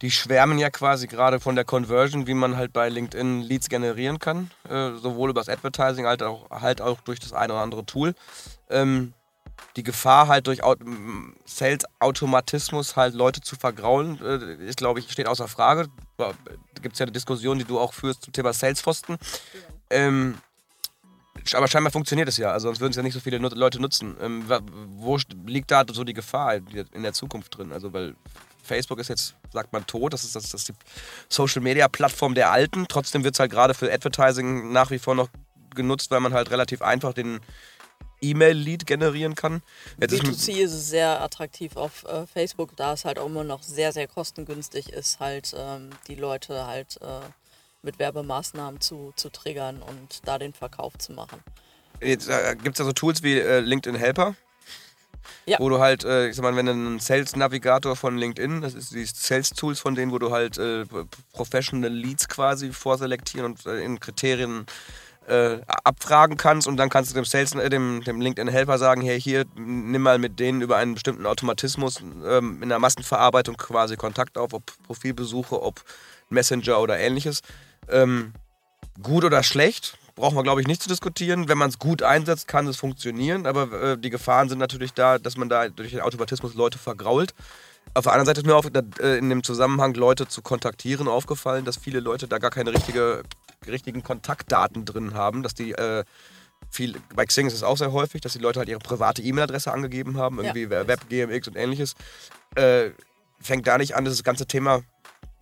die 0.04 0.12
schwärmen 0.12 0.60
ja 0.60 0.70
quasi 0.70 1.08
gerade 1.08 1.40
von 1.40 1.56
der 1.56 1.64
Conversion, 1.64 2.28
wie 2.28 2.34
man 2.34 2.58
halt 2.58 2.74
bei 2.74 2.90
LinkedIn 2.90 3.42
Leads 3.42 3.70
generieren 3.70 4.20
kann, 4.20 4.52
äh, 4.70 4.92
sowohl 4.92 5.30
über 5.30 5.40
das 5.40 5.48
Advertising 5.48 6.06
als 6.06 6.22
auch, 6.22 6.50
halt 6.52 6.82
auch 6.82 7.00
durch 7.02 7.20
das 7.20 7.32
eine 7.32 7.54
oder 7.54 7.62
andere 7.62 7.86
Tool. 7.86 8.14
Ähm, 8.70 9.14
die 9.76 9.84
Gefahr 9.84 10.28
halt 10.28 10.48
durch 10.48 10.62
Sales-Automatismus 11.46 12.96
halt 12.96 13.16
Leute 13.16 13.42
zu 13.42 13.56
vergraulen, 13.56 14.20
äh, 14.24 14.66
ist, 14.66 14.78
glaube 14.78 15.00
ich, 15.00 15.12
steht 15.12 15.28
außer 15.28 15.48
Frage. 15.48 15.88
Da 16.18 16.34
gibt 16.82 16.94
es 16.94 17.00
ja 17.00 17.06
eine 17.06 17.12
Diskussion, 17.12 17.58
die 17.58 17.66
du 17.66 17.80
auch 17.80 17.94
führst 17.94 18.24
zum 18.24 18.34
Thema 18.34 18.54
Salesforsten. 18.54 19.18
Ähm, 19.90 20.38
aber 21.54 21.68
scheinbar 21.68 21.92
funktioniert 21.92 22.30
es 22.30 22.38
ja, 22.38 22.52
also 22.52 22.68
sonst 22.68 22.80
würden 22.80 22.92
es 22.92 22.98
ja 22.98 23.04
nicht 23.04 23.14
so 23.14 23.20
viele 23.20 23.38
Leute 23.38 23.82
nutzen. 23.82 24.16
Ähm, 24.22 24.46
wo 24.98 25.18
liegt 25.46 25.72
da 25.72 25.84
so 25.92 26.04
die 26.04 26.14
Gefahr 26.14 26.56
in 26.56 27.04
der 27.04 27.14
Zukunft 27.14 27.58
drin? 27.58 27.74
Also, 27.74 27.92
weil 27.92 28.16
Facebook 28.64 29.00
ist 29.00 29.10
jetzt, 29.10 29.36
sagt 29.52 29.74
man, 29.74 29.86
tot. 29.86 30.14
Das 30.14 30.24
ist, 30.24 30.36
das, 30.36 30.50
das 30.50 30.62
ist 30.62 30.70
die 30.70 30.74
Social-Media-Plattform 31.30 32.36
der 32.36 32.52
Alten. 32.52 32.86
Trotzdem 32.88 33.24
wird 33.24 33.36
es 33.36 33.40
halt 33.40 33.52
gerade 33.52 33.74
für 33.74 33.92
Advertising 33.92 34.72
nach 34.72 34.90
wie 34.92 35.00
vor 35.00 35.16
noch 35.16 35.30
genutzt, 35.76 36.12
weil 36.12 36.22
man 36.22 36.34
halt 36.34 36.52
relativ 36.52 36.82
einfach 36.82 37.14
den 37.14 37.40
E-Mail-Lead 38.24 38.86
generieren 38.86 39.36
kann. 39.36 39.62
Jetzt 40.00 40.14
B2C 40.14 40.62
ist, 40.62 40.74
es 40.74 40.90
sehr 40.90 41.22
attraktiv 41.22 41.76
auf 41.76 42.04
äh, 42.06 42.26
Facebook, 42.26 42.76
da 42.76 42.94
es 42.94 43.06
halt 43.06 43.20
auch 43.20 43.28
immer 43.28 43.44
noch 43.44 43.64
sehr, 43.64 43.92
sehr 43.92 44.08
kostengünstig 44.08 44.90
ist, 44.90 45.20
halt 45.20 45.54
ähm, 45.58 45.90
die 46.08 46.16
Leute 46.16 46.66
halt 46.66 47.00
äh, 47.02 47.22
mit 47.82 48.00
Werbemaßnahmen 48.00 48.82
zu, 48.82 49.14
zu 49.16 49.30
triggern 49.30 49.82
und 49.82 50.22
da 50.26 50.40
den 50.40 50.54
Verkauf 50.54 50.98
zu 50.98 51.14
machen. 51.14 51.44
Jetzt 52.02 52.30
äh, 52.30 52.56
gibt 52.56 52.76
es 52.76 52.80
ja 52.80 52.86
so 52.86 52.94
Tools 52.94 53.24
wie 53.24 53.40
äh, 53.40 53.60
LinkedIn 53.60 54.00
Helper. 54.00 54.36
Ja. 55.46 55.60
Wo 55.60 55.70
du 55.70 55.80
halt, 55.80 56.04
äh, 56.04 56.30
ich 56.30 56.36
sag 56.36 56.44
mal, 56.44 56.56
wenn 56.56 56.68
ein 56.68 57.00
Sales-Navigator 57.00 57.96
von 57.96 58.18
LinkedIn, 58.18 58.62
das 58.62 58.74
ist 58.74 58.94
die 58.94 59.06
Sales-Tools 59.06 59.80
von 59.80 59.96
denen, 59.96 60.12
wo 60.12 60.20
du 60.20 60.32
halt 60.32 60.58
äh, 60.58 60.86
Professional 61.32 61.92
Leads 61.92 62.28
quasi 62.28 62.72
vorselektieren 62.72 63.52
und 63.52 63.66
äh, 63.66 63.84
in 63.84 64.00
Kriterien 64.00 64.66
äh, 65.28 65.62
abfragen 65.84 66.38
kannst 66.38 66.68
und 66.68 66.78
dann 66.78 66.90
kannst 66.90 67.12
du 67.12 67.16
dem 67.16 67.26
Sales, 67.26 67.54
äh, 67.56 67.70
dem, 67.70 68.04
dem 68.04 68.22
LinkedIn-Helper 68.22 68.78
sagen, 68.78 69.02
hey, 69.02 69.20
hier, 69.20 69.46
nimm 69.56 70.02
mal 70.02 70.20
mit 70.20 70.40
denen 70.40 70.62
über 70.62 70.78
einen 70.78 70.94
bestimmten 70.94 71.26
Automatismus 71.26 72.02
ähm, 72.26 72.62
in 72.62 72.70
der 72.70 72.80
Massenverarbeitung 72.80 73.56
quasi 73.58 73.96
Kontakt 73.96 74.38
auf, 74.38 74.54
ob 74.54 74.64
Profilbesuche, 74.84 75.62
ob 75.62 75.82
Messenger 76.30 76.80
oder 76.80 77.00
ähnliches. 77.00 77.42
Ähm, 77.90 78.34
gut 79.02 79.24
oder 79.24 79.44
schlecht, 79.44 79.98
brauchen 80.16 80.36
wir, 80.36 80.44
glaube 80.44 80.62
ich, 80.62 80.68
nicht 80.68 80.82
zu 80.82 80.90
diskutieren. 80.90 81.48
Wenn 81.48 81.58
man 81.58 81.70
es 81.70 81.80
gut 81.80 82.04
einsetzt, 82.04 82.48
kann 82.48 82.68
es 82.68 82.78
funktionieren, 82.78 83.46
aber 83.46 83.72
äh, 83.72 83.98
die 83.98 84.10
Gefahren 84.10 84.50
sind 84.50 84.60
natürlich 84.60 84.94
da, 84.94 85.18
dass 85.18 85.38
man 85.38 85.50
da 85.50 85.70
durch 85.70 85.92
den 85.92 86.02
Automatismus 86.02 86.54
Leute 86.54 86.78
vergrault. 86.78 87.34
Auf 87.94 88.06
der 88.06 88.14
anderen 88.14 88.26
Seite 88.26 88.42
ist 88.42 88.48
mir 88.48 88.56
auch 88.56 88.66
äh, 89.00 89.18
in 89.18 89.30
dem 89.30 89.44
Zusammenhang 89.44 89.94
Leute 89.94 90.28
zu 90.28 90.42
kontaktieren 90.42 91.08
aufgefallen, 91.08 91.64
dass 91.66 91.78
viele 91.78 92.00
Leute 92.00 92.28
da 92.28 92.40
gar 92.40 92.50
keine 92.50 92.74
richtige, 92.74 93.24
richtigen 93.68 94.04
Kontaktdaten 94.04 94.86
drin 94.86 95.14
haben, 95.14 95.44
dass 95.44 95.54
die 95.54 95.74
äh, 95.74 96.04
viel, 96.70 96.96
bei 97.16 97.26
Xing 97.26 97.46
ist 97.46 97.54
es 97.54 97.64
auch 97.64 97.78
sehr 97.78 97.92
häufig, 97.92 98.22
dass 98.22 98.34
die 98.34 98.40
Leute 98.40 98.60
halt 98.60 98.70
ihre 98.70 98.80
private 98.80 99.22
E-Mail-Adresse 99.22 99.72
angegeben 99.72 100.18
haben, 100.18 100.40
irgendwie 100.40 100.64
ja. 100.64 100.88
Web, 100.88 101.08
GMX 101.10 101.48
und 101.48 101.56
ähnliches. 101.56 101.96
Äh, 102.56 102.92
fängt 103.40 103.68
da 103.68 103.78
nicht 103.78 103.96
an, 103.96 104.06
das 104.06 104.24
ganze 104.24 104.48
Thema 104.48 104.82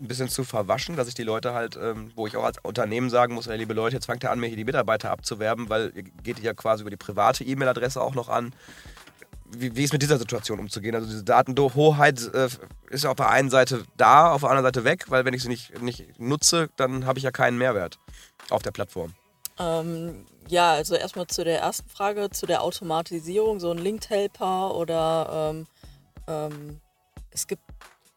ein 0.01 0.08
bisschen 0.08 0.30
zu 0.30 0.43
verwaschen, 0.43 0.95
dass 0.95 1.08
ich 1.08 1.13
die 1.13 1.23
Leute 1.23 1.54
halt, 1.54 1.77
ähm, 1.82 2.12
wo 2.15 2.25
ich 2.27 2.36
auch 2.36 2.43
als 2.43 2.58
Unternehmen 2.63 3.10
sagen 3.10 3.36
muss, 3.36 3.47
ey, 3.47 3.58
liebe 3.58 3.73
Leute, 3.73 3.95
jetzt 3.95 4.08
fangt 4.08 4.23
ihr 4.23 4.32
an, 4.32 4.39
mir 4.39 4.47
hier 4.47 4.58
die 4.58 4.65
Mitarbeiter 4.65 5.12
abzuwerben, 5.12 5.69
weil 5.69 5.91
ihr 5.95 6.04
geht 6.04 6.39
ja 6.39 6.54
quasi 6.54 6.82
über 6.82 6.89
die 6.89 6.97
private 6.97 7.43
E-Mail-Adresse 7.43 8.01
auch 8.01 8.15
noch 8.15 8.27
an. 8.27 8.54
Wie, 9.54 9.76
wie, 9.76 9.84
ist 9.84 9.94
mit 9.94 10.02
dieser 10.02 10.18
Situation 10.18 10.60
umzugehen? 10.60 10.96
Also 10.96 11.08
diese 11.08 11.24
Datenhoheit 11.24 12.34
äh, 12.34 12.48
ist 12.90 13.06
auf 13.06 13.16
der 13.16 13.30
einen 13.30 13.50
Seite 13.50 13.84
da, 13.98 14.32
auf 14.32 14.42
der 14.42 14.50
anderen 14.50 14.68
Seite 14.68 14.84
weg, 14.84 15.06
weil 15.10 15.26
wenn 15.26 15.34
ich 15.34 15.44
sie 15.44 15.50
nicht, 15.50 15.82
nicht 15.82 16.20
nutze, 16.20 16.70
dann 16.78 17.06
habe 17.06 17.20
ich 17.20 17.24
ja 17.24 17.32
keinen 17.32 17.58
Mehrwert 17.58 18.00
auf 18.50 18.62
der 18.62 18.72
Plattform. 18.72 19.14
Ähm, 19.60 20.26
ja, 20.48 20.74
also 20.74 20.96
erstmal 20.96 21.28
zu 21.28 21.44
der 21.44 21.60
ersten 21.60 21.90
Frage, 21.90 22.30
zu 22.30 22.46
der 22.46 22.64
Automatisierung, 22.64 23.60
so 23.60 23.72
ein 23.72 23.78
Linked 23.78 24.10
Helper 24.10 24.76
oder 24.76 25.52
ähm, 25.52 25.68
ähm, 26.28 26.80
es 27.32 27.48
gibt 27.48 27.64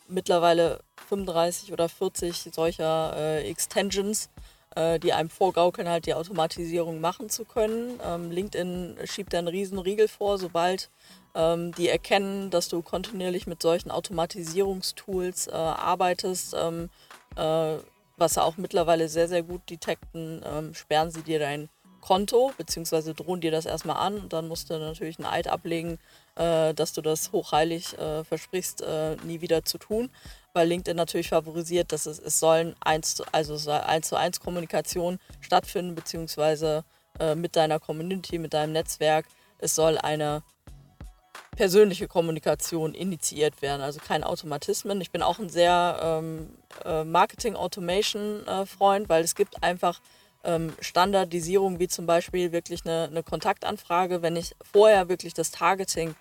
mittlerweile 0.09 0.81
35 1.09 1.73
oder 1.73 1.88
40 1.88 2.51
solcher 2.53 3.14
äh, 3.16 3.49
Extensions, 3.49 4.31
äh, 4.75 4.99
die 4.99 5.12
einem 5.12 5.31
vorgaukeln, 5.31 5.88
halt 5.88 6.07
die 6.07 6.14
Automatisierung 6.14 7.01
machen 7.01 7.29
zu 7.29 7.44
können. 7.44 8.01
Ähm, 8.05 8.31
LinkedIn 8.31 8.99
schiebt 9.05 9.33
da 9.33 9.38
einen 9.38 9.49
riesen 9.49 9.79
Riegel 9.79 10.09
vor, 10.09 10.38
sobald 10.38 10.90
ähm, 11.35 11.73
die 11.73 11.88
erkennen, 11.88 12.51
dass 12.51 12.68
du 12.68 12.83
kontinuierlich 12.83 13.47
mit 13.47 13.62
solchen 13.62 13.90
Automatisierungstools 13.90 15.49
äh, 15.49 15.53
arbeitest, 15.53 16.55
ähm, 16.59 16.90
äh, 17.37 17.77
was 18.16 18.35
sie 18.35 18.42
auch 18.42 18.57
mittlerweile 18.57 19.09
sehr, 19.09 19.29
sehr 19.29 19.42
gut 19.42 19.68
detekten, 19.68 20.42
ähm, 20.44 20.75
sperren 20.75 21.11
sie 21.11 21.23
dir 21.23 21.38
dein 21.38 21.68
Konto, 22.01 22.53
beziehungsweise 22.59 23.14
drohen 23.14 23.40
dir 23.40 23.51
das 23.51 23.64
erstmal 23.64 23.97
an 23.97 24.18
und 24.18 24.33
dann 24.35 24.47
musst 24.47 24.68
du 24.68 24.79
natürlich 24.79 25.18
ein 25.18 25.25
Eid 25.25 25.49
ablegen, 25.49 25.99
äh, 26.37 26.75
dass 26.75 26.92
du 26.92 27.01
das 27.01 27.33
hochheilig 27.33 27.99
äh, 27.99 28.25
versprichst, 28.25 28.83
äh, 28.83 29.16
nie 29.25 29.40
wieder 29.40 29.64
zu 29.64 29.79
tun, 29.79 30.11
weil 30.53 30.68
LinkedIn 30.68 30.97
natürlich 30.97 31.31
favorisiert, 31.31 31.92
dass 31.92 32.05
es, 32.05 32.18
es 32.18 32.38
sollen 32.38 32.77
eins 32.81 33.14
zu, 33.16 33.25
also 33.33 33.70
eins 33.70 34.09
zu 34.09 34.16
eins 34.16 34.38
Kommunikation 34.38 35.18
stattfinden, 35.40 35.94
beziehungsweise 35.94 36.85
äh, 37.18 37.35
mit 37.35 37.57
deiner 37.57 37.81
Community, 37.81 38.38
mit 38.38 38.53
deinem 38.53 38.73
Netzwerk. 38.73 39.25
Es 39.59 39.75
soll 39.75 39.97
eine 39.97 40.42
persönliche 41.54 42.08
Kommunikation 42.08 42.94
initiiert 42.94 43.62
werden, 43.62 43.82
also 43.82 44.00
kein 44.00 44.24
Automatismen. 44.24 45.00
Ich 45.00 45.10
bin 45.10 45.22
auch 45.22 45.38
ein 45.38 45.48
sehr 45.48 45.98
ähm, 46.02 46.50
äh, 46.84 47.04
Marketing-Automation-Freund, 47.04 49.08
weil 49.08 49.24
es 49.24 49.34
gibt 49.34 49.62
einfach 49.62 50.00
ähm, 50.44 50.72
Standardisierung, 50.80 51.78
wie 51.78 51.88
zum 51.88 52.06
Beispiel 52.06 52.52
wirklich 52.52 52.84
eine, 52.84 53.08
eine 53.10 53.22
Kontaktanfrage. 53.22 54.22
Wenn 54.22 54.36
ich 54.36 54.54
vorher 54.72 55.08
wirklich 55.08 55.34
das 55.34 55.50
Targeting 55.50 56.14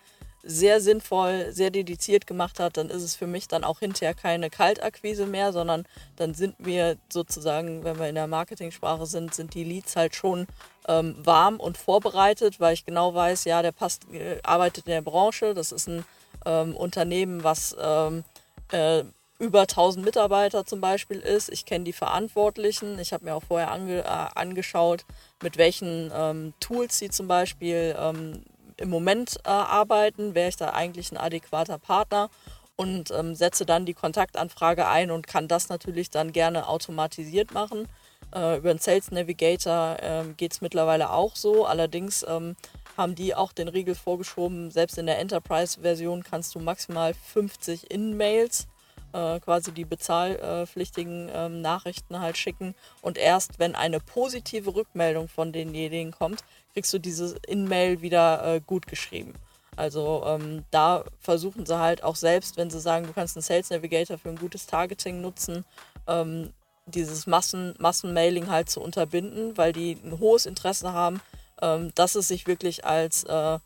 sehr 0.44 0.82
sinnvoll, 0.82 1.52
sehr 1.52 1.72
dediziert 1.72 2.28
gemacht 2.28 2.60
hat, 2.60 2.76
dann 2.76 2.90
ist 2.90 3.02
es 3.02 3.16
für 3.16 3.28
mich 3.28 3.48
dann 3.48 3.64
auch 3.64 3.80
hinterher 3.80 4.14
keine 4.14 4.50
Kaltakquise 4.50 5.26
mehr, 5.26 5.54
sondern 5.54 5.86
dann 6.18 6.34
sind 6.34 6.56
wir 6.60 6.98
sozusagen, 7.10 7.84
wenn 7.86 7.98
wir 7.98 8.10
in 8.10 8.16
der 8.16 8.28
Marketingsprache 8.28 9.06
sind, 9.06 9.34
sind 9.34 9.54
die 9.54 9.64
Leads 9.64 9.96
halt 9.96 10.16
schon 10.16 10.48
ähm, 10.88 11.16
warm 11.24 11.60
und 11.60 11.78
vorbereitet, 11.78 12.60
weil 12.60 12.74
ich 12.74 12.86
genau 12.86 13.16
weiß, 13.16 13.46
ja, 13.46 13.62
der 13.62 13.72
passt, 13.72 14.04
äh, 14.12 14.40
arbeitet 14.44 14.86
in 14.86 14.92
der 14.92 15.02
Branche, 15.02 15.54
das 15.54 15.72
ist 15.72 15.88
ein 15.88 16.04
ähm, 16.46 16.76
Unternehmen, 16.76 17.44
was 17.46 17.76
ähm, 17.80 18.26
äh, 18.72 19.04
über 19.40 19.62
1000 19.62 20.04
Mitarbeiter 20.06 20.66
zum 20.66 20.82
Beispiel 20.82 21.20
ist. 21.20 21.50
Ich 21.50 21.66
kenne 21.66 21.84
die 21.84 21.94
Verantwortlichen. 21.94 23.00
Ich 23.00 23.14
habe 23.14 23.26
mir 23.26 23.36
auch 23.36 23.44
vorher 23.44 23.72
ange, 23.72 24.00
äh, 24.00 24.06
angeschaut, 24.06 25.06
mit 25.42 25.58
welchen 25.58 26.12
ähm, 26.14 26.54
Tools 26.60 26.98
sie 26.98 27.10
zum 27.10 27.28
Beispiel 27.28 27.96
ähm, 27.98 28.44
im 28.82 28.90
Moment 28.90 29.38
äh, 29.46 29.50
arbeiten, 29.50 30.36
wäre 30.36 30.50
ich 30.50 30.58
da 30.58 30.70
eigentlich 30.70 31.12
ein 31.12 31.18
adäquater 31.18 31.78
Partner 31.78 32.30
und 32.76 33.12
ähm, 33.12 33.36
setze 33.36 33.66
dann 33.66 33.86
die 33.86 33.94
Kontaktanfrage 33.94 34.88
ein 34.88 35.12
und 35.12 35.28
kann 35.28 35.48
das 35.48 35.70
natürlich 35.70 36.10
dann 36.10 36.32
gerne 36.32 36.68
automatisiert 36.68 37.54
machen. 37.54 37.88
Äh, 38.34 38.58
über 38.58 38.74
den 38.74 38.80
Sales 38.80 39.12
Navigator 39.12 39.98
äh, 40.02 40.24
geht 40.38 40.54
es 40.54 40.62
mittlerweile 40.62 41.12
auch 41.12 41.36
so. 41.36 41.66
Allerdings 41.66 42.26
ähm, 42.28 42.56
haben 42.98 43.16
die 43.16 43.36
auch 43.36 43.54
den 43.54 43.68
Riegel 43.68 43.96
vorgeschoben. 43.96 44.72
Selbst 44.72 44.98
in 44.98 45.06
der 45.06 45.20
Enterprise-Version 45.20 46.24
kannst 46.24 46.56
du 46.56 46.60
maximal 46.60 47.14
50 47.14 47.92
In-Mails 47.92 48.68
äh, 49.14 49.40
quasi 49.40 49.72
die 49.72 49.86
bezahlpflichtigen 49.86 51.30
äh, 51.30 51.50
Nachrichten 51.50 52.20
halt 52.20 52.38
schicken. 52.38 52.74
Und 53.02 53.18
erst 53.18 53.60
wenn 53.60 53.76
eine 53.76 54.00
positive 54.00 54.76
Rückmeldung 54.76 55.28
von 55.28 55.54
denjenigen 55.54 56.12
kommt, 56.12 56.44
kriegst 56.74 56.94
du 56.94 57.00
diese 57.00 57.38
In-Mail 57.48 58.02
wieder 58.02 58.56
äh, 58.56 58.62
gut 58.62 58.88
geschrieben. 58.88 59.34
Also 59.76 60.24
ähm, 60.26 60.66
da 60.72 61.04
versuchen 61.20 61.66
sie 61.66 61.80
halt 61.80 62.04
auch 62.04 62.16
selbst, 62.16 62.58
wenn 62.58 62.70
sie 62.70 62.80
sagen, 62.80 63.08
du 63.08 63.14
kannst 63.14 63.36
einen 63.36 63.44
Sales 63.44 63.70
Navigator 63.70 64.18
für 64.18 64.30
ein 64.30 64.38
gutes 64.38 64.68
Targeting 64.68 65.22
nutzen, 65.22 65.66
ähm, 66.08 66.52
dieses 66.86 67.28
Massen, 67.28 67.74
Massenmailing 67.80 68.50
halt 68.50 68.70
zu 68.70 68.82
unterbinden, 68.82 69.58
weil 69.58 69.74
die 69.74 69.98
ein 70.04 70.20
hohes 70.20 70.46
Interesse 70.46 70.94
haben, 70.94 71.22
ähm, 71.62 71.92
dass 71.96 72.16
es 72.16 72.28
sich 72.28 72.46
wirklich 72.46 72.86
als 72.86 73.24
äh, 73.24 73.58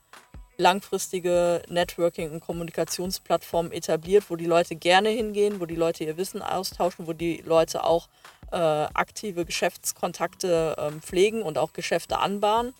langfristige 0.58 1.62
Networking- 1.68 2.32
und 2.32 2.40
Kommunikationsplattform 2.42 3.72
etabliert, 3.72 4.26
wo 4.30 4.36
die 4.36 4.46
Leute 4.46 4.76
gerne 4.76 5.10
hingehen, 5.10 5.60
wo 5.60 5.66
die 5.66 5.76
Leute 5.76 6.04
ihr 6.04 6.18
Wissen 6.18 6.42
austauschen, 6.42 7.08
wo 7.08 7.14
die 7.14 7.44
Leute 7.46 7.84
auch 7.84 8.08
äh, 8.52 8.56
aktive 8.58 9.46
Geschäftskontakte 9.46 10.76
ähm, 10.80 11.02
pflegen 11.02 11.42
und 11.42 11.58
auch 11.58 11.74
Geschäfte 11.74 12.20
anbahnen. 12.20 12.74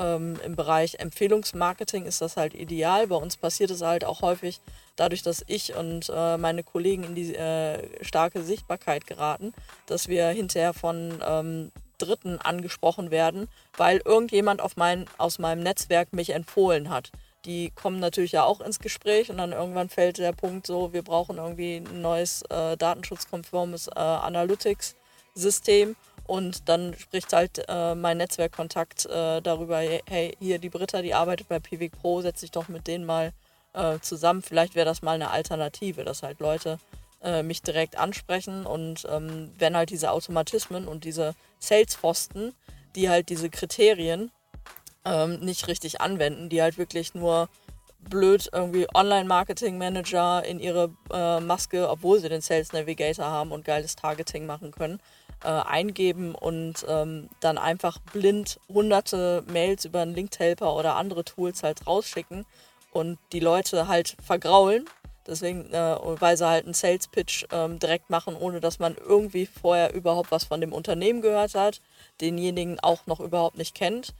Ähm, 0.00 0.36
Im 0.44 0.56
Bereich 0.56 0.94
Empfehlungsmarketing 0.98 2.06
ist 2.06 2.22
das 2.22 2.38
halt 2.38 2.54
ideal. 2.54 3.06
Bei 3.08 3.16
uns 3.16 3.36
passiert 3.36 3.70
es 3.70 3.82
halt 3.82 4.04
auch 4.04 4.22
häufig 4.22 4.60
dadurch, 4.96 5.22
dass 5.22 5.44
ich 5.46 5.74
und 5.76 6.10
äh, 6.14 6.38
meine 6.38 6.62
Kollegen 6.62 7.04
in 7.04 7.14
die 7.14 7.34
äh, 7.34 8.02
starke 8.02 8.42
Sichtbarkeit 8.42 9.06
geraten, 9.06 9.52
dass 9.86 10.08
wir 10.08 10.28
hinterher 10.28 10.72
von 10.72 11.22
ähm, 11.22 11.70
Dritten 11.98 12.38
angesprochen 12.38 13.10
werden, 13.10 13.46
weil 13.76 14.00
irgendjemand 14.04 14.62
mein, 14.76 15.04
aus 15.18 15.38
meinem 15.38 15.62
Netzwerk 15.62 16.14
mich 16.14 16.32
empfohlen 16.32 16.88
hat. 16.88 17.10
Die 17.44 17.70
kommen 17.70 18.00
natürlich 18.00 18.32
ja 18.32 18.44
auch 18.44 18.60
ins 18.60 18.78
Gespräch 18.78 19.30
und 19.30 19.36
dann 19.36 19.52
irgendwann 19.52 19.90
fällt 19.90 20.18
der 20.18 20.32
Punkt 20.32 20.66
so, 20.66 20.94
wir 20.94 21.02
brauchen 21.02 21.36
irgendwie 21.36 21.76
ein 21.76 22.00
neues 22.00 22.42
äh, 22.50 22.76
datenschutzkonformes 22.76 23.88
äh, 23.88 23.98
Analytics-System 23.98 25.94
und 26.30 26.68
dann 26.68 26.94
spricht 26.96 27.32
halt 27.32 27.64
äh, 27.66 27.96
mein 27.96 28.18
Netzwerkkontakt 28.18 29.04
äh, 29.06 29.40
darüber, 29.40 29.78
hey, 29.78 30.36
hier 30.38 30.60
die 30.60 30.68
Britta, 30.68 31.02
die 31.02 31.12
arbeitet 31.12 31.48
bei 31.48 31.58
Pivik 31.58 31.90
Pro, 32.00 32.20
setz 32.20 32.38
dich 32.38 32.52
doch 32.52 32.68
mit 32.68 32.86
denen 32.86 33.04
mal 33.04 33.32
äh, 33.72 33.98
zusammen. 33.98 34.40
Vielleicht 34.40 34.76
wäre 34.76 34.84
das 34.84 35.02
mal 35.02 35.16
eine 35.16 35.32
Alternative, 35.32 36.04
dass 36.04 36.22
halt 36.22 36.38
Leute 36.38 36.78
äh, 37.20 37.42
mich 37.42 37.62
direkt 37.62 37.98
ansprechen 37.98 38.64
und 38.64 39.08
ähm, 39.10 39.50
wenn 39.58 39.76
halt 39.76 39.90
diese 39.90 40.12
Automatismen 40.12 40.86
und 40.86 41.02
diese 41.02 41.34
Salesposten, 41.58 42.54
die 42.94 43.08
halt 43.08 43.28
diese 43.28 43.50
Kriterien 43.50 44.30
ähm, 45.04 45.40
nicht 45.40 45.66
richtig 45.66 46.00
anwenden, 46.00 46.48
die 46.48 46.62
halt 46.62 46.78
wirklich 46.78 47.12
nur 47.12 47.48
blöd 48.08 48.48
irgendwie 48.52 48.86
Online-Marketing-Manager 48.94 50.44
in 50.44 50.60
ihre 50.60 50.92
äh, 51.12 51.40
Maske, 51.40 51.90
obwohl 51.90 52.20
sie 52.20 52.28
den 52.28 52.40
Sales 52.40 52.72
Navigator 52.72 53.26
haben 53.26 53.50
und 53.50 53.64
geiles 53.64 53.96
Targeting 53.96 54.46
machen 54.46 54.70
können, 54.70 55.00
äh, 55.44 55.48
eingeben 55.48 56.34
und 56.34 56.84
ähm, 56.88 57.28
dann 57.40 57.58
einfach 57.58 57.98
blind 58.12 58.60
hunderte 58.68 59.44
Mails 59.52 59.84
über 59.84 60.00
einen 60.00 60.14
Linked-Helper 60.14 60.74
oder 60.74 60.96
andere 60.96 61.24
Tools 61.24 61.62
halt 61.62 61.86
rausschicken 61.86 62.46
und 62.92 63.18
die 63.32 63.40
Leute 63.40 63.88
halt 63.88 64.16
vergraulen. 64.24 64.86
Deswegen, 65.26 65.72
äh, 65.72 65.96
weil 66.20 66.36
sie 66.36 66.46
halt 66.46 66.64
einen 66.64 66.74
Sales-Pitch 66.74 67.46
ähm, 67.52 67.78
direkt 67.78 68.10
machen, 68.10 68.34
ohne 68.34 68.60
dass 68.60 68.78
man 68.78 68.96
irgendwie 68.96 69.46
vorher 69.46 69.94
überhaupt 69.94 70.30
was 70.30 70.44
von 70.44 70.60
dem 70.60 70.72
Unternehmen 70.72 71.20
gehört 71.20 71.54
hat, 71.54 71.80
denjenigen 72.20 72.80
auch 72.80 73.06
noch 73.06 73.20
überhaupt 73.20 73.56
nicht 73.56 73.74
kennt 73.74 74.14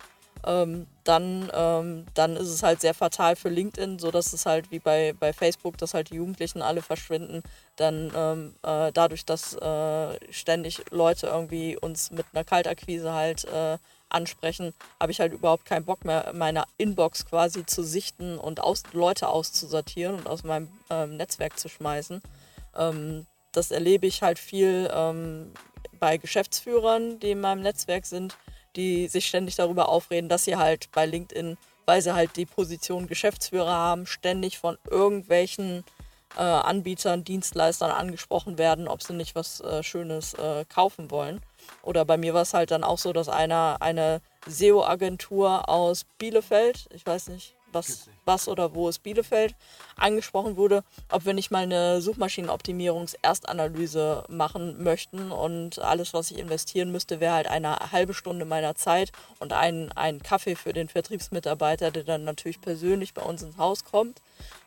ähm, 0.45 0.87
dann, 1.05 1.51
ähm, 1.55 2.07
dann 2.15 2.37
ist 2.37 2.49
es 2.49 2.63
halt 2.63 2.81
sehr 2.81 2.95
fatal 2.95 3.37
für 3.37 3.49
LinkedIn, 3.49 3.99
so 3.99 4.11
dass 4.11 4.33
es 4.33 4.47
halt 4.47 4.71
wie 4.71 4.79
bei, 4.79 5.15
bei 5.19 5.33
Facebook, 5.33 5.77
dass 5.79 5.95
halt 5.95 6.11
die 6.11 6.17
Jugendlichen 6.17 6.63
alle 6.63 6.83
verschwinden, 6.83 7.43
dann 7.77 8.11
ähm, 8.15 8.55
äh, 8.63 8.93
dadurch, 8.93 9.25
dass 9.25 9.55
äh, 9.55 10.33
ständig 10.33 10.83
Leute 10.91 11.27
irgendwie 11.27 11.77
uns 11.77 12.11
mit 12.11 12.27
einer 12.33 12.45
Kaltakquise 12.45 13.13
halt 13.13 13.45
äh, 13.45 13.79
ansprechen, 14.09 14.75
habe 14.99 15.13
ich 15.13 15.21
halt 15.21 15.33
überhaupt 15.33 15.65
keinen 15.65 15.85
Bock 15.85 16.05
mehr, 16.05 16.33
meine 16.35 16.65
Inbox 16.79 17.27
quasi 17.27 17.65
zu 17.67 17.83
sichten 17.83 18.39
und 18.39 18.61
aus, 18.61 18.83
Leute 18.93 19.29
auszusortieren 19.29 20.17
und 20.17 20.27
aus 20.27 20.43
meinem 20.43 20.69
ähm, 20.91 21.17
Netzwerk 21.17 21.59
zu 21.59 21.69
schmeißen. 21.69 22.23
Ähm, 22.77 23.27
das 23.53 23.71
erlebe 23.71 24.07
ich 24.07 24.23
halt 24.23 24.39
viel 24.39 24.91
ähm, 24.93 25.53
bei 25.99 26.17
Geschäftsführern, 26.17 27.19
die 27.21 27.33
in 27.33 27.41
meinem 27.41 27.63
Netzwerk 27.63 28.07
sind, 28.07 28.37
die 28.77 29.09
sich 29.09 29.27
ständig 29.27 29.57
darüber 29.57 29.89
aufreden, 29.89 30.29
dass 30.29 30.45
sie 30.45 30.57
halt 30.57 30.91
bei 30.93 31.07
LinkedIn, 31.07 31.57
weil 31.87 32.03
sie 32.03 32.15
halt 32.15 32.37
die 32.37 32.47
Position 32.47 33.07
Geschäftsführer 33.07 33.73
haben, 33.73 34.07
ständig 34.07 34.59
von 34.59 34.79
irgendwelchen 34.89 35.85
äh, 36.37 36.43
Anbietern, 36.43 37.25
Dienstleistern 37.25 37.91
angesprochen 37.91 38.59
werden, 38.59 38.89
ob 38.89 39.03
sie 39.03 39.15
nicht 39.15 39.35
was 39.35 39.61
äh, 39.61 39.83
Schönes 39.83 40.35
äh, 40.35 40.65
kaufen 40.73 41.11
wollen. 41.11 41.41
Oder 41.83 42.05
bei 42.05 42.17
mir 42.17 42.35
war 42.35 42.43
es 42.43 42.55
halt 42.55 42.71
dann 42.71 42.85
auch 42.85 42.99
so, 42.99 43.13
dass 43.13 43.29
einer 43.29 43.79
eine 43.81 44.21
SEO-Agentur 44.47 45.69
aus 45.69 46.05
Bielefeld, 46.19 46.87
ich 46.95 47.05
weiß 47.05 47.29
nicht, 47.29 47.55
was, 47.73 48.09
was 48.25 48.49
oder 48.49 48.75
wo 48.75 48.89
es 48.89 48.99
Bielefeld 48.99 49.55
angesprochen 49.97 50.57
wurde, 50.57 50.83
ob 51.11 51.25
wir 51.25 51.35
nicht 51.35 51.51
mal 51.51 51.63
eine 51.63 52.01
Suchmaschinenoptimierungs-Erstanalyse 52.01 54.25
machen 54.29 54.83
möchten 54.83 55.31
und 55.31 55.79
alles, 55.79 56.15
was 56.15 56.31
ich 56.31 56.39
investieren 56.39 56.93
müsste, 56.93 57.21
wäre 57.21 57.35
halt 57.35 57.49
eine 57.49 57.93
halbe 57.93 58.15
Stunde 58.15 58.45
meiner 58.45 58.75
Zeit 58.75 59.13
und 59.39 59.53
ein, 59.53 59.93
ein 59.93 60.23
Kaffee 60.23 60.57
für 60.57 60.73
den 60.73 60.89
Vertriebsmitarbeiter, 60.89 61.91
der 61.91 62.05
dann 62.05 62.25
natürlich 62.25 62.61
persönlich 62.61 63.15
bei 63.15 63.23
uns 63.23 63.43
ins 63.43 63.59
Haus 63.59 63.85
kommt. 63.85 64.21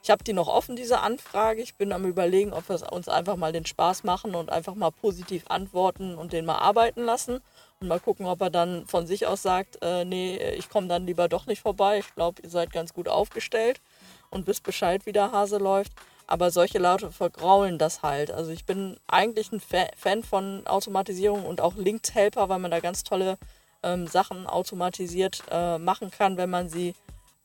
Ich 0.03 0.09
habe 0.09 0.23
die 0.23 0.33
noch 0.33 0.47
offen, 0.47 0.75
diese 0.75 0.99
Anfrage. 0.99 1.61
Ich 1.61 1.75
bin 1.75 1.93
am 1.93 2.05
überlegen, 2.05 2.53
ob 2.53 2.69
wir 2.69 2.91
uns 2.91 3.07
einfach 3.07 3.37
mal 3.37 3.51
den 3.51 3.65
Spaß 3.65 4.03
machen 4.03 4.35
und 4.35 4.51
einfach 4.51 4.75
mal 4.75 4.91
positiv 4.91 5.45
antworten 5.47 6.15
und 6.15 6.33
den 6.33 6.45
mal 6.45 6.59
arbeiten 6.59 7.03
lassen 7.03 7.41
mal 7.87 7.99
gucken, 7.99 8.25
ob 8.25 8.41
er 8.41 8.49
dann 8.49 8.85
von 8.87 9.07
sich 9.07 9.27
aus 9.27 9.41
sagt, 9.41 9.79
äh, 9.81 10.05
nee, 10.05 10.37
ich 10.57 10.69
komme 10.69 10.87
dann 10.87 11.05
lieber 11.05 11.27
doch 11.27 11.45
nicht 11.45 11.61
vorbei. 11.61 11.99
Ich 11.99 12.13
glaube, 12.15 12.41
ihr 12.41 12.49
seid 12.49 12.71
ganz 12.71 12.93
gut 12.93 13.07
aufgestellt 13.07 13.81
und 14.29 14.47
wisst 14.47 14.63
Bescheid, 14.63 15.05
wie 15.05 15.11
der 15.11 15.31
Hase 15.31 15.57
läuft. 15.57 15.93
Aber 16.25 16.51
solche 16.51 16.79
Leute 16.79 17.11
vergraulen 17.11 17.77
das 17.77 18.01
halt. 18.01 18.31
Also 18.31 18.51
ich 18.51 18.65
bin 18.65 18.97
eigentlich 19.07 19.51
ein 19.51 19.59
Fa 19.59 19.87
Fan 19.97 20.23
von 20.23 20.65
Automatisierung 20.65 21.45
und 21.45 21.61
auch 21.61 21.75
Linked 21.75 22.15
Helper, 22.15 22.49
weil 22.49 22.59
man 22.59 22.71
da 22.71 22.79
ganz 22.79 23.03
tolle 23.03 23.37
ähm, 23.83 24.07
Sachen 24.07 24.47
automatisiert 24.47 25.43
äh, 25.51 25.77
machen 25.77 26.11
kann, 26.11 26.37
wenn 26.37 26.49
man 26.49 26.69
sie 26.69 26.95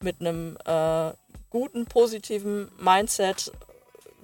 mit 0.01 0.21
einem 0.21 0.57
äh, 0.65 1.13
guten, 1.51 1.87
positiven 1.87 2.71
Mindset 2.79 3.53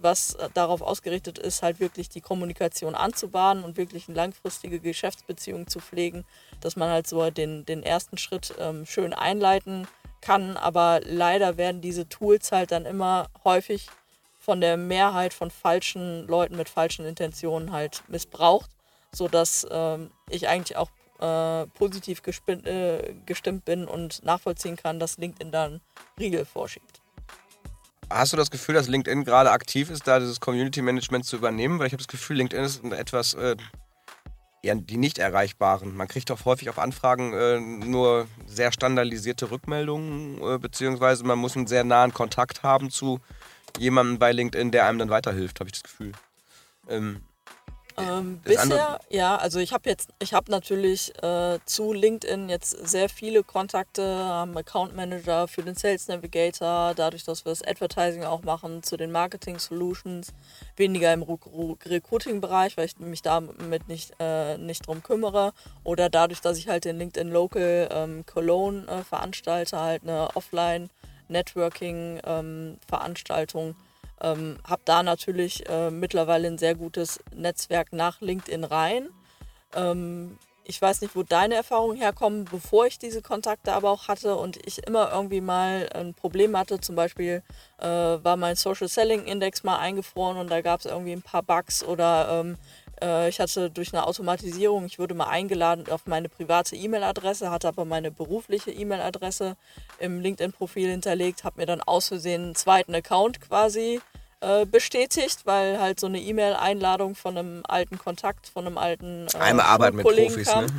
was 0.01 0.37
darauf 0.55 0.83
ausgerichtet 0.83 1.39
ist, 1.39 1.63
halt 1.63 1.81
wirklich 1.81 2.09
die 2.09 2.21
Kommunikation 2.21 2.95
anzubahnen 2.95 3.65
und 3.65 3.77
wirklich 3.77 4.09
eine 4.09 4.17
langfristige 4.17 4.81
Geschäftsbeziehung 4.81 5.67
zu 5.67 5.81
pflegen, 5.81 6.25
dass 6.61 6.77
man 6.77 6.91
halt 6.91 7.07
so 7.07 7.31
den, 7.31 7.65
den 7.65 7.83
ersten 7.83 8.19
Schritt 8.19 8.55
ähm, 8.59 8.87
schön 8.87 9.13
einleiten 9.13 9.87
kann. 10.21 10.57
Aber 10.57 11.01
leider 11.05 11.57
werden 11.57 11.81
diese 11.81 12.09
Tools 12.09 12.53
halt 12.53 12.73
dann 12.73 12.87
immer 12.87 13.29
häufig 13.45 13.89
von 14.39 14.61
der 14.61 14.77
Mehrheit 14.77 15.33
von 15.33 15.51
falschen 15.51 16.27
Leuten 16.27 16.57
mit 16.57 16.69
falschen 16.69 17.07
Intentionen 17.07 17.73
halt 17.73 18.03
missbraucht, 18.09 18.71
sodass 19.11 19.67
ähm, 19.71 20.11
ich 20.29 20.49
eigentlich 20.49 20.77
auch 20.77 20.91
äh, 21.21 21.67
positiv 21.69 22.23
äh, 22.47 23.15
gestimmt 23.25 23.65
bin 23.65 23.87
und 23.87 24.23
nachvollziehen 24.25 24.77
kann, 24.77 24.99
dass 24.99 25.17
LinkedIn 25.17 25.51
dann 25.51 25.81
Riegel 26.19 26.45
vorschiebt. 26.45 27.01
Hast 28.11 28.33
du 28.33 28.37
das 28.37 28.51
Gefühl, 28.51 28.75
dass 28.75 28.89
LinkedIn 28.89 29.25
gerade 29.25 29.51
aktiv 29.51 29.91
ist, 29.91 30.07
da 30.07 30.21
dieses 30.21 30.41
Community 30.41 30.83
Management 30.83 31.25
zu 31.25 31.37
übernehmen? 31.37 31.79
Weil 31.79 31.87
ich 31.87 31.93
habe 31.93 32.03
das 32.03 32.09
Gefühl, 32.09 32.37
LinkedIn 32.37 32.65
ist 32.65 32.85
etwas, 32.85 33.35
äh, 33.35 33.57
ja, 34.63 34.75
die 34.75 34.97
nicht 34.97 35.19
erreichbaren. 35.19 35.97
Man 35.97 36.09
kriegt 36.09 36.31
auch 36.31 36.45
häufig 36.45 36.71
auf 36.71 36.79
Anfragen 36.79 37.33
äh, 37.33 37.61
nur 37.61 38.27
sehr 38.47 38.73
standardisierte 38.73 39.51
Rückmeldungen, 39.51 40.41
äh, 40.43 40.59
beziehungsweise 40.59 41.25
man 41.25 41.39
muss 41.39 41.57
einen 41.57 41.67
sehr 41.67 41.85
nahen 41.85 42.15
Kontakt 42.15 42.63
haben 42.63 42.91
zu 42.91 43.21
jemandem 43.79 44.19
bei 44.19 44.33
LinkedIn, 44.33 44.71
der 44.71 44.87
einem 44.87 44.99
dann 44.99 45.11
weiterhilft, 45.11 45.61
habe 45.61 45.69
ich 45.69 45.73
das 45.73 45.83
Gefühl. 45.83 46.13
Ähm, 46.89 47.21
ähm, 47.97 48.41
bisher, 48.43 48.99
ja, 49.09 49.37
also 49.37 49.59
ich 49.61 49.73
habe 49.73 49.89
jetzt, 49.89 50.11
ich 50.19 50.35
habe 50.35 50.51
natürlich 50.51 51.13
äh, 51.23 51.59
zu 51.65 51.93
LinkedIn 51.93 52.49
jetzt 52.49 52.71
sehr 52.89 53.09
viele 53.09 53.45
Kontakte, 53.45 54.03
haben 54.03 54.57
Account 54.57 54.97
Manager 54.97 55.47
für 55.47 55.63
den 55.63 55.75
Sales 55.75 56.09
Navigator, 56.09 56.95
dadurch, 56.95 57.25
dass 57.25 57.45
wir 57.45 57.51
das 57.51 57.63
Advertising 57.63 58.25
auch 58.25 58.43
machen, 58.43 58.83
zu 58.83 58.97
den 58.97 59.13
Marketing 59.13 59.59
Solutions, 59.59 60.33
weniger 60.77 61.13
im 61.13 61.23
Recruiting-Bereich, 61.23 62.77
weil 62.77 62.87
ich 62.87 62.99
mich 62.99 63.23
damit 63.23 63.89
nicht, 63.89 64.13
äh, 64.19 64.59
nicht 64.59 64.87
drum 64.87 65.03
kümmere, 65.03 65.53
oder 65.85 66.11
dadurch, 66.11 66.41
dass 66.41 66.59
ich 66.59 66.69
halt 66.69 66.85
den 66.85 66.99
LinkedIn 66.99 67.31
Local 67.31 67.89
ähm, 67.93 68.27
Cologne 68.27 68.87
äh, 68.89 69.05
veranstalte, 69.05 69.79
halt 69.79 70.03
eine 70.03 70.35
Offline 70.35 70.91
Networking 71.29 72.21
ähm, 72.25 72.79
ähm, 74.25 74.59
habe 74.65 74.83
da 74.85 75.03
natürlich 75.03 75.69
äh, 75.69 75.91
mittlerweile 75.91 76.49
ein 76.49 76.59
sehr 76.59 76.75
gutes 76.75 77.21
Netzwerk 77.35 77.93
nach 77.93 78.21
LinkedIn 78.21 78.65
rein. 78.65 79.09
Ähm, 79.75 80.39
ich 80.67 80.81
weiß 80.81 81.03
nicht, 81.03 81.15
wo 81.15 81.23
deine 81.23 81.57
Erfahrungen 81.57 81.97
herkommen, 81.99 82.47
bevor 82.47 82.87
ich 82.87 82.99
diese 82.99 83.21
Kontakte 83.21 83.75
aber 83.75 83.91
auch 83.91 84.09
hatte 84.09 84.37
und 84.37 84.67
ich 84.67 84.87
immer 84.87 85.13
irgendwie 85.13 85.43
mal 85.43 85.91
ein 85.93 86.15
Problem 86.15 86.57
hatte. 86.57 86.81
Zum 86.81 86.97
Beispiel 86.97 87.43
äh, 87.79 87.87
war 87.87 88.37
mein 88.37 88.57
Social 88.57 88.89
Selling 88.89 89.27
Index 89.27 89.63
mal 89.63 89.79
eingefroren 89.79 90.39
und 90.39 90.51
da 90.51 90.63
gab 90.63 90.81
es 90.81 90.87
irgendwie 90.87 91.13
ein 91.13 91.23
paar 91.23 91.43
Bugs 91.43 91.85
oder 91.85 92.41
ähm, 92.41 92.57
äh, 93.03 93.29
ich 93.29 93.41
hatte 93.41 93.71
durch 93.71 93.93
eine 93.93 94.07
Automatisierung, 94.07 94.87
ich 94.87 94.99
wurde 94.99 95.15
mal 95.15 95.29
eingeladen 95.29 95.85
auf 95.91 96.07
meine 96.07 96.31
private 96.31 96.77
E-Mail-Adresse, 96.77 97.51
hatte 97.51 97.69
aber 97.69 97.85
meine 97.85 98.11
berufliche 98.11 98.71
E-Mail-Adresse 98.71 99.57
im 99.99 100.21
LinkedIn-Profil 100.21 100.91
hinterlegt, 100.91 101.45
habe 101.45 101.61
mir 101.61 101.67
dann 101.67 101.83
aus 101.83 102.09
Versehen 102.09 102.43
einen 102.43 102.55
zweiten 102.55 102.95
Account 102.95 103.43
quasi 103.43 104.01
äh, 104.45 104.67
bestätigt, 104.67 105.47
weil 105.47 105.81
halt 105.81 105.99
so 105.99 106.07
eine 106.07 106.21
E-Mail-Einladung 106.21 107.15
von 107.15 107.37
einem 107.37 107.63
alten 107.67 107.99
Kontakt, 107.99 108.49
von 108.49 108.67
einem 108.67 108.79
alten 108.79 109.27
äh, 109.33 109.39
Einmal 109.39 109.67
Arbeit 109.67 109.95
mit 109.95 110.05
Profis, 110.05 110.49
kam. 110.49 110.67
Ne? 110.67 110.73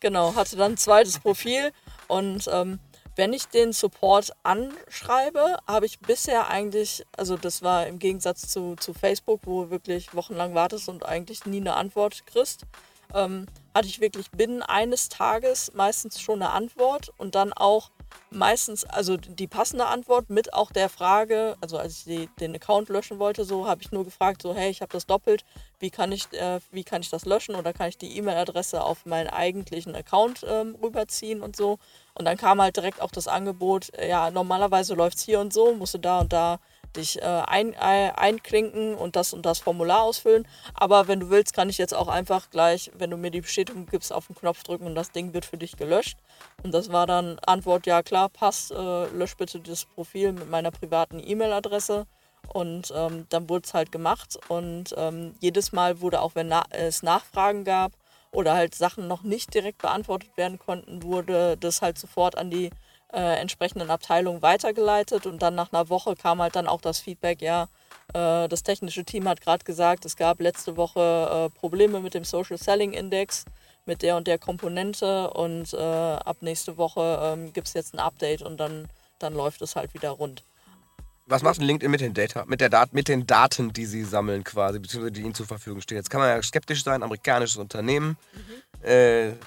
Genau, 0.00 0.34
hatte 0.34 0.56
dann 0.56 0.72
ein 0.72 0.76
zweites 0.76 1.18
Profil 1.18 1.70
und 2.08 2.48
ähm, 2.50 2.80
wenn 3.14 3.32
ich 3.32 3.46
den 3.46 3.72
Support 3.72 4.32
anschreibe, 4.42 5.58
habe 5.66 5.86
ich 5.86 6.00
bisher 6.00 6.48
eigentlich, 6.48 7.04
also 7.16 7.36
das 7.36 7.62
war 7.62 7.86
im 7.86 7.98
Gegensatz 7.98 8.48
zu, 8.48 8.74
zu 8.76 8.94
Facebook, 8.94 9.42
wo 9.44 9.64
du 9.64 9.70
wirklich 9.70 10.14
wochenlang 10.14 10.54
wartest 10.54 10.88
und 10.88 11.04
eigentlich 11.04 11.44
nie 11.44 11.60
eine 11.60 11.74
Antwort 11.74 12.26
kriegst, 12.26 12.64
ähm, 13.14 13.46
hatte 13.74 13.88
ich 13.88 14.00
wirklich 14.00 14.30
binnen 14.30 14.62
eines 14.62 15.08
Tages 15.08 15.72
meistens 15.74 16.20
schon 16.20 16.42
eine 16.42 16.52
Antwort 16.52 17.12
und 17.16 17.34
dann 17.34 17.52
auch 17.52 17.90
meistens, 18.30 18.84
also 18.84 19.16
die 19.16 19.46
passende 19.46 19.86
Antwort 19.86 20.30
mit 20.30 20.52
auch 20.54 20.70
der 20.70 20.88
Frage, 20.88 21.56
also 21.60 21.78
als 21.78 21.98
ich 21.98 22.04
die, 22.04 22.28
den 22.40 22.54
Account 22.54 22.88
löschen 22.88 23.18
wollte, 23.18 23.44
so 23.44 23.66
habe 23.66 23.82
ich 23.82 23.92
nur 23.92 24.04
gefragt, 24.04 24.42
so 24.42 24.54
hey, 24.54 24.70
ich 24.70 24.80
habe 24.80 24.92
das 24.92 25.06
doppelt, 25.06 25.44
wie 25.78 25.90
kann 25.90 26.12
ich, 26.12 26.32
äh, 26.32 26.60
wie 26.70 26.84
kann 26.84 27.02
ich 27.02 27.10
das 27.10 27.24
löschen 27.24 27.54
oder 27.54 27.72
kann 27.72 27.88
ich 27.88 27.98
die 27.98 28.16
E-Mail-Adresse 28.16 28.82
auf 28.82 29.06
meinen 29.06 29.28
eigentlichen 29.28 29.94
Account 29.94 30.44
ähm, 30.48 30.76
rüberziehen 30.82 31.42
und 31.42 31.56
so. 31.56 31.78
Und 32.14 32.26
dann 32.26 32.36
kam 32.36 32.60
halt 32.60 32.76
direkt 32.76 33.00
auch 33.00 33.10
das 33.10 33.28
Angebot, 33.28 33.94
äh, 33.94 34.08
ja, 34.08 34.30
normalerweise 34.30 34.94
läuft 34.94 35.18
es 35.18 35.24
hier 35.24 35.40
und 35.40 35.52
so, 35.52 35.74
musst 35.74 35.94
du 35.94 35.98
da 35.98 36.20
und 36.20 36.32
da 36.32 36.58
dich 36.96 37.20
äh, 37.20 37.24
ein, 37.24 37.72
äh, 37.74 38.12
einklinken 38.16 38.94
und 38.94 39.16
das 39.16 39.32
und 39.32 39.46
das 39.46 39.58
Formular 39.58 40.02
ausfüllen. 40.02 40.46
Aber 40.74 41.08
wenn 41.08 41.20
du 41.20 41.30
willst, 41.30 41.54
kann 41.54 41.68
ich 41.68 41.78
jetzt 41.78 41.94
auch 41.94 42.08
einfach 42.08 42.50
gleich, 42.50 42.90
wenn 42.96 43.10
du 43.10 43.16
mir 43.16 43.30
die 43.30 43.40
Bestätigung 43.40 43.86
gibst, 43.86 44.12
auf 44.12 44.26
den 44.26 44.36
Knopf 44.36 44.62
drücken 44.62 44.86
und 44.86 44.94
das 44.94 45.10
Ding 45.10 45.34
wird 45.34 45.44
für 45.44 45.58
dich 45.58 45.76
gelöscht. 45.76 46.18
Und 46.62 46.72
das 46.72 46.92
war 46.92 47.06
dann 47.06 47.38
Antwort, 47.40 47.86
ja 47.86 48.02
klar, 48.02 48.28
passt, 48.28 48.70
äh, 48.72 49.06
lösch 49.06 49.36
bitte 49.36 49.60
das 49.60 49.84
Profil 49.84 50.32
mit 50.32 50.48
meiner 50.50 50.70
privaten 50.70 51.20
E-Mail-Adresse. 51.24 52.06
Und 52.52 52.92
ähm, 52.94 53.26
dann 53.28 53.48
wurde 53.48 53.66
es 53.66 53.74
halt 53.74 53.92
gemacht. 53.92 54.38
Und 54.48 54.94
ähm, 54.96 55.34
jedes 55.40 55.72
Mal 55.72 56.00
wurde 56.00 56.20
auch, 56.20 56.34
wenn 56.34 56.48
na 56.48 56.64
es 56.70 57.02
Nachfragen 57.02 57.64
gab 57.64 57.92
oder 58.32 58.54
halt 58.54 58.74
Sachen 58.74 59.06
noch 59.08 59.22
nicht 59.22 59.54
direkt 59.54 59.78
beantwortet 59.78 60.36
werden 60.36 60.58
konnten, 60.58 61.02
wurde 61.02 61.56
das 61.58 61.82
halt 61.82 61.98
sofort 61.98 62.36
an 62.36 62.50
die 62.50 62.70
äh, 63.12 63.40
entsprechenden 63.40 63.90
Abteilungen 63.90 64.42
weitergeleitet 64.42 65.26
und 65.26 65.42
dann 65.42 65.54
nach 65.54 65.72
einer 65.72 65.88
Woche 65.88 66.14
kam 66.16 66.40
halt 66.40 66.56
dann 66.56 66.66
auch 66.66 66.80
das 66.80 66.98
Feedback, 67.00 67.42
ja, 67.42 67.68
äh, 68.14 68.48
das 68.48 68.62
technische 68.62 69.04
Team 69.04 69.28
hat 69.28 69.40
gerade 69.40 69.64
gesagt, 69.64 70.04
es 70.04 70.16
gab 70.16 70.40
letzte 70.40 70.76
Woche 70.76 71.50
äh, 71.50 71.58
Probleme 71.58 72.00
mit 72.00 72.14
dem 72.14 72.24
Social 72.24 72.58
Selling 72.58 72.92
Index, 72.92 73.44
mit 73.84 74.02
der 74.02 74.16
und 74.16 74.26
der 74.26 74.38
Komponente 74.38 75.30
und 75.30 75.72
äh, 75.74 75.76
ab 75.76 76.38
nächste 76.40 76.76
Woche 76.76 77.20
ähm, 77.22 77.52
gibt 77.52 77.68
es 77.68 77.74
jetzt 77.74 77.94
ein 77.94 77.98
Update 77.98 78.42
und 78.42 78.58
dann, 78.58 78.88
dann 79.18 79.34
läuft 79.34 79.62
es 79.62 79.76
halt 79.76 79.92
wieder 79.94 80.10
rund. 80.10 80.44
Was 81.26 81.42
macht 81.42 81.60
ein 81.60 81.64
LinkedIn 81.64 81.90
mit 81.90 82.00
den, 82.00 82.14
Data, 82.14 82.44
mit, 82.46 82.60
der 82.60 82.68
Dat 82.68 82.92
mit 82.92 83.08
den 83.08 83.26
Daten, 83.26 83.72
die 83.72 83.86
sie 83.86 84.04
sammeln 84.04 84.42
quasi, 84.44 84.78
beziehungsweise 84.78 85.12
die 85.12 85.22
ihnen 85.22 85.34
zur 85.34 85.46
Verfügung 85.46 85.80
stehen? 85.80 85.96
Jetzt 85.96 86.10
kann 86.10 86.20
man 86.20 86.28
ja 86.28 86.42
skeptisch 86.42 86.82
sein, 86.82 87.02
amerikanisches 87.02 87.56
Unternehmen. 87.56 88.16
Mhm. 88.34 89.38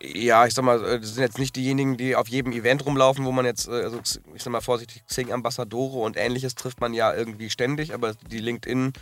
Ja, 0.00 0.46
ich 0.46 0.54
sag 0.54 0.64
mal, 0.64 0.84
äh, 0.84 1.00
das 1.00 1.14
sind 1.14 1.22
jetzt 1.22 1.38
nicht 1.38 1.56
diejenigen, 1.56 1.96
die 1.96 2.16
auf 2.16 2.28
jedem 2.28 2.52
Event 2.52 2.84
rumlaufen, 2.84 3.24
wo 3.24 3.32
man 3.32 3.46
jetzt, 3.46 3.66
äh, 3.68 3.72
also 3.72 4.00
ich 4.34 4.42
sag 4.42 4.52
mal 4.52 4.60
vorsichtig, 4.60 5.04
Xing-Ambassadore 5.06 5.98
und 5.98 6.16
ähnliches 6.16 6.54
trifft 6.54 6.80
man 6.80 6.92
ja 6.92 7.14
irgendwie 7.14 7.50
ständig, 7.50 7.94
aber 7.94 8.14
die 8.30 8.40
LinkedIn 8.40 8.92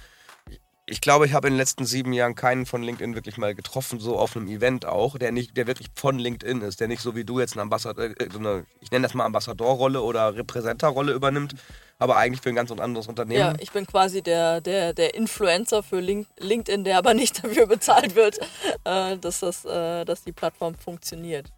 ich 0.87 1.01
glaube, 1.01 1.25
ich 1.25 1.33
habe 1.33 1.49
in 1.49 1.55
den 1.55 1.59
letzten 1.59 1.87
sieben 1.87 2.13
Jahren 2.13 2.35
keinen 2.35 2.67
von 2.67 2.83
LinkedIn 2.83 3.15
wirklich 3.15 3.39
mal 3.39 3.55
getroffen, 3.55 4.01
so 4.01 4.19
auf 4.19 4.37
einem 4.37 4.49
Event 4.49 4.85
auch, 4.85 5.17
der 5.17 5.33
nicht, 5.33 5.57
der 5.57 5.67
wirklich 5.67 5.89
von 5.95 6.19
LinkedIn 6.19 6.61
ist, 6.61 6.79
der 6.79 6.89
nicht 6.89 7.01
so 7.01 7.17
wie 7.17 7.25
du 7.25 7.41
jetzt 7.41 7.55
eine 7.55 7.63
Ambassador, 7.63 8.05
äh, 8.05 8.29
so 8.31 8.39
eine, 8.39 8.67
ich 8.81 8.91
nenne 8.91 9.05
das 9.05 9.15
mal 9.15 9.25
Ambassadorrolle 9.25 10.03
oder 10.03 10.35
Repräsenterrolle 10.35 11.13
übernimmt, 11.13 11.55
aber 11.99 12.17
eigentlich 12.17 12.43
für 12.43 12.51
ein 12.51 12.55
ganz 12.55 12.71
anderes 12.71 13.07
Unternehmen. 13.07 13.41
Ja, 13.41 13.55
ich 13.61 13.73
bin 13.73 13.87
quasi 13.87 14.21
der, 14.21 14.61
der, 14.61 14.93
der 14.93 15.15
Influencer 15.15 15.83
für 15.83 16.01
LinkedIn, 16.01 16.85
der 16.85 16.99
aber 16.99 17.15
nicht 17.15 17.43
dafür 17.45 17.67
bezahlt 17.67 18.15
wird, 18.15 18.39
äh, 18.85 19.17
dass, 19.17 19.41
das, 19.41 19.65
äh, 19.65 20.05
dass 20.05 20.23
die 20.23 20.33
Plattform 20.33 20.75
funktioniert 20.75 21.51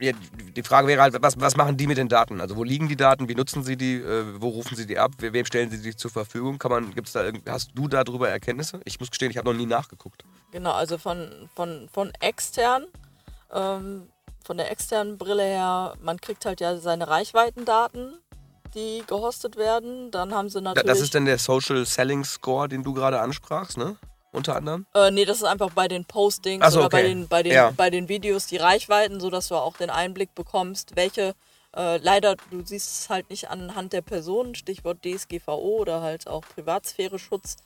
die 0.00 0.62
Frage 0.62 0.88
wäre 0.88 1.02
halt, 1.02 1.16
was, 1.22 1.40
was 1.40 1.56
machen 1.56 1.76
die 1.76 1.86
mit 1.86 1.98
den 1.98 2.08
Daten? 2.08 2.40
Also 2.40 2.56
wo 2.56 2.64
liegen 2.64 2.88
die 2.88 2.96
Daten, 2.96 3.28
wie 3.28 3.34
nutzen 3.34 3.62
sie 3.62 3.76
die, 3.76 3.96
äh, 3.96 4.40
wo 4.40 4.48
rufen 4.48 4.76
sie 4.76 4.86
die 4.86 4.98
ab, 4.98 5.12
wem 5.18 5.46
stellen 5.46 5.70
sie 5.70 5.80
die 5.80 5.94
zur 5.94 6.10
Verfügung? 6.10 6.58
Kann 6.58 6.70
man, 6.70 6.94
gibt's 6.94 7.12
da 7.12 7.24
hast 7.48 7.70
du 7.74 7.88
darüber 7.88 8.28
Erkenntnisse? 8.28 8.80
Ich 8.84 8.98
muss 8.98 9.10
gestehen, 9.10 9.30
ich 9.30 9.36
habe 9.36 9.50
noch 9.50 9.56
nie 9.56 9.66
nachgeguckt. 9.66 10.24
Genau, 10.50 10.72
also 10.72 10.98
von, 10.98 11.48
von, 11.54 11.88
von 11.92 12.12
extern, 12.20 12.86
ähm, 13.52 14.08
von 14.44 14.56
der 14.56 14.70
externen 14.70 15.16
Brille 15.16 15.44
her, 15.44 15.94
man 16.02 16.20
kriegt 16.20 16.44
halt 16.44 16.60
ja 16.60 16.76
seine 16.76 17.08
Reichweitendaten, 17.08 18.14
die 18.74 19.02
gehostet 19.06 19.56
werden. 19.56 20.10
Dann 20.10 20.34
haben 20.34 20.48
sie 20.48 20.60
natürlich. 20.60 20.86
Das 20.86 21.00
ist 21.00 21.14
dann 21.14 21.24
der 21.24 21.38
Social 21.38 21.86
Selling 21.86 22.24
Score, 22.24 22.68
den 22.68 22.82
du 22.82 22.92
gerade 22.92 23.20
ansprachst, 23.20 23.78
ne? 23.78 23.96
Unter 24.34 24.56
anderem? 24.56 24.86
Äh, 24.94 25.10
nee, 25.10 25.24
das 25.24 25.38
ist 25.38 25.44
einfach 25.44 25.70
bei 25.70 25.88
den 25.88 26.04
Postings 26.04 26.66
so, 26.72 26.78
oder 26.78 26.86
okay. 26.86 26.96
bei, 26.96 27.02
den, 27.02 27.28
bei, 27.28 27.42
den, 27.42 27.52
ja. 27.52 27.70
bei 27.70 27.90
den 27.90 28.08
Videos 28.08 28.46
die 28.46 28.56
Reichweiten, 28.56 29.20
sodass 29.20 29.48
du 29.48 29.54
auch 29.54 29.76
den 29.76 29.90
Einblick 29.90 30.34
bekommst, 30.34 30.96
welche, 30.96 31.34
äh, 31.76 31.98
leider, 31.98 32.36
du 32.50 32.62
siehst 32.64 33.00
es 33.00 33.10
halt 33.10 33.30
nicht 33.30 33.50
anhand 33.50 33.92
der 33.92 34.02
Personen, 34.02 34.54
Stichwort 34.54 34.98
DSGVO 35.04 35.78
oder 35.78 36.02
halt 36.02 36.26
auch 36.26 36.42
Privatsphäre-Schutz, 36.54 37.56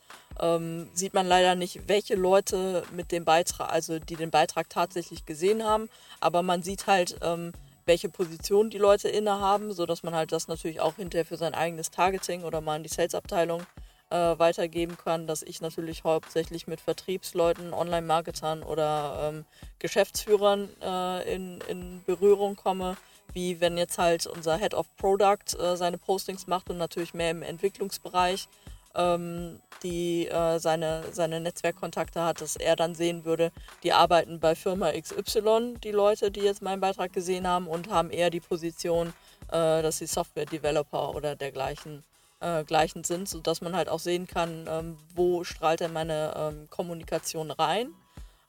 ähm, 0.41 0.89
sieht 0.93 1.15
man 1.15 1.27
leider 1.27 1.55
nicht, 1.55 1.89
welche 1.89 2.15
Leute 2.15 2.83
mit 2.93 3.11
dem 3.13 3.25
Beitrag, 3.25 3.73
also 3.73 3.99
die 3.99 4.17
den 4.17 4.31
Beitrag 4.31 4.69
tatsächlich 4.69 5.27
gesehen 5.27 5.65
haben, 5.65 5.89
aber 6.21 6.43
man 6.43 6.63
sieht 6.63 6.87
halt, 6.87 7.17
ähm, 7.23 7.53
welche 7.87 8.11
Position 8.11 8.71
die 8.71 8.79
Leute 8.79 9.09
innehaben, 9.09 9.73
sodass 9.73 10.03
man 10.03 10.15
halt 10.15 10.31
das 10.31 10.47
natürlich 10.47 10.81
auch 10.81 10.97
hinterher 10.97 11.25
für 11.25 11.39
sein 11.39 11.55
eigenes 11.55 11.91
Targeting 11.91 12.45
oder 12.45 12.61
mal 12.61 12.77
in 12.77 12.83
die 12.83 12.91
Sales-Abteilung 12.91 13.63
äh, 14.11 14.39
weitergeben 14.39 14.97
kann, 14.97 15.27
dass 15.27 15.43
ich 15.43 15.61
natürlich 15.61 16.05
hauptsächlich 16.05 16.67
mit 16.67 16.81
Vertriebsleuten, 16.81 17.75
Online-Marketern 17.75 18.63
oder 18.63 19.31
ähm, 19.31 19.45
Geschäftsführern 19.79 20.69
äh, 20.81 21.35
in, 21.35 21.61
in 21.69 22.03
Berührung 22.07 22.57
komme, 22.57 22.97
wie 23.33 23.61
wenn 23.61 23.77
jetzt 23.77 23.99
halt 23.99 24.27
unser 24.27 24.57
Head 24.57 24.75
of 24.75 24.87
Product 24.97 25.59
äh, 25.59 25.77
seine 25.77 25.99
Postings 25.99 26.47
macht 26.47 26.71
und 26.71 26.79
natürlich 26.79 27.15
mehr 27.15 27.31
im 27.31 27.43
Entwicklungsbereich 27.43 28.49
ähm, 28.95 29.61
die 29.83 30.27
äh, 30.27 30.59
seine, 30.59 31.05
seine 31.13 31.41
Netzwerkkontakte 31.41 32.23
hat, 32.23 32.41
dass 32.41 32.57
er 32.57 32.77
dann 32.77 32.95
sehen 32.95 33.25
würde, 33.25 33.53
die 33.83 33.93
arbeiten 33.93 34.41
bei 34.41 34.55
Firma 34.55 34.91
XY, 34.93 35.75
die 35.83 35.93
Leute, 35.93 36.31
die 36.31 36.41
jetzt 36.41 36.63
meinen 36.63 36.81
Beitrag 36.81 37.13
gesehen 37.13 37.47
haben 37.47 37.69
und 37.69 37.91
haben 37.91 38.11
eher 38.11 38.31
die 38.31 38.41
Position, 38.41 39.13
äh, 39.49 39.83
dass 39.83 39.99
sie 39.99 40.07
Software-Developer 40.07 41.15
oder 41.15 41.37
dergleichen 41.37 42.03
äh, 42.41 42.65
gleichen 42.65 43.05
sind, 43.05 43.29
sodass 43.29 43.61
man 43.61 43.75
halt 43.75 43.89
auch 43.89 43.99
sehen 43.99 44.27
kann, 44.27 44.67
ähm, 44.69 44.97
wo 45.15 45.45
strahlt 45.45 45.81
denn 45.81 45.93
meine 45.93 46.35
ähm, 46.37 46.71
Kommunikation 46.71 47.51
rein. 47.51 47.95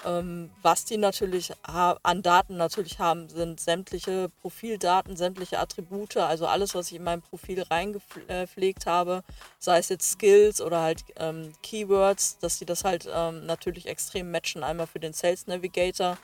Ähm, 0.06 0.50
was 0.62 0.86
die 0.86 0.96
natürlich 0.96 1.52
an 1.66 2.22
Daten 2.22 2.56
natürlich 2.56 3.00
haben, 3.00 3.28
sind 3.28 3.60
sämtliche 3.60 4.30
Profildaten, 4.42 5.18
sämtliche 5.18 5.60
Attribute, 5.60 6.16
also 6.16 6.48
alles, 6.48 6.74
was 6.74 6.88
ich 6.88 6.96
in 6.96 7.04
mein 7.04 7.22
Profil 7.22 7.64
reingepflegt 7.64 8.86
habe, 8.86 9.24
sei 9.60 9.80
es 9.80 9.90
jetzt 9.90 10.10
Skills 10.10 10.62
oder 10.62 10.80
halt 10.82 11.04
ähm, 11.18 11.52
Keywords, 11.64 12.38
dass 12.40 12.60
die 12.60 12.66
das 12.66 12.86
halt 12.86 13.10
ähm, 13.14 13.46
natürlich 13.46 13.88
extrem 13.88 14.32
matchen. 14.32 14.64
Einmal 14.64 14.88
für 14.88 15.00
den 15.00 15.12
Sales 15.12 15.48
Navigator, 15.48 16.18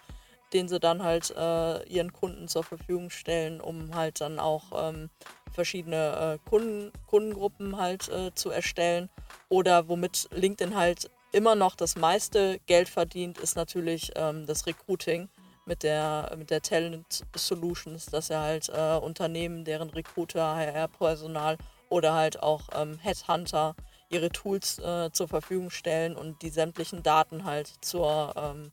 den 0.54 0.69
sie 0.69 0.80
dann 0.80 1.04
halt 1.04 1.32
äh, 1.32 1.84
ihren 1.89 2.13
Kunden 2.13 2.47
zur 2.47 2.63
Verfügung 2.63 3.10
stellen, 3.10 3.60
um 3.60 3.93
halt 3.93 4.21
dann 4.21 4.39
auch 4.39 4.71
ähm, 4.73 5.10
verschiedene 5.56 6.38
äh, 6.44 6.50
Kunden, 6.50 6.91
Kundengruppen 7.08 7.78
halt 7.78 8.10
äh, 8.10 8.34
zu 8.36 8.52
erstellen. 8.52 9.10
Oder 9.50 9.88
womit 9.88 10.30
LinkedIn 10.32 10.76
halt 10.76 11.10
immer 11.32 11.56
noch 11.56 11.76
das 11.76 11.96
meiste 11.96 12.60
Geld 12.68 12.89
verdient, 12.89 13.38
ist 13.39 13.56
natürlich 13.56 14.12
ähm, 14.15 14.46
das 14.46 14.68
Recruiting 14.68 15.30
mit 15.65 15.84
der, 15.84 16.32
mit 16.38 16.52
der 16.52 16.62
Talent 16.62 17.26
Solutions, 17.36 18.06
dass 18.06 18.30
er 18.30 18.41
halt 18.41 18.70
äh, 18.70 18.98
Unternehmen, 18.98 19.65
deren 19.65 19.89
Recruiter, 19.89 20.56
HR-Personal 20.56 21.58
oder 21.89 22.13
halt 22.13 22.41
auch 22.41 22.70
ähm, 22.74 23.00
Headhunter 23.00 23.76
ihre 24.10 24.30
Tools 24.30 24.80
äh, 24.80 25.12
zur 25.12 25.28
Verfügung 25.28 25.72
stellen 25.72 26.15
und 26.15 26.41
die 26.41 26.50
sämtlichen 26.50 27.04
Daten 27.04 27.46
halt 27.46 27.72
zur 27.82 28.34
ähm, 28.38 28.72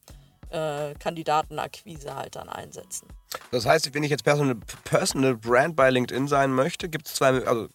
äh, 0.53 0.95
Kandidatenakquise 0.99 2.15
halt 2.15 2.37
dann 2.37 2.49
einsetzen. 2.49 3.09
Das 3.51 3.67
heißt, 3.67 3.95
wenn 3.95 4.03
ich 4.03 4.11
jetzt 4.11 4.25
Personal, 4.25 4.57
Personal 4.85 5.37
Brand 5.37 5.77
bei 5.77 5.91
LinkedIn 5.91 6.29
sein 6.29 6.53
möchte, 6.53 6.89
gibt 6.89 7.07
es 7.07 7.15
zwei, 7.15 7.45
also 7.47 7.69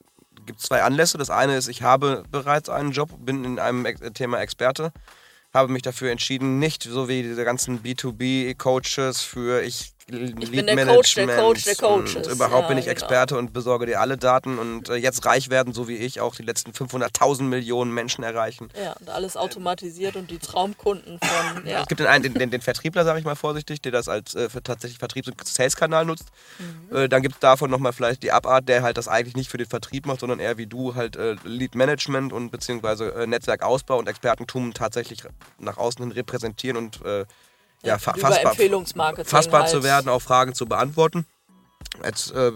zwei 0.58 0.84
Anlässe. 0.84 1.18
Das 1.18 1.30
eine 1.30 1.58
ist, 1.58 1.68
ich 1.68 1.82
habe 1.82 2.24
bereits 2.30 2.70
einen 2.70 2.92
Job, 2.92 3.10
bin 3.20 3.44
in 3.44 3.60
einem 3.60 3.86
Thema 4.14 4.40
Experte, 4.40 4.92
habe 5.54 5.72
mich 5.72 5.82
dafür 5.82 6.12
entschieden, 6.12 6.60
nicht 6.60 6.84
so 6.84 7.08
wie 7.08 7.24
diese 7.24 7.44
ganzen 7.44 7.82
B2B-Coaches 7.82 9.22
für 9.22 9.64
ich 9.64 9.94
ich 10.10 10.52
bin 10.52 10.66
der 10.66 10.86
Coach, 10.86 11.16
der 11.16 11.28
Coach, 11.28 11.64
der 11.66 11.76
Coach. 11.76 12.16
Und 12.16 12.28
überhaupt 12.28 12.64
ja, 12.64 12.68
bin 12.70 12.78
ich 12.78 12.86
genau. 12.86 12.94
Experte 12.94 13.38
und 13.38 13.52
besorge 13.52 13.86
dir 13.86 14.00
alle 14.00 14.18
Daten 14.18 14.58
und 14.58 14.88
äh, 14.88 14.96
jetzt 14.96 15.26
reich 15.26 15.50
werden, 15.50 15.74
so 15.74 15.90
wie 15.90 15.98
ich, 15.98 16.22
auch 16.22 16.34
die 16.34 16.44
letzten 16.44 16.72
500.000 16.72 17.44
Millionen 17.44 17.94
Menschen 17.94 18.24
erreichen. 18.24 18.70
Ja, 18.82 18.94
und 18.94 19.10
alles 19.10 19.36
automatisiert 19.36 20.16
und 20.16 20.32
die 20.32 20.40
Traumkunden 20.40 21.20
von. 21.20 21.68
Ja. 21.68 21.82
Es 21.82 21.88
gibt 21.88 22.00
den, 22.00 22.08
einen, 22.08 22.24
den, 22.24 22.34
den, 22.34 22.50
den 22.50 22.62
Vertriebler, 22.62 23.04
sage 23.04 23.20
ich 23.20 23.26
mal 23.26 23.36
vorsichtig, 23.36 23.82
der 23.82 23.92
das 23.92 24.08
als 24.08 24.36
äh, 24.36 24.48
tatsächlich 24.64 25.00
Vertriebs- 25.00 25.28
und 25.28 25.46
Sales-Kanal 25.46 26.06
nutzt. 26.06 26.28
Mhm. 26.60 26.96
Äh, 26.96 27.10
dann 27.10 27.22
gibt 27.22 27.36
es 27.36 27.40
davon 27.40 27.70
nochmal 27.70 27.92
vielleicht 27.92 28.24
die 28.24 28.32
Abart, 28.32 28.70
der 28.70 28.84
halt 28.84 28.98
das 28.98 29.08
eigentlich 29.08 29.36
nicht 29.36 29.50
für 29.50 29.58
den 29.58 29.68
Vertrieb 29.68 30.06
macht, 30.06 30.22
sondern 30.22 30.40
eher 30.40 30.58
wie 30.58 30.68
du 30.68 30.96
halt 30.96 31.16
äh, 31.18 31.36
Lead-Management 31.44 32.32
und 32.32 32.52
beziehungsweise 32.52 33.14
äh, 33.14 33.28
Netzwerkausbau 33.28 33.98
und 33.98 34.08
Expertentum 34.08 34.74
tatsächlich 34.74 35.24
nach 35.60 35.78
außen 35.78 36.04
hin 36.04 36.12
repräsentieren 36.12 36.78
und 36.78 37.04
äh, 37.04 37.26
ja, 37.84 37.98
fa 37.98 38.14
fassbar, 38.14 38.56
fassbar 39.24 39.62
halt. 39.62 39.70
zu 39.70 39.84
werden, 39.84 40.10
auch 40.10 40.22
Fragen 40.22 40.54
zu 40.54 40.66
beantworten. 40.66 41.26
Jetzt 42.04 42.32
äh, 42.32 42.52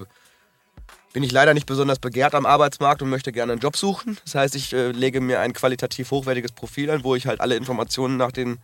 bin 1.13 1.23
ich 1.23 1.31
leider 1.31 1.53
nicht 1.53 1.65
besonders 1.65 1.99
begehrt 1.99 2.35
am 2.35 2.45
Arbeitsmarkt 2.45 3.01
und 3.01 3.09
möchte 3.09 3.31
gerne 3.31 3.53
einen 3.53 3.61
Job 3.61 3.75
suchen. 3.75 4.17
Das 4.23 4.35
heißt, 4.35 4.55
ich 4.55 4.73
äh, 4.73 4.91
lege 4.91 5.21
mir 5.21 5.39
ein 5.39 5.53
qualitativ 5.53 6.11
hochwertiges 6.11 6.51
Profil 6.51 6.89
an, 6.89 7.03
wo 7.03 7.15
ich 7.15 7.27
halt 7.27 7.41
alle 7.41 7.55
Informationen 7.55 8.17
nach 8.17 8.31
den 8.31 8.59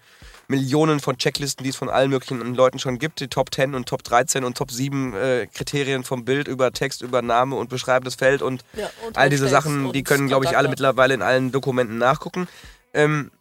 Millionen 0.47 1.01
von 1.01 1.17
Checklisten, 1.17 1.63
die 1.63 1.71
es 1.71 1.75
von 1.75 1.89
allen 1.89 2.09
möglichen 2.09 2.55
Leuten 2.55 2.79
schon 2.79 2.99
gibt, 2.99 3.19
die 3.19 3.27
Top 3.27 3.53
10 3.53 3.75
und 3.75 3.87
Top 3.89 4.03
13 4.03 4.45
und 4.45 4.57
Top 4.57 4.71
7 4.71 5.13
äh, 5.13 5.47
Kriterien 5.53 6.05
vom 6.05 6.23
Bild 6.23 6.47
über 6.47 6.71
Text, 6.71 7.01
über 7.01 7.21
Name 7.21 7.55
und 7.55 7.69
beschreibendes 7.69 8.15
Feld 8.15 8.41
und, 8.41 8.63
ja, 8.73 8.89
und 9.05 9.17
all 9.17 9.29
diese 9.29 9.49
Sachen, 9.49 9.91
die 9.91 10.03
können, 10.03 10.27
glaube 10.27 10.45
ich, 10.45 10.55
alle 10.55 10.69
mittlerweile 10.69 11.13
in 11.13 11.21
allen 11.21 11.51
Dokumenten 11.51 11.97
nachgucken. 11.97 12.47
Ähm, 12.93 13.31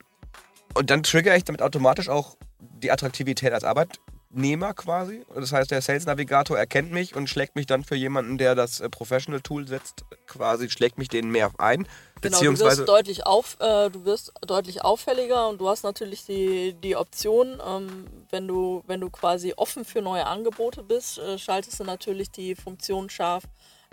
und 0.74 0.90
dann 0.90 1.04
triggere 1.04 1.36
ich 1.36 1.44
damit 1.44 1.62
automatisch 1.62 2.08
auch 2.08 2.36
die 2.82 2.90
Attraktivität 2.90 3.52
als 3.52 3.64
Arbeitnehmer 3.64 4.74
quasi. 4.74 5.24
Das 5.34 5.52
heißt, 5.52 5.70
der 5.70 5.82
Sales 5.82 6.06
Navigator 6.06 6.58
erkennt 6.58 6.92
mich 6.92 7.14
und 7.14 7.28
schlägt 7.28 7.56
mich 7.56 7.66
dann 7.66 7.84
für 7.84 7.96
jemanden, 7.96 8.38
der 8.38 8.54
das 8.54 8.80
äh, 8.80 8.88
Professional 8.88 9.40
Tool 9.40 9.66
setzt, 9.66 10.04
quasi 10.26 10.70
schlägt 10.70 10.98
mich 10.98 11.08
den 11.08 11.30
mehr 11.30 11.50
ein. 11.58 11.86
Genau, 12.22 12.40
du 12.40 12.58
wirst 12.58 12.88
deutlich 12.88 13.26
auf, 13.26 13.56
äh, 13.60 13.90
du 13.90 14.04
wirst 14.04 14.32
deutlich 14.46 14.84
auffälliger 14.84 15.48
und 15.48 15.60
du 15.60 15.68
hast 15.68 15.84
natürlich 15.84 16.24
die, 16.24 16.74
die 16.74 16.96
Option, 16.96 17.60
ähm, 17.66 18.06
wenn 18.30 18.48
du, 18.48 18.82
wenn 18.86 19.00
du 19.00 19.10
quasi 19.10 19.52
offen 19.56 19.84
für 19.84 20.00
neue 20.00 20.26
Angebote 20.26 20.82
bist, 20.82 21.18
äh, 21.18 21.38
schaltest 21.38 21.78
du 21.78 21.84
natürlich 21.84 22.30
die 22.30 22.54
Funktion 22.54 23.10
scharf, 23.10 23.44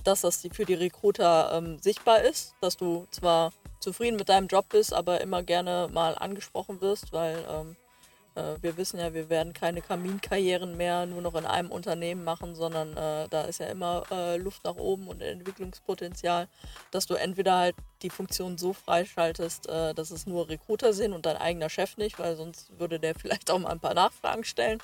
dass 0.04 0.22
das 0.22 0.41
die, 0.41 0.50
für 0.50 0.65
die 0.65 0.74
Recruiter 0.74 1.52
ähm, 1.54 1.80
sichtbar 1.80 2.22
ist, 2.22 2.56
dass 2.62 2.78
du 2.78 3.08
zwar 3.12 3.52
zufrieden 3.80 4.15
mit 4.15 4.30
deinem 4.30 4.48
Job 4.48 4.69
bist, 4.69 4.93
aber 4.93 5.22
immer 5.22 5.43
gerne 5.43 5.89
mal 5.91 6.15
angesprochen 6.15 6.80
wirst, 6.82 7.12
weil 7.12 7.38
ähm, 7.50 7.72
äh, 7.72 7.83
wir 8.36 8.78
wissen 8.78 9.00
ja, 9.00 9.13
wir 9.13 9.30
werden 9.30 9.54
keine 9.54 9.82
Kaminkarrieren 9.82 10.76
mehr 10.76 11.06
nur 11.06 11.22
noch 11.22 11.36
in 11.36 11.46
einem 11.46 11.72
Unternehmen 11.72 12.24
machen, 12.24 12.56
sondern 12.56 12.98
äh, 12.98 13.28
da 13.30 13.43
ist 13.43 13.60
ja 13.60 13.67
immer 13.67 14.04
äh, 14.12 14.38
Luft 14.38 14.63
nach 14.63 14.76
oben 14.76 15.08
und 15.08 15.22
Entwicklungspotenzial, 15.22 16.48
dass 16.91 17.06
du 17.06 17.13
entweder 17.13 17.58
halt 17.58 17.76
die 18.02 18.10
Funktion 18.10 18.58
so 18.58 18.74
freischaltest, 18.74 19.69
äh, 19.69 19.93
dass 19.93 20.12
es 20.12 20.26
nur 20.26 20.50
Recruiter 20.50 20.93
sind 20.93 21.13
und 21.13 21.26
dein 21.26 21.38
eigener 21.38 21.69
Chef 21.69 21.98
nicht, 21.98 22.19
weil 22.19 22.36
sonst 22.36 22.78
würde 22.80 23.00
der 23.00 23.15
vielleicht 23.19 23.52
auch 23.52 23.60
mal 23.60 23.69
ein 23.69 23.80
paar 23.80 23.93
Nachfragen 23.93 24.43
stellen. 24.43 24.80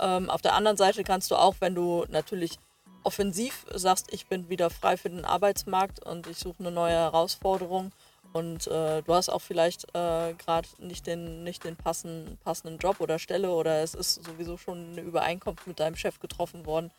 Ähm, 0.00 0.30
auf 0.30 0.42
der 0.42 0.54
anderen 0.54 0.76
Seite 0.76 1.04
kannst 1.04 1.30
du 1.30 1.36
auch, 1.36 1.56
wenn 1.60 1.74
du 1.74 2.04
natürlich 2.08 2.58
offensiv 3.04 3.64
sagst, 3.72 4.12
ich 4.12 4.26
bin 4.26 4.48
wieder 4.48 4.70
frei 4.70 4.96
für 4.96 5.08
den 5.08 5.24
Arbeitsmarkt 5.24 6.04
und 6.04 6.26
ich 6.26 6.38
suche 6.38 6.60
eine 6.60 6.70
neue 6.70 6.92
Herausforderung, 6.92 7.92
und 8.32 8.66
äh, 8.66 9.02
du 9.02 9.14
hast 9.14 9.30
auch 9.30 9.40
vielleicht 9.40 9.84
äh, 9.94 10.34
gerade 10.34 10.68
nicht 10.78 11.06
den, 11.06 11.44
nicht 11.44 11.64
den 11.64 11.76
passen, 11.76 12.38
passenden 12.44 12.78
Job 12.78 13.00
oder 13.00 13.18
Stelle 13.18 13.50
oder 13.50 13.82
es 13.82 13.94
ist 13.94 14.24
sowieso 14.24 14.56
schon 14.56 14.92
eine 14.92 15.00
Übereinkunft 15.00 15.66
mit 15.66 15.80
deinem 15.80 15.96
Chef 15.96 16.18
getroffen 16.20 16.66
worden, 16.66 16.90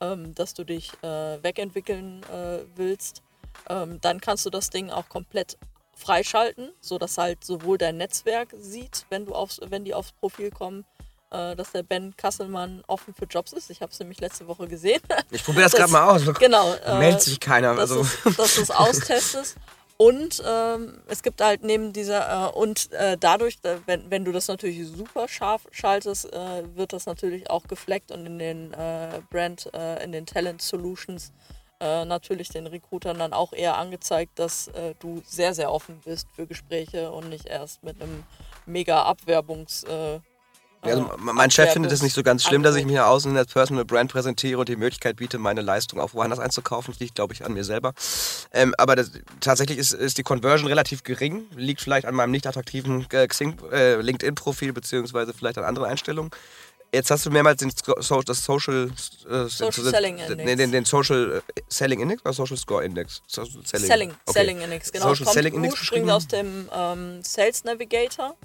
ähm, 0.00 0.34
dass 0.34 0.54
du 0.54 0.64
dich 0.64 0.92
äh, 1.02 1.42
wegentwickeln 1.42 2.22
äh, 2.24 2.60
willst. 2.76 3.22
Ähm, 3.68 4.00
dann 4.00 4.20
kannst 4.20 4.46
du 4.46 4.50
das 4.50 4.70
Ding 4.70 4.90
auch 4.90 5.08
komplett 5.08 5.58
freischalten, 5.94 6.70
sodass 6.80 7.18
halt 7.18 7.44
sowohl 7.44 7.76
dein 7.76 7.96
Netzwerk 7.96 8.54
sieht, 8.56 9.04
wenn, 9.10 9.26
du 9.26 9.34
aufs, 9.34 9.60
wenn 9.62 9.84
die 9.84 9.94
aufs 9.94 10.12
Profil 10.12 10.50
kommen, 10.50 10.84
äh, 11.30 11.54
dass 11.54 11.72
der 11.72 11.82
Ben 11.82 12.16
Kasselmann 12.16 12.82
offen 12.86 13.12
für 13.14 13.26
Jobs 13.26 13.52
ist. 13.52 13.68
Ich 13.70 13.82
habe 13.82 13.92
es 13.92 13.98
nämlich 13.98 14.20
letzte 14.20 14.46
Woche 14.46 14.68
gesehen. 14.68 15.02
Ich 15.30 15.44
probiere 15.44 15.64
das, 15.64 15.72
das 15.72 15.80
gerade 15.80 15.92
mal 15.92 16.08
aus. 16.08 16.22
Genau. 16.38 16.74
Meldet 16.98 17.20
sich 17.20 17.40
keiner. 17.40 17.74
Dass 17.74 17.90
also. 17.90 18.06
dass 18.36 18.54
du 18.54 18.62
es 18.62 18.70
austestest. 18.70 19.56
Und 20.00 20.40
ähm, 20.46 21.00
es 21.08 21.24
gibt 21.24 21.40
halt 21.40 21.64
neben 21.64 21.92
dieser, 21.92 22.50
äh, 22.50 22.56
und 22.56 22.92
äh, 22.92 23.18
dadurch, 23.18 23.58
äh, 23.64 23.78
wenn, 23.86 24.08
wenn 24.12 24.24
du 24.24 24.30
das 24.30 24.46
natürlich 24.46 24.86
super 24.86 25.26
scharf 25.26 25.66
schaltest, 25.72 26.32
äh, 26.32 26.76
wird 26.76 26.92
das 26.92 27.06
natürlich 27.06 27.50
auch 27.50 27.64
gefleckt 27.66 28.12
und 28.12 28.24
in 28.24 28.38
den 28.38 28.72
äh, 28.74 29.20
Brand, 29.28 29.68
äh, 29.74 30.04
in 30.04 30.12
den 30.12 30.24
Talent 30.24 30.62
Solutions 30.62 31.32
natürlich 31.80 32.48
den 32.48 32.66
Recruitern 32.66 33.20
dann 33.20 33.32
auch 33.32 33.52
eher 33.52 33.78
angezeigt, 33.78 34.40
dass 34.40 34.68
du 34.98 35.22
sehr, 35.24 35.54
sehr 35.54 35.70
offen 35.70 36.00
bist 36.04 36.26
für 36.34 36.44
Gespräche 36.44 37.12
und 37.12 37.28
nicht 37.28 37.46
erst 37.46 37.84
mit 37.84 38.02
einem 38.02 38.24
mega 38.66 39.08
Abwerbungs- 39.08 39.86
also 40.82 41.10
mein 41.18 41.50
Chef 41.50 41.72
findet 41.72 41.92
es 41.92 42.02
nicht 42.02 42.14
so 42.14 42.22
ganz 42.22 42.44
schlimm, 42.44 42.62
dass 42.62 42.76
ich 42.76 42.84
mich 42.84 42.94
nach 42.94 43.06
außen 43.06 43.36
als 43.36 43.52
Personal 43.52 43.84
Brand 43.84 44.12
präsentiere 44.12 44.58
und 44.58 44.68
die 44.68 44.76
Möglichkeit 44.76 45.16
biete, 45.16 45.38
meine 45.38 45.62
Leistung 45.62 46.00
auch 46.00 46.14
woanders 46.14 46.38
einzukaufen. 46.38 46.92
Das 46.92 47.00
liegt, 47.00 47.16
glaube 47.16 47.34
ich, 47.34 47.44
an 47.44 47.52
mir 47.52 47.64
selber. 47.64 47.94
Ähm, 48.52 48.74
aber 48.78 48.96
das, 48.96 49.10
tatsächlich 49.40 49.78
ist, 49.78 49.92
ist, 49.92 50.18
die 50.18 50.22
Conversion 50.22 50.68
relativ 50.68 51.02
gering. 51.02 51.46
Liegt 51.56 51.80
vielleicht 51.80 52.06
an 52.06 52.14
meinem 52.14 52.30
nicht 52.30 52.46
attraktiven 52.46 53.06
äh, 53.12 53.26
äh, 53.72 54.00
LinkedIn-Profil 54.00 54.72
beziehungsweise 54.72 55.32
vielleicht 55.34 55.58
an 55.58 55.64
anderen 55.64 55.88
Einstellungen. 55.88 56.30
Jetzt 56.92 57.10
hast 57.10 57.26
du 57.26 57.30
mehrmals 57.30 57.58
den, 57.58 57.70
so, 57.98 58.22
das 58.22 58.44
Social, 58.44 58.90
äh, 59.28 59.44
Social 59.48 59.84
den, 59.84 59.90
Selling 59.90 60.18
Index. 60.18 60.36
Den, 60.36 60.58
den, 60.58 60.72
den, 60.72 60.84
Social 60.86 61.42
äh, 61.54 61.60
Selling 61.68 62.00
Index 62.00 62.22
oder 62.22 62.32
Social 62.32 62.56
Score 62.56 62.84
Index? 62.84 63.20
Social 63.26 63.60
Selling. 63.64 63.86
Selling, 63.86 64.10
okay. 64.10 64.32
Selling 64.32 64.60
Index, 64.60 64.92
genau. 64.92 65.08
Social 65.08 65.24
Kommt 65.24 65.34
Selling 65.34 65.54
Index 65.54 65.74
ursprünglich 65.74 66.12
aus 66.12 66.28
dem 66.28 66.68
ähm, 66.74 67.22
Sales 67.22 67.64
Navigator 67.64 68.36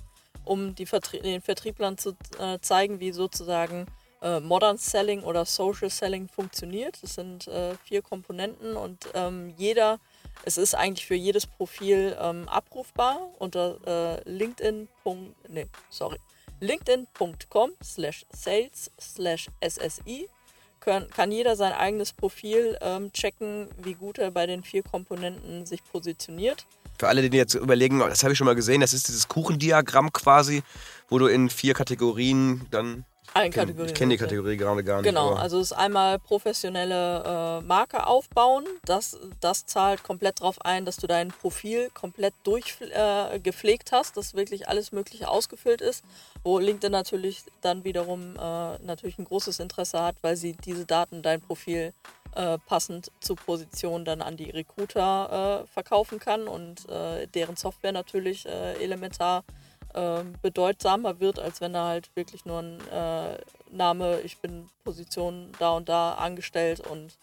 um 0.46 0.76
Vertrie 0.86 1.20
den 1.20 1.42
Vertrieblern 1.42 1.98
zu 1.98 2.16
äh, 2.40 2.60
zeigen, 2.60 3.00
wie 3.00 3.12
sozusagen 3.12 3.86
äh, 4.22 4.40
Modern 4.40 4.78
Selling 4.78 5.24
oder 5.24 5.46
Social 5.46 5.90
Selling 5.90 6.28
funktioniert. 6.28 6.98
Das 7.02 7.16
sind 7.16 7.48
äh, 7.48 7.76
vier 7.84 8.02
Komponenten 8.02 8.76
und 8.76 9.10
ähm, 9.14 9.54
jeder, 9.58 10.00
es 10.46 10.58
ist 10.58 10.76
eigentlich 10.76 11.06
für 11.06 11.16
jedes 11.16 11.46
Profil 11.46 12.18
ähm, 12.20 12.48
abrufbar 12.48 13.30
unter 13.40 13.78
äh, 13.86 14.30
LinkedIn. 14.30 14.88
Nee, 15.50 15.68
sorry. 15.90 16.18
LinkedIn.com 16.60 17.74
slash 17.84 18.26
sales 18.32 18.90
slash 19.00 19.48
SSI 19.62 20.30
kann, 20.84 21.10
kann 21.10 21.32
jeder 21.32 21.56
sein 21.56 21.74
eigenes 21.74 22.14
Profil 22.14 22.78
ähm, 22.82 23.12
checken, 23.14 23.70
wie 23.78 23.94
gut 23.94 24.18
er 24.18 24.32
bei 24.32 24.46
den 24.46 24.64
vier 24.64 24.84
Komponenten 24.84 25.66
sich 25.66 25.84
positioniert. 25.84 26.66
Für 26.98 27.08
alle, 27.08 27.30
die 27.30 27.38
jetzt 27.38 27.56
überlegen, 27.56 28.00
das 28.00 28.24
habe 28.24 28.34
ich 28.34 28.38
schon 28.38 28.46
mal 28.46 28.56
gesehen, 28.56 28.82
das 28.82 28.94
ist 28.94 29.08
dieses 29.08 29.28
Kuchendiagramm 29.28 30.14
quasi, 30.14 30.64
wo 31.10 31.20
du 31.20 31.28
in 31.28 31.50
vier 31.50 31.74
Kategorien 31.74 32.66
dann 32.72 33.06
allen 33.34 33.52
Kategorien. 33.52 33.88
Ich 33.88 33.96
kenne 33.96 34.14
die 34.14 34.18
Kategorie 34.18 34.58
gerade 34.58 34.84
gar 34.84 35.02
nicht. 35.02 35.10
Genau, 35.10 35.34
also 35.34 35.60
es 35.60 35.72
ist 35.72 35.78
einmal 35.78 36.20
professionelle 36.20 37.62
äh, 37.62 37.66
Marke 37.66 38.06
aufbauen. 38.06 38.66
Das, 38.86 39.18
das 39.40 39.66
zahlt 39.66 40.04
komplett 40.04 40.42
darauf 40.42 40.64
ein, 40.64 40.86
dass 40.86 40.98
du 40.98 41.08
dein 41.08 41.30
Profil 41.30 41.90
komplett 41.94 42.34
durchgepflegt 42.44 43.92
äh, 43.92 43.96
hast, 43.96 44.18
dass 44.18 44.36
wirklich 44.36 44.68
alles 44.68 44.92
Mögliche 44.92 45.30
ausgefüllt 45.30 45.82
ist. 45.82 46.04
Wo 46.44 46.60
LinkedIn 46.60 46.92
natürlich 46.92 47.44
dann 47.62 47.84
wiederum 47.84 48.36
äh, 48.36 48.78
natürlich 48.86 49.18
ein 49.18 49.26
großes 49.26 49.60
Interesse 49.60 50.02
hat, 50.02 50.16
weil 50.22 50.36
sie 50.36 50.54
diese 50.54 50.86
Daten, 50.86 51.24
dein 51.24 51.42
Profil 51.42 51.94
äh, 52.36 52.58
passend 52.58 53.12
zur 53.20 53.36
Position 53.36 54.06
dann 54.06 54.22
an 54.22 54.38
die 54.38 54.50
Recruiter 54.50 55.64
äh, 55.64 55.68
verkaufen 55.68 56.20
kann 56.20 56.48
und 56.48 56.90
äh, 56.90 57.28
deren 57.28 57.56
Software 57.56 57.92
natürlich 57.92 58.46
elementar 58.46 59.44
äh, 59.94 60.24
bedeutsamer 60.42 61.20
wird, 61.20 61.38
als 61.38 61.62
wenn 61.62 61.74
da 61.74 61.88
halt 61.88 62.10
wirklich 62.16 62.46
nur 62.46 62.58
ein 62.60 62.80
äh, 62.90 63.38
Name, 63.70 64.22
ich 64.22 64.40
bin 64.40 64.68
Position 64.84 65.52
da 65.60 65.74
und 65.74 65.88
da 65.88 66.14
angestellt 66.14 66.80
und 66.80 67.14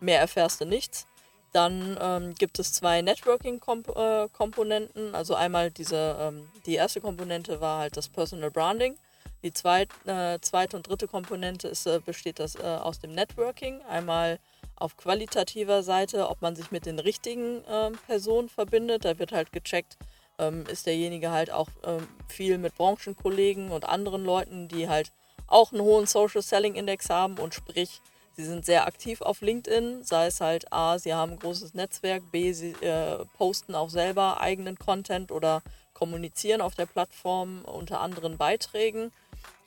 mehr 0.00 0.20
erfährst 0.20 0.58
du 0.60 0.64
nichts. 0.64 1.06
Dann 1.52 1.98
ähm, 2.00 2.34
gibt 2.34 2.58
es 2.58 2.72
zwei 2.72 3.02
Networking-Komponenten. 3.02 5.14
also 5.14 5.34
einmal 5.34 5.70
diese, 5.70 6.16
ähm, 6.18 6.48
die 6.64 6.76
erste 6.76 7.02
Komponente 7.02 7.60
war 7.60 7.80
halt 7.80 7.94
das 7.96 8.08
Personal 8.08 8.50
Branding. 8.50 8.96
Die 9.44 9.52
zweit, 9.52 9.90
äh, 10.06 10.38
zweite 10.40 10.74
und 10.74 10.88
dritte 10.88 11.06
Komponente 11.06 11.68
ist, 11.68 11.86
äh, 11.86 12.00
besteht 12.02 12.38
das 12.38 12.56
äh, 12.56 12.62
aus 12.62 12.98
dem 12.98 13.12
Networking. 13.12 13.82
Einmal 13.82 14.38
auf 14.74 14.96
qualitativer 14.96 15.82
Seite, 15.82 16.30
ob 16.30 16.40
man 16.40 16.56
sich 16.56 16.70
mit 16.70 16.86
den 16.86 16.98
richtigen 16.98 17.62
ähm, 17.68 17.98
Personen 18.06 18.48
verbindet. 18.48 19.04
Da 19.04 19.18
wird 19.18 19.32
halt 19.32 19.52
gecheckt, 19.52 19.98
ähm, 20.38 20.64
ist 20.72 20.86
derjenige 20.86 21.30
halt 21.30 21.50
auch 21.50 21.68
ähm, 21.84 22.08
viel 22.26 22.56
mit 22.56 22.74
Branchenkollegen 22.76 23.70
und 23.70 23.84
anderen 23.84 24.24
Leuten, 24.24 24.66
die 24.66 24.88
halt 24.88 25.12
auch 25.46 25.72
einen 25.72 25.82
hohen 25.82 26.06
Social 26.06 26.40
Selling 26.40 26.74
Index 26.74 27.10
haben 27.10 27.38
und 27.38 27.52
sprich 27.52 28.00
sie 28.36 28.44
sind 28.44 28.64
sehr 28.64 28.86
aktiv 28.86 29.20
auf 29.20 29.42
LinkedIn, 29.42 30.04
sei 30.04 30.26
es 30.26 30.40
halt 30.40 30.72
A, 30.72 30.98
sie 30.98 31.12
haben 31.12 31.32
ein 31.32 31.38
großes 31.38 31.74
Netzwerk, 31.74 32.22
B, 32.32 32.52
sie 32.52 32.72
äh, 32.80 33.24
posten 33.36 33.74
auch 33.74 33.90
selber 33.90 34.40
eigenen 34.40 34.78
Content 34.78 35.30
oder 35.30 35.62
kommunizieren 35.92 36.60
auf 36.60 36.74
der 36.74 36.86
Plattform 36.86 37.62
unter 37.64 38.00
anderen 38.00 38.36
Beiträgen. 38.36 39.12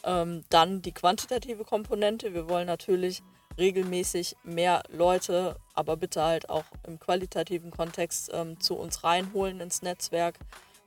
Ähm, 0.03 0.43
dann 0.49 0.81
die 0.81 0.93
quantitative 0.93 1.63
Komponente. 1.63 2.33
Wir 2.33 2.47
wollen 2.49 2.67
natürlich 2.67 3.23
regelmäßig 3.57 4.35
mehr 4.43 4.83
Leute, 4.89 5.55
aber 5.73 5.97
bitte 5.97 6.23
halt 6.23 6.49
auch 6.49 6.65
im 6.85 6.99
qualitativen 6.99 7.71
Kontext 7.71 8.29
ähm, 8.33 8.59
zu 8.59 8.75
uns 8.75 9.03
reinholen 9.03 9.59
ins 9.59 9.81
Netzwerk, 9.81 10.35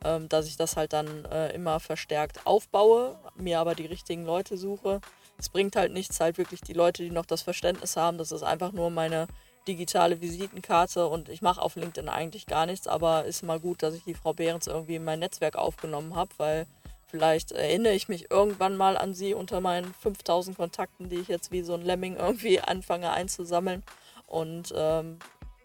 ähm, 0.04 0.28
dass 0.28 0.46
ich 0.46 0.56
das 0.56 0.76
halt 0.76 0.92
dann 0.92 1.24
äh, 1.26 1.52
immer 1.52 1.80
verstärkt 1.80 2.46
aufbaue, 2.46 3.18
mir 3.36 3.58
aber 3.58 3.74
die 3.74 3.86
richtigen 3.86 4.24
Leute 4.24 4.56
suche. 4.56 5.00
Es 5.38 5.48
bringt 5.48 5.74
halt 5.74 5.92
nichts, 5.92 6.20
halt 6.20 6.38
wirklich 6.38 6.60
die 6.60 6.72
Leute, 6.74 7.02
die 7.02 7.10
noch 7.10 7.26
das 7.26 7.42
Verständnis 7.42 7.96
haben, 7.96 8.18
das 8.18 8.30
ist 8.30 8.42
einfach 8.42 8.72
nur 8.72 8.90
meine 8.90 9.26
digitale 9.66 10.20
Visitenkarte 10.20 11.06
und 11.06 11.28
ich 11.28 11.42
mache 11.42 11.60
auf 11.60 11.76
LinkedIn 11.76 12.08
eigentlich 12.08 12.46
gar 12.46 12.66
nichts, 12.66 12.86
aber 12.86 13.24
ist 13.24 13.42
mal 13.42 13.60
gut, 13.60 13.82
dass 13.82 13.94
ich 13.94 14.04
die 14.04 14.14
Frau 14.14 14.32
Behrens 14.32 14.66
irgendwie 14.66 14.96
in 14.96 15.04
mein 15.04 15.18
Netzwerk 15.18 15.56
aufgenommen 15.56 16.14
habe, 16.14 16.30
weil 16.38 16.66
Vielleicht 17.10 17.50
erinnere 17.50 17.94
ich 17.94 18.08
mich 18.08 18.30
irgendwann 18.30 18.76
mal 18.76 18.96
an 18.96 19.14
sie 19.14 19.34
unter 19.34 19.60
meinen 19.60 19.92
5000 19.94 20.56
Kontakten, 20.56 21.08
die 21.08 21.16
ich 21.16 21.26
jetzt 21.26 21.50
wie 21.50 21.62
so 21.62 21.74
ein 21.74 21.82
Lemming 21.82 22.16
irgendwie 22.16 22.60
anfange 22.60 23.10
einzusammeln 23.10 23.82
und 24.28 24.72
ähm, 24.76 25.18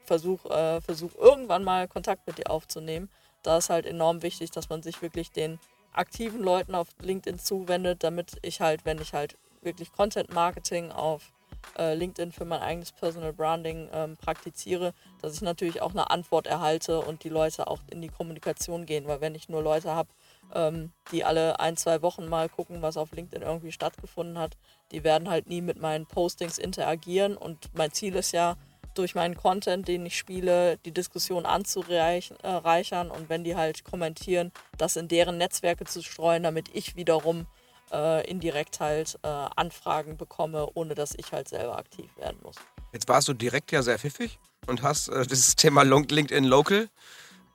versuche 0.06 0.50
äh, 0.50 0.82
versuch 0.82 1.14
irgendwann 1.16 1.64
mal 1.64 1.88
Kontakt 1.88 2.26
mit 2.26 2.40
ihr 2.40 2.50
aufzunehmen. 2.50 3.10
Da 3.44 3.58
ist 3.58 3.70
halt 3.70 3.86
enorm 3.86 4.24
wichtig, 4.24 4.50
dass 4.50 4.70
man 4.70 4.82
sich 4.82 5.04
wirklich 5.04 5.32
den 5.32 5.60
aktiven 5.94 6.42
Leuten 6.42 6.74
auf 6.74 6.88
LinkedIn 7.00 7.38
zuwendet, 7.38 8.04
damit 8.04 8.38
ich 8.42 8.60
halt, 8.60 8.84
wenn 8.86 9.00
ich 9.00 9.14
halt 9.14 9.38
wirklich 9.62 9.92
Content 9.92 10.34
Marketing 10.34 10.92
auf 10.92 11.32
äh, 11.78 11.94
LinkedIn 11.94 12.32
für 12.32 12.46
mein 12.46 12.62
eigenes 12.62 12.92
Personal 12.92 13.34
Branding 13.34 13.88
ähm, 13.94 14.18
praktiziere, 14.18 14.94
dass 15.22 15.36
ich 15.36 15.42
natürlich 15.42 15.84
auch 15.84 15.92
eine 15.92 16.10
Antwort 16.10 16.48
erhalte 16.48 17.00
und 17.00 17.24
die 17.24 17.30
Leute 17.30 17.68
auch 17.68 17.80
in 17.92 18.02
die 18.02 18.10
Kommunikation 18.10 18.86
gehen. 18.86 19.08
Weil 19.08 19.22
wenn 19.22 19.36
ich 19.36 19.48
nur 19.48 19.62
Leute 19.62 19.94
habe, 19.94 20.10
ähm, 20.54 20.92
die 21.12 21.24
alle 21.24 21.60
ein, 21.60 21.78
zwei 21.78 22.02
Wochen 22.02 22.28
mal 22.28 22.50
gucken, 22.50 22.82
was 22.82 22.98
auf 22.98 23.12
LinkedIn 23.12 23.42
irgendwie 23.42 23.72
stattgefunden 23.72 24.38
hat. 24.38 24.58
Die 24.92 25.04
werden 25.04 25.30
halt 25.30 25.48
nie 25.48 25.62
mit 25.62 25.80
meinen 25.80 26.06
Postings 26.06 26.58
interagieren 26.58 27.38
und 27.38 27.70
mein 27.74 27.92
Ziel 27.92 28.16
ist 28.16 28.32
ja, 28.32 28.58
durch 28.96 29.14
meinen 29.14 29.36
Content, 29.36 29.88
den 29.88 30.06
ich 30.06 30.18
spiele, 30.18 30.78
die 30.86 30.92
Diskussion 30.92 31.46
anzureichern 31.46 33.12
und 33.12 33.30
wenn 33.30 33.44
die 33.44 33.56
halt 33.56 33.84
kommentieren, 33.84 34.52
das 34.78 34.96
in 34.96 35.08
deren 35.08 35.38
Netzwerke 35.38 35.86
zu 35.86 36.02
streuen, 36.02 36.44
damit 36.44 36.70
ich 36.74 36.96
wiederum 36.96 37.46
äh, 37.92 38.28
indirekt 38.30 38.80
halt 38.80 39.20
äh, 39.22 39.28
Anfragen 39.28 40.18
bekomme, 40.18 40.68
ohne 40.74 40.96
dass 40.96 41.14
ich 41.16 41.32
halt 41.32 41.50
selber 41.50 41.78
aktiv 41.78 42.10
werden 42.18 42.38
muss. 42.42 42.56
Jetzt 42.94 43.08
warst 43.08 43.28
du 43.28 43.34
direkt 43.34 43.72
ja 43.72 43.84
sehr 43.84 44.00
pfiffig 44.00 44.40
und 44.68 44.82
hast 44.82 45.10
äh, 45.10 45.26
das 45.26 45.56
Thema 45.56 45.84
LinkedIn 45.84 46.46
Local 46.46 46.88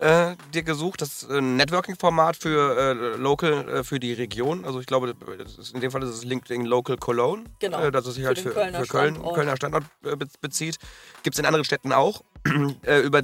äh, 0.01 0.35
dir 0.55 0.63
gesucht. 0.63 1.03
Das 1.03 1.23
ist 1.23 1.31
ein 1.31 1.57
Networking-Format 1.57 2.37
für 2.37 2.77
äh, 2.77 3.17
Local, 3.17 3.69
äh, 3.69 3.85
für 3.85 4.01
die 4.01 4.13
Region. 4.13 4.65
Also 4.65 4.81
ich 4.81 4.87
glaube, 4.87 5.15
in 5.75 5.81
dem 5.81 5.91
Fall 5.91 6.03
ist 6.03 6.11
es 6.11 6.25
LinkedIn 6.25 6.65
Local 6.65 6.97
Cologne. 6.97 7.45
Genau. 7.59 7.81
Äh, 7.81 7.93
dass 7.93 8.07
es 8.07 8.15
sich 8.15 8.25
halt 8.25 8.39
für, 8.39 8.51
Kölner, 8.51 8.81
für 8.81 8.87
Köln, 8.87 9.15
Standort. 9.15 9.35
Kölner 9.35 9.57
Standort 9.57 9.85
äh, 10.05 10.17
bezieht. 10.41 10.79
Gibt 11.23 11.35
es 11.35 11.39
in 11.39 11.47
anderen 11.47 11.65
Städten 11.65 11.93
auch. 11.93 12.23
Über 13.05 13.23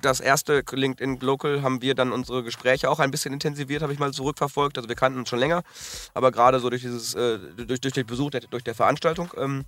das 0.00 0.18
erste 0.18 0.64
LinkedIn 0.68 1.20
Local 1.20 1.62
haben 1.62 1.80
wir 1.80 1.94
dann 1.94 2.10
unsere 2.10 2.42
Gespräche 2.42 2.90
auch 2.90 2.98
ein 2.98 3.12
bisschen 3.12 3.32
intensiviert, 3.32 3.82
habe 3.82 3.92
ich 3.92 4.00
mal 4.00 4.12
zurückverfolgt. 4.12 4.76
Also 4.76 4.88
wir 4.88 4.96
kannten 4.96 5.20
uns 5.20 5.28
schon 5.28 5.38
länger, 5.38 5.62
aber 6.12 6.32
gerade 6.32 6.58
so 6.58 6.68
durch 6.70 6.82
dieses, 6.82 7.12
durch, 7.12 7.80
durch 7.80 7.94
den 7.94 8.06
Besuch, 8.06 8.30
der, 8.30 8.40
durch 8.40 8.64
der 8.64 8.74
Veranstaltung. 8.74 9.30
Ähm, 9.36 9.64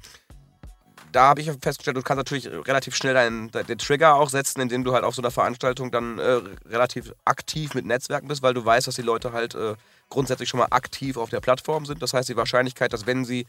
da 1.14 1.28
habe 1.28 1.40
ich 1.40 1.46
festgestellt, 1.46 1.96
du 1.96 2.02
kannst 2.02 2.18
natürlich 2.18 2.48
relativ 2.66 2.96
schnell 2.96 3.14
deinen, 3.14 3.50
den 3.50 3.78
Trigger 3.78 4.16
auch 4.16 4.30
setzen, 4.30 4.60
indem 4.60 4.82
du 4.82 4.94
halt 4.94 5.04
auf 5.04 5.14
so 5.14 5.22
einer 5.22 5.30
Veranstaltung 5.30 5.92
dann 5.92 6.18
äh, 6.18 6.40
relativ 6.68 7.12
aktiv 7.24 7.74
mit 7.74 7.86
Netzwerken 7.86 8.26
bist, 8.26 8.42
weil 8.42 8.52
du 8.52 8.64
weißt, 8.64 8.88
dass 8.88 8.96
die 8.96 9.02
Leute 9.02 9.32
halt 9.32 9.54
äh, 9.54 9.74
grundsätzlich 10.10 10.48
schon 10.48 10.58
mal 10.58 10.66
aktiv 10.70 11.16
auf 11.16 11.30
der 11.30 11.40
Plattform 11.40 11.86
sind. 11.86 12.02
Das 12.02 12.14
heißt, 12.14 12.28
die 12.28 12.36
Wahrscheinlichkeit, 12.36 12.92
dass 12.92 13.06
wenn 13.06 13.24
sie 13.24 13.46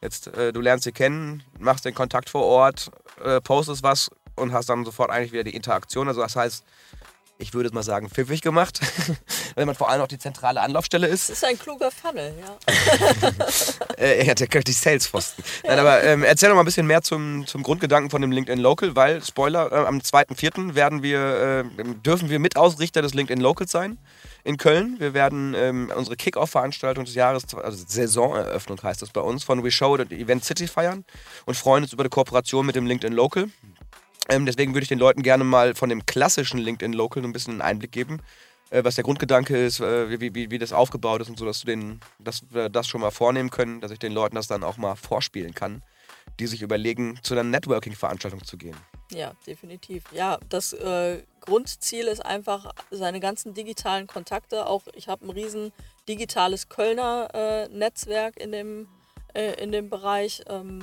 jetzt, 0.00 0.28
äh, 0.28 0.54
du 0.54 0.62
lernst 0.62 0.84
sie 0.84 0.92
kennen, 0.92 1.42
machst 1.58 1.84
den 1.84 1.94
Kontakt 1.94 2.30
vor 2.30 2.44
Ort, 2.44 2.90
äh, 3.22 3.42
postest 3.42 3.82
was 3.82 4.10
und 4.34 4.54
hast 4.54 4.70
dann 4.70 4.86
sofort 4.86 5.10
eigentlich 5.10 5.32
wieder 5.32 5.44
die 5.44 5.54
Interaktion. 5.54 6.08
Also 6.08 6.22
das 6.22 6.34
heißt, 6.34 6.64
ich 7.36 7.52
würde 7.52 7.68
es 7.68 7.74
mal 7.74 7.82
sagen, 7.82 8.08
pfiffig 8.08 8.40
gemacht, 8.40 8.80
wenn 9.54 9.66
man 9.66 9.74
vor 9.74 9.88
allem 9.90 10.02
auch 10.02 10.08
die 10.08 10.18
zentrale 10.18 10.60
Anlaufstelle 10.60 11.06
ist. 11.06 11.30
Das 11.30 11.38
ist 11.38 11.44
ein 11.44 11.58
kluger 11.58 11.90
Funnel, 11.90 12.34
ja. 12.40 12.56
äh, 13.98 14.26
ja, 14.26 14.34
der 14.34 14.46
könnte 14.46 14.66
die 14.66 14.72
Sales-Pfosten. 14.72 15.42
Nein, 15.64 15.78
aber 15.78 16.02
ähm, 16.04 16.22
erzähl 16.22 16.48
noch 16.48 16.56
mal 16.56 16.62
ein 16.62 16.66
bisschen 16.66 16.86
mehr 16.86 17.02
zum, 17.02 17.46
zum 17.46 17.62
Grundgedanken 17.62 18.10
von 18.10 18.22
dem 18.22 18.32
LinkedIn 18.32 18.60
Local, 18.60 18.96
weil, 18.96 19.22
Spoiler, 19.22 19.70
äh, 19.72 19.86
am 19.86 19.98
2.4. 19.98 20.74
werden 20.74 21.02
wir, 21.02 21.64
äh, 21.78 21.84
dürfen 22.04 22.30
wir 22.30 22.38
Mitausrichter 22.38 23.02
des 23.02 23.14
LinkedIn 23.14 23.40
Locals 23.40 23.70
sein 23.70 23.98
in 24.44 24.56
Köln. 24.56 24.96
Wir 24.98 25.14
werden 25.14 25.54
ähm, 25.56 25.92
unsere 25.94 26.16
Kick-Off-Veranstaltung 26.16 27.04
des 27.04 27.14
Jahres, 27.14 27.44
also 27.54 27.84
Saisoneröffnung 27.86 28.82
heißt 28.82 29.02
das 29.02 29.10
bei 29.10 29.20
uns, 29.20 29.44
von 29.44 29.62
We 29.62 29.70
Show 29.70 29.96
Event 29.96 30.44
City 30.44 30.66
feiern 30.66 31.04
und 31.46 31.56
freuen 31.56 31.84
uns 31.84 31.92
über 31.92 32.04
die 32.04 32.10
Kooperation 32.10 32.66
mit 32.66 32.76
dem 32.76 32.86
LinkedIn 32.86 33.14
Local. 33.14 33.48
Ähm, 34.28 34.46
deswegen 34.46 34.72
würde 34.74 34.82
ich 34.82 34.88
den 34.88 34.98
Leuten 34.98 35.22
gerne 35.22 35.44
mal 35.44 35.74
von 35.74 35.88
dem 35.88 36.06
klassischen 36.06 36.58
LinkedIn 36.58 36.92
Local 36.92 37.24
ein 37.24 37.32
bisschen 37.32 37.54
einen 37.54 37.62
Einblick 37.62 37.92
geben, 37.92 38.20
äh, 38.72 38.84
was 38.84 38.94
der 38.94 39.04
Grundgedanke 39.04 39.56
ist, 39.56 39.80
äh, 39.80 40.08
wie, 40.08 40.34
wie, 40.34 40.50
wie 40.50 40.58
das 40.58 40.72
aufgebaut 40.72 41.20
ist 41.20 41.28
und 41.28 41.38
so, 41.38 41.44
dass, 41.44 41.60
du 41.60 41.66
den, 41.66 42.00
dass 42.18 42.42
wir 42.50 42.68
das 42.70 42.88
schon 42.88 43.02
mal 43.02 43.10
vornehmen 43.10 43.50
können, 43.50 43.80
dass 43.80 43.90
ich 43.90 43.98
den 43.98 44.12
Leuten 44.12 44.34
das 44.34 44.46
dann 44.46 44.64
auch 44.64 44.78
mal 44.78 44.96
vorspielen 44.96 45.54
kann, 45.54 45.82
die 46.40 46.46
sich 46.46 46.62
überlegen, 46.62 47.18
zu 47.22 47.34
einer 47.34 47.44
Networking-Veranstaltung 47.44 48.42
zu 48.44 48.56
gehen. 48.56 48.76
Ja, 49.10 49.32
definitiv. 49.46 50.04
Ja, 50.12 50.38
das 50.48 50.72
äh, 50.72 51.22
Grundziel 51.40 52.06
ist 52.06 52.24
einfach 52.24 52.72
seine 52.90 53.20
ganzen 53.20 53.52
digitalen 53.52 54.06
Kontakte. 54.06 54.66
Auch 54.66 54.84
ich 54.94 55.08
habe 55.08 55.26
ein 55.26 55.30
riesen 55.30 55.72
digitales 56.08 56.70
Kölner 56.70 57.28
äh, 57.34 57.68
Netzwerk 57.68 58.38
in 58.38 58.52
dem, 58.52 58.88
äh, 59.34 59.62
in 59.62 59.70
dem 59.70 59.90
Bereich. 59.90 60.42
Ähm, 60.48 60.80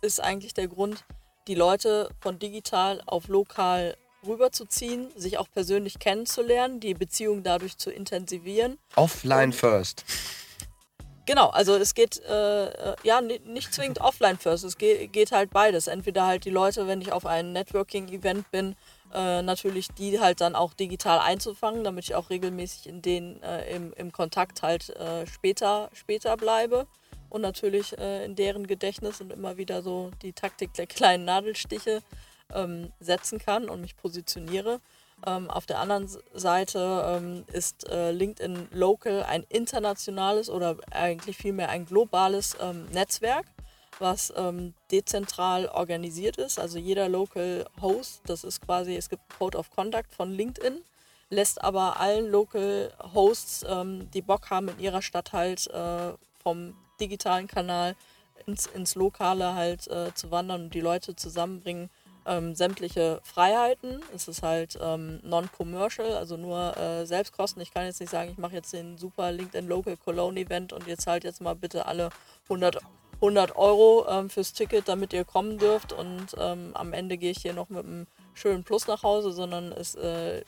ist 0.00 0.20
eigentlich 0.20 0.54
der 0.54 0.68
Grund, 0.68 1.04
die 1.48 1.54
Leute 1.54 2.08
von 2.20 2.38
digital 2.38 3.02
auf 3.06 3.28
lokal 3.28 3.96
rüberzuziehen, 4.26 5.08
sich 5.16 5.38
auch 5.38 5.48
persönlich 5.50 5.98
kennenzulernen, 5.98 6.80
die 6.80 6.94
Beziehung 6.94 7.42
dadurch 7.42 7.76
zu 7.76 7.90
intensivieren. 7.90 8.78
Offline 8.96 9.50
Und, 9.50 9.54
first. 9.54 10.04
Genau, 11.24 11.50
also 11.50 11.76
es 11.76 11.94
geht 11.94 12.20
äh, 12.24 12.66
äh 12.66 12.96
ja 13.04 13.20
nicht 13.20 13.72
zwingend 13.72 14.00
offline 14.00 14.38
first, 14.38 14.64
es 14.64 14.76
geht, 14.76 15.12
geht, 15.12 15.30
halt 15.30 15.50
beides. 15.50 15.86
Entweder 15.86 16.26
halt 16.26 16.44
die 16.44 16.50
Leute, 16.50 16.88
wenn 16.88 17.00
ich 17.00 17.12
auf 17.12 17.26
einem 17.26 17.52
Networking-Event 17.52 18.50
bin, 18.50 18.74
äh, 19.14 19.42
natürlich 19.42 19.88
die 19.88 20.18
halt 20.18 20.40
dann 20.40 20.56
auch 20.56 20.74
digital 20.74 21.20
einzufangen, 21.20 21.84
damit 21.84 22.04
ich 22.04 22.14
auch 22.16 22.30
regelmäßig 22.30 22.88
in 22.88 23.02
den 23.02 23.40
äh, 23.42 23.74
im, 23.74 23.92
im 23.92 24.10
Kontakt 24.10 24.62
halt 24.62 24.90
äh, 24.90 25.26
später, 25.26 25.90
später 25.92 26.36
bleibe 26.36 26.86
und 27.28 27.40
natürlich 27.40 27.96
äh, 27.98 28.24
in 28.24 28.34
deren 28.34 28.66
Gedächtnis 28.66 29.20
und 29.20 29.32
immer 29.32 29.56
wieder 29.56 29.82
so 29.82 30.10
die 30.22 30.32
Taktik 30.32 30.74
der 30.74 30.86
kleinen 30.86 31.24
Nadelstiche 31.24 32.02
ähm, 32.54 32.92
setzen 33.00 33.38
kann 33.38 33.68
und 33.68 33.80
mich 33.80 33.96
positioniere. 33.96 34.80
Ähm, 35.24 35.50
auf 35.50 35.66
der 35.66 35.78
anderen 35.78 36.08
Seite 36.34 37.04
ähm, 37.06 37.44
ist 37.52 37.88
äh, 37.88 38.10
LinkedIn 38.10 38.68
Local 38.72 39.22
ein 39.22 39.44
internationales 39.48 40.50
oder 40.50 40.76
eigentlich 40.90 41.36
vielmehr 41.36 41.68
ein 41.68 41.86
globales 41.86 42.56
ähm, 42.60 42.86
Netzwerk, 42.86 43.46
was 44.00 44.32
ähm, 44.36 44.74
dezentral 44.90 45.66
organisiert 45.68 46.38
ist. 46.38 46.58
Also 46.58 46.78
jeder 46.78 47.08
Local 47.08 47.66
Host, 47.80 48.22
das 48.26 48.42
ist 48.42 48.60
quasi, 48.62 48.96
es 48.96 49.08
gibt 49.08 49.22
Code 49.38 49.58
of 49.58 49.70
Conduct 49.70 50.12
von 50.12 50.32
LinkedIn, 50.32 50.82
lässt 51.30 51.62
aber 51.62 52.00
allen 52.00 52.28
Local 52.28 52.92
Hosts, 53.14 53.64
ähm, 53.68 54.10
die 54.10 54.22
Bock 54.22 54.50
haben, 54.50 54.68
in 54.68 54.80
ihrer 54.80 55.02
Stadt 55.02 55.32
halt 55.32 55.68
äh, 55.68 56.14
vom 56.42 56.74
digitalen 57.00 57.46
Kanal 57.46 57.94
ins, 58.46 58.66
ins 58.66 58.96
Lokale 58.96 59.54
halt 59.54 59.86
äh, 59.88 60.12
zu 60.14 60.30
wandern 60.30 60.64
und 60.64 60.74
die 60.74 60.80
Leute 60.80 61.14
zusammenbringen. 61.14 61.90
Ähm, 62.24 62.54
sämtliche 62.54 63.20
Freiheiten. 63.24 64.00
Es 64.14 64.28
ist 64.28 64.42
halt 64.42 64.78
ähm, 64.80 65.20
non-commercial, 65.24 66.12
also 66.12 66.36
nur 66.36 66.76
äh, 66.76 67.04
Selbstkosten. 67.04 67.60
Ich 67.62 67.74
kann 67.74 67.84
jetzt 67.84 68.00
nicht 68.00 68.10
sagen, 68.10 68.30
ich 68.30 68.38
mache 68.38 68.54
jetzt 68.54 68.72
den 68.72 68.96
super 68.96 69.32
LinkedIn 69.32 69.68
Local 69.68 69.96
Cologne 69.96 70.38
Event 70.40 70.72
und 70.72 70.86
ihr 70.86 70.98
zahlt 70.98 71.24
jetzt 71.24 71.40
mal 71.40 71.54
bitte 71.54 71.86
alle 71.86 72.10
100, 72.44 72.78
100 73.16 73.56
Euro 73.56 74.06
ähm, 74.08 74.30
fürs 74.30 74.52
Ticket, 74.52 74.86
damit 74.86 75.12
ihr 75.12 75.24
kommen 75.24 75.58
dürft 75.58 75.92
und 75.92 76.26
ähm, 76.38 76.70
am 76.74 76.92
Ende 76.92 77.18
gehe 77.18 77.32
ich 77.32 77.38
hier 77.38 77.54
noch 77.54 77.68
mit 77.70 77.84
einem 77.84 78.06
schönen 78.34 78.62
Plus 78.62 78.86
nach 78.86 79.02
Hause, 79.02 79.32
sondern 79.32 79.72
es 79.72 79.96
äh, 79.96 80.42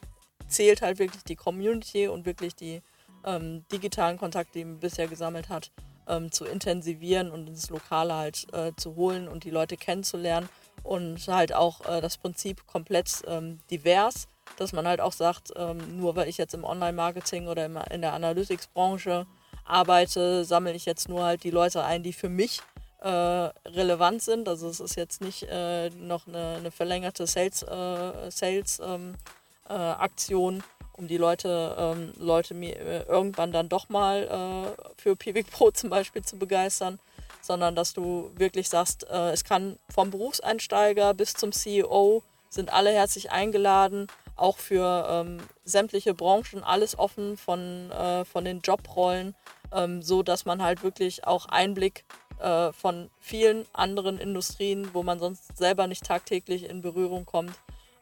zählt 0.46 0.80
halt 0.80 1.00
wirklich 1.00 1.24
die 1.24 1.36
Community 1.36 2.06
und 2.06 2.24
wirklich 2.24 2.54
die 2.54 2.82
ähm, 3.24 3.64
digitalen 3.72 4.18
Kontakte, 4.18 4.58
die 4.58 4.64
man 4.64 4.78
bisher 4.78 5.08
gesammelt 5.08 5.48
hat 5.48 5.72
ähm, 6.08 6.30
zu 6.30 6.44
intensivieren 6.44 7.30
und 7.30 7.48
ins 7.48 7.70
Lokale 7.70 8.14
halt 8.14 8.46
äh, 8.52 8.72
zu 8.76 8.96
holen 8.96 9.28
und 9.28 9.44
die 9.44 9.50
Leute 9.50 9.76
kennenzulernen 9.76 10.48
und 10.82 11.26
halt 11.28 11.54
auch 11.54 11.86
äh, 11.86 12.00
das 12.00 12.18
Prinzip 12.18 12.66
komplett 12.66 13.22
ähm, 13.26 13.60
divers, 13.70 14.26
dass 14.58 14.72
man 14.72 14.86
halt 14.86 15.00
auch 15.00 15.12
sagt, 15.12 15.52
ähm, 15.56 15.98
nur 15.98 16.16
weil 16.16 16.28
ich 16.28 16.38
jetzt 16.38 16.54
im 16.54 16.64
Online-Marketing 16.64 17.48
oder 17.48 17.66
in 17.90 18.02
der 18.02 18.12
Analytics-Branche 18.12 19.26
arbeite, 19.64 20.44
sammle 20.44 20.72
ich 20.72 20.84
jetzt 20.84 21.08
nur 21.08 21.24
halt 21.24 21.44
die 21.44 21.50
Leute 21.50 21.84
ein, 21.84 22.02
die 22.02 22.12
für 22.12 22.28
mich 22.28 22.60
äh, 23.00 23.08
relevant 23.08 24.22
sind. 24.22 24.48
Also 24.48 24.68
es 24.68 24.80
ist 24.80 24.96
jetzt 24.96 25.20
nicht 25.20 25.44
äh, 25.44 25.90
noch 25.90 26.26
eine, 26.26 26.56
eine 26.58 26.70
verlängerte 26.70 27.26
Sales, 27.26 27.62
äh, 27.62 28.30
Sales 28.30 28.80
ähm, 28.84 29.14
äh, 29.68 29.72
Aktion, 29.72 30.62
um 30.92 31.08
die 31.08 31.16
Leute, 31.16 31.74
ähm, 31.78 32.12
Leute 32.18 32.54
mir 32.54 32.76
äh, 32.76 33.02
irgendwann 33.04 33.52
dann 33.52 33.68
doch 33.68 33.88
mal 33.88 34.74
für 34.96 35.16
Pivik 35.16 35.50
Pro 35.50 35.70
zum 35.72 35.90
Beispiel 35.90 36.22
zu 36.22 36.36
begeistern, 36.36 36.98
sondern 37.46 37.74
dass 37.74 37.92
du 37.92 38.30
wirklich 38.36 38.68
sagst, 38.68 39.04
es 39.04 39.44
kann 39.44 39.78
vom 39.88 40.10
Berufseinsteiger 40.10 41.14
bis 41.14 41.34
zum 41.34 41.52
CEO 41.52 42.22
sind 42.48 42.72
alle 42.72 42.90
herzlich 42.90 43.30
eingeladen, 43.30 44.06
auch 44.36 44.58
für 44.58 45.06
ähm, 45.08 45.38
sämtliche 45.64 46.14
Branchen 46.14 46.62
alles 46.64 46.98
offen 46.98 47.36
von, 47.36 47.90
von 48.30 48.44
den 48.44 48.60
Jobrollen, 48.60 49.34
ähm, 49.72 50.02
so 50.02 50.22
dass 50.22 50.44
man 50.44 50.62
halt 50.62 50.82
wirklich 50.82 51.26
auch 51.26 51.46
Einblick 51.46 52.04
äh, 52.38 52.72
von 52.72 53.10
vielen 53.20 53.64
anderen 53.72 54.18
Industrien, 54.18 54.92
wo 54.92 55.02
man 55.02 55.18
sonst 55.18 55.56
selber 55.56 55.86
nicht 55.86 56.04
tagtäglich 56.04 56.68
in 56.68 56.82
Berührung 56.82 57.26
kommt, 57.26 57.52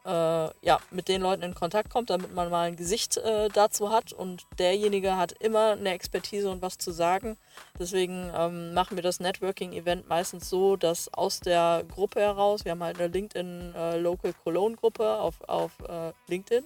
äh, 0.05 0.11
ja, 0.11 0.81
mit 0.91 1.09
den 1.09 1.23
Leuten 1.23 1.43
in 1.43 1.55
Kontakt 1.55 1.91
kommt, 1.91 2.11
damit 2.11 2.35
man 2.35 2.51
mal 2.51 2.69
ein 2.69 2.77
Gesicht 2.77 3.17
äh, 3.19 3.49
dazu 3.49 3.91
hat. 3.91 4.13
Und 4.13 4.45
derjenige 4.59 5.17
hat 5.17 5.33
immer 5.33 5.73
eine 5.73 5.91
Expertise 5.91 6.51
und 6.51 6.63
was 6.63 6.79
zu 6.79 6.91
sagen. 6.91 7.37
Deswegen 7.79 8.31
ähm, 8.37 8.75
machen 8.75 8.97
wir 8.97 9.03
das 9.03 9.21
Networking-Event 9.21 10.09
meistens 10.09 10.49
so, 10.49 10.77
dass 10.77 11.13
aus 11.15 11.41
der 11.41 11.85
Gruppe 11.89 12.21
heraus, 12.21 12.65
wir 12.65 12.73
haben 12.73 12.83
halt 12.83 12.99
eine 12.99 13.09
LinkedIn 13.09 13.75
äh, 13.75 13.99
Local 13.99 14.33
Cologne 14.45 14.77
Gruppe 14.77 15.17
auf, 15.17 15.41
auf 15.49 15.73
äh, 15.89 16.13
LinkedIn. 16.29 16.65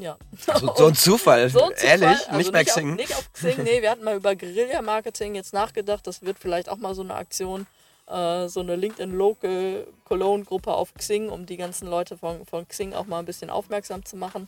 Ja. 0.00 0.16
So, 0.36 0.74
so 0.76 0.86
ein 0.86 0.94
Zufall. 0.94 1.48
So 1.50 1.64
ein 1.64 1.76
Zufall. 1.76 1.88
Ehrlich? 1.88 2.26
Also 2.28 2.36
nicht 2.36 2.52
bei 2.52 2.60
nicht 2.60 2.70
Xing? 2.70 2.90
Auf, 2.90 2.96
nicht 2.96 3.14
auf 3.14 3.32
Xing, 3.32 3.62
nee, 3.64 3.82
wir 3.82 3.90
hatten 3.90 4.04
mal 4.04 4.16
über 4.16 4.34
Guerilla-Marketing 4.36 5.34
jetzt 5.34 5.52
nachgedacht. 5.52 6.06
Das 6.06 6.22
wird 6.22 6.38
vielleicht 6.38 6.68
auch 6.68 6.76
mal 6.76 6.94
so 6.94 7.02
eine 7.02 7.14
Aktion, 7.14 7.66
äh, 8.08 8.48
so 8.48 8.60
eine 8.60 8.76
LinkedIn 8.76 9.16
Local 9.16 9.86
Cologne-Gruppe 10.04 10.72
auf 10.72 10.94
Xing, 10.94 11.28
um 11.28 11.46
die 11.46 11.56
ganzen 11.56 11.88
Leute 11.88 12.16
von, 12.16 12.44
von 12.46 12.66
Xing 12.66 12.94
auch 12.94 13.06
mal 13.06 13.18
ein 13.18 13.24
bisschen 13.24 13.50
aufmerksam 13.50 14.04
zu 14.04 14.16
machen. 14.16 14.46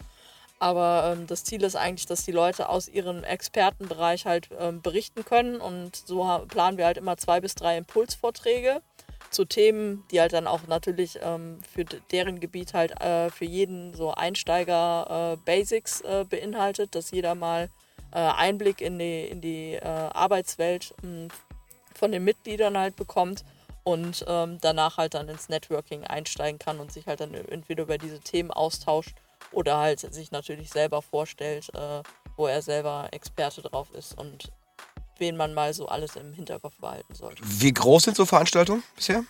Aber 0.59 1.15
ähm, 1.17 1.27
das 1.27 1.45
Ziel 1.45 1.63
ist 1.63 1.75
eigentlich, 1.75 2.07
dass 2.07 2.25
die 2.25 2.33
Leute 2.33 2.69
aus 2.69 2.87
ihrem 2.87 3.25
Expertenbereich 3.25 4.27
halt 4.27 4.51
ähm, 4.59 4.83
berichten 4.83 5.25
können. 5.25 5.61
Und 5.61 5.97
so 5.97 6.45
planen 6.49 6.77
wir 6.77 6.85
halt 6.85 6.99
immer 6.99 7.17
zwei 7.17 7.41
bis 7.41 7.55
drei 7.55 7.79
Impulsvorträge 7.79 8.83
zu 9.31 9.47
Themen, 9.47 10.05
die 10.11 10.21
halt 10.21 10.33
dann 10.35 10.47
auch 10.47 10.67
natürlich 10.67 11.19
ähm, 11.23 11.61
für 11.73 11.85
deren 11.85 12.41
Gebiet 12.41 12.75
halt 12.75 13.01
äh, 13.01 13.31
für 13.31 13.47
jeden 13.47 13.95
so 13.95 14.13
Einsteiger 14.13 15.35
äh, 15.35 15.37
Basics 15.45 16.03
äh, 16.03 16.27
beinhaltet, 16.29 16.95
dass 16.95 17.11
jeder 17.11 17.35
mal 17.35 17.71
äh, 18.13 18.19
Einblick 18.19 18.81
in 18.81 18.99
die, 18.99 19.25
in 19.25 19.41
die 19.41 19.75
äh, 19.75 19.85
Arbeitswelt 19.85 20.95
mh, 21.03 21.29
von 22.01 22.11
den 22.13 22.25
Mitgliedern 22.25 22.77
halt 22.77 22.97
bekommt 22.97 23.45
und 23.85 24.25
ähm, 24.27 24.59
danach 24.61 24.97
halt 24.97 25.15
dann 25.15 25.29
ins 25.29 25.49
Networking 25.49 26.05
einsteigen 26.05 26.59
kann 26.59 26.81
und 26.81 26.91
sich 26.91 27.07
halt 27.07 27.21
dann 27.21 27.35
entweder 27.35 27.83
über 27.85 27.99
diese 27.99 28.21
Themen 28.21 28.51
austauscht 28.51 29.15
oder 29.53 29.79
halt 29.79 30.01
sich 30.01 30.33
natürlich 30.33 30.71
selber 30.71 31.03
vorstellt, 31.03 31.69
äh, 31.75 32.03
wo 32.37 32.47
er 32.47 32.63
selber 32.63 33.09
Experte 33.13 33.61
drauf 33.63 33.89
ist 33.93 34.19
und 34.19 34.51
wen 35.19 35.37
man 35.37 35.53
mal 35.53 35.75
so 35.75 35.87
alles 35.89 36.17
im 36.17 36.33
Hinterkopf 36.33 36.77
behalten 36.81 37.15
sollte. 37.15 37.43
Wie 37.45 37.73
groß 37.73 38.05
sind 38.05 38.17
so 38.17 38.25
Veranstaltungen 38.25 38.83
bisher? 38.97 39.25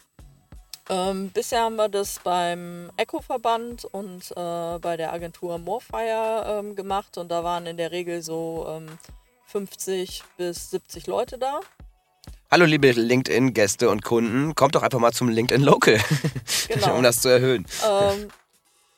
Ähm, 0.88 1.30
bisher 1.30 1.62
haben 1.62 1.76
wir 1.76 1.88
das 1.88 2.20
beim 2.22 2.90
Eco-Verband 2.96 3.84
und 3.84 4.30
äh, 4.30 4.78
bei 4.78 4.96
der 4.96 5.12
Agentur 5.12 5.58
Morefire 5.58 6.44
ähm, 6.46 6.76
gemacht 6.76 7.18
und 7.18 7.30
da 7.30 7.42
waren 7.42 7.66
in 7.66 7.76
der 7.76 7.90
Regel 7.90 8.22
so 8.22 8.66
ähm, 8.68 8.86
50 9.46 10.22
bis 10.36 10.70
70 10.70 11.08
Leute 11.08 11.38
da. 11.38 11.60
Hallo 12.53 12.64
liebe 12.64 12.90
LinkedIn-Gäste 12.90 13.88
und 13.88 14.03
Kunden, 14.03 14.57
kommt 14.57 14.74
doch 14.74 14.82
einfach 14.82 14.98
mal 14.98 15.12
zum 15.12 15.28
LinkedIn 15.28 15.62
Local, 15.62 16.01
Genau. 16.68 16.96
um 16.96 17.05
das 17.05 17.20
zu 17.20 17.28
erhöhen. 17.28 17.64
Ähm, 17.88 18.26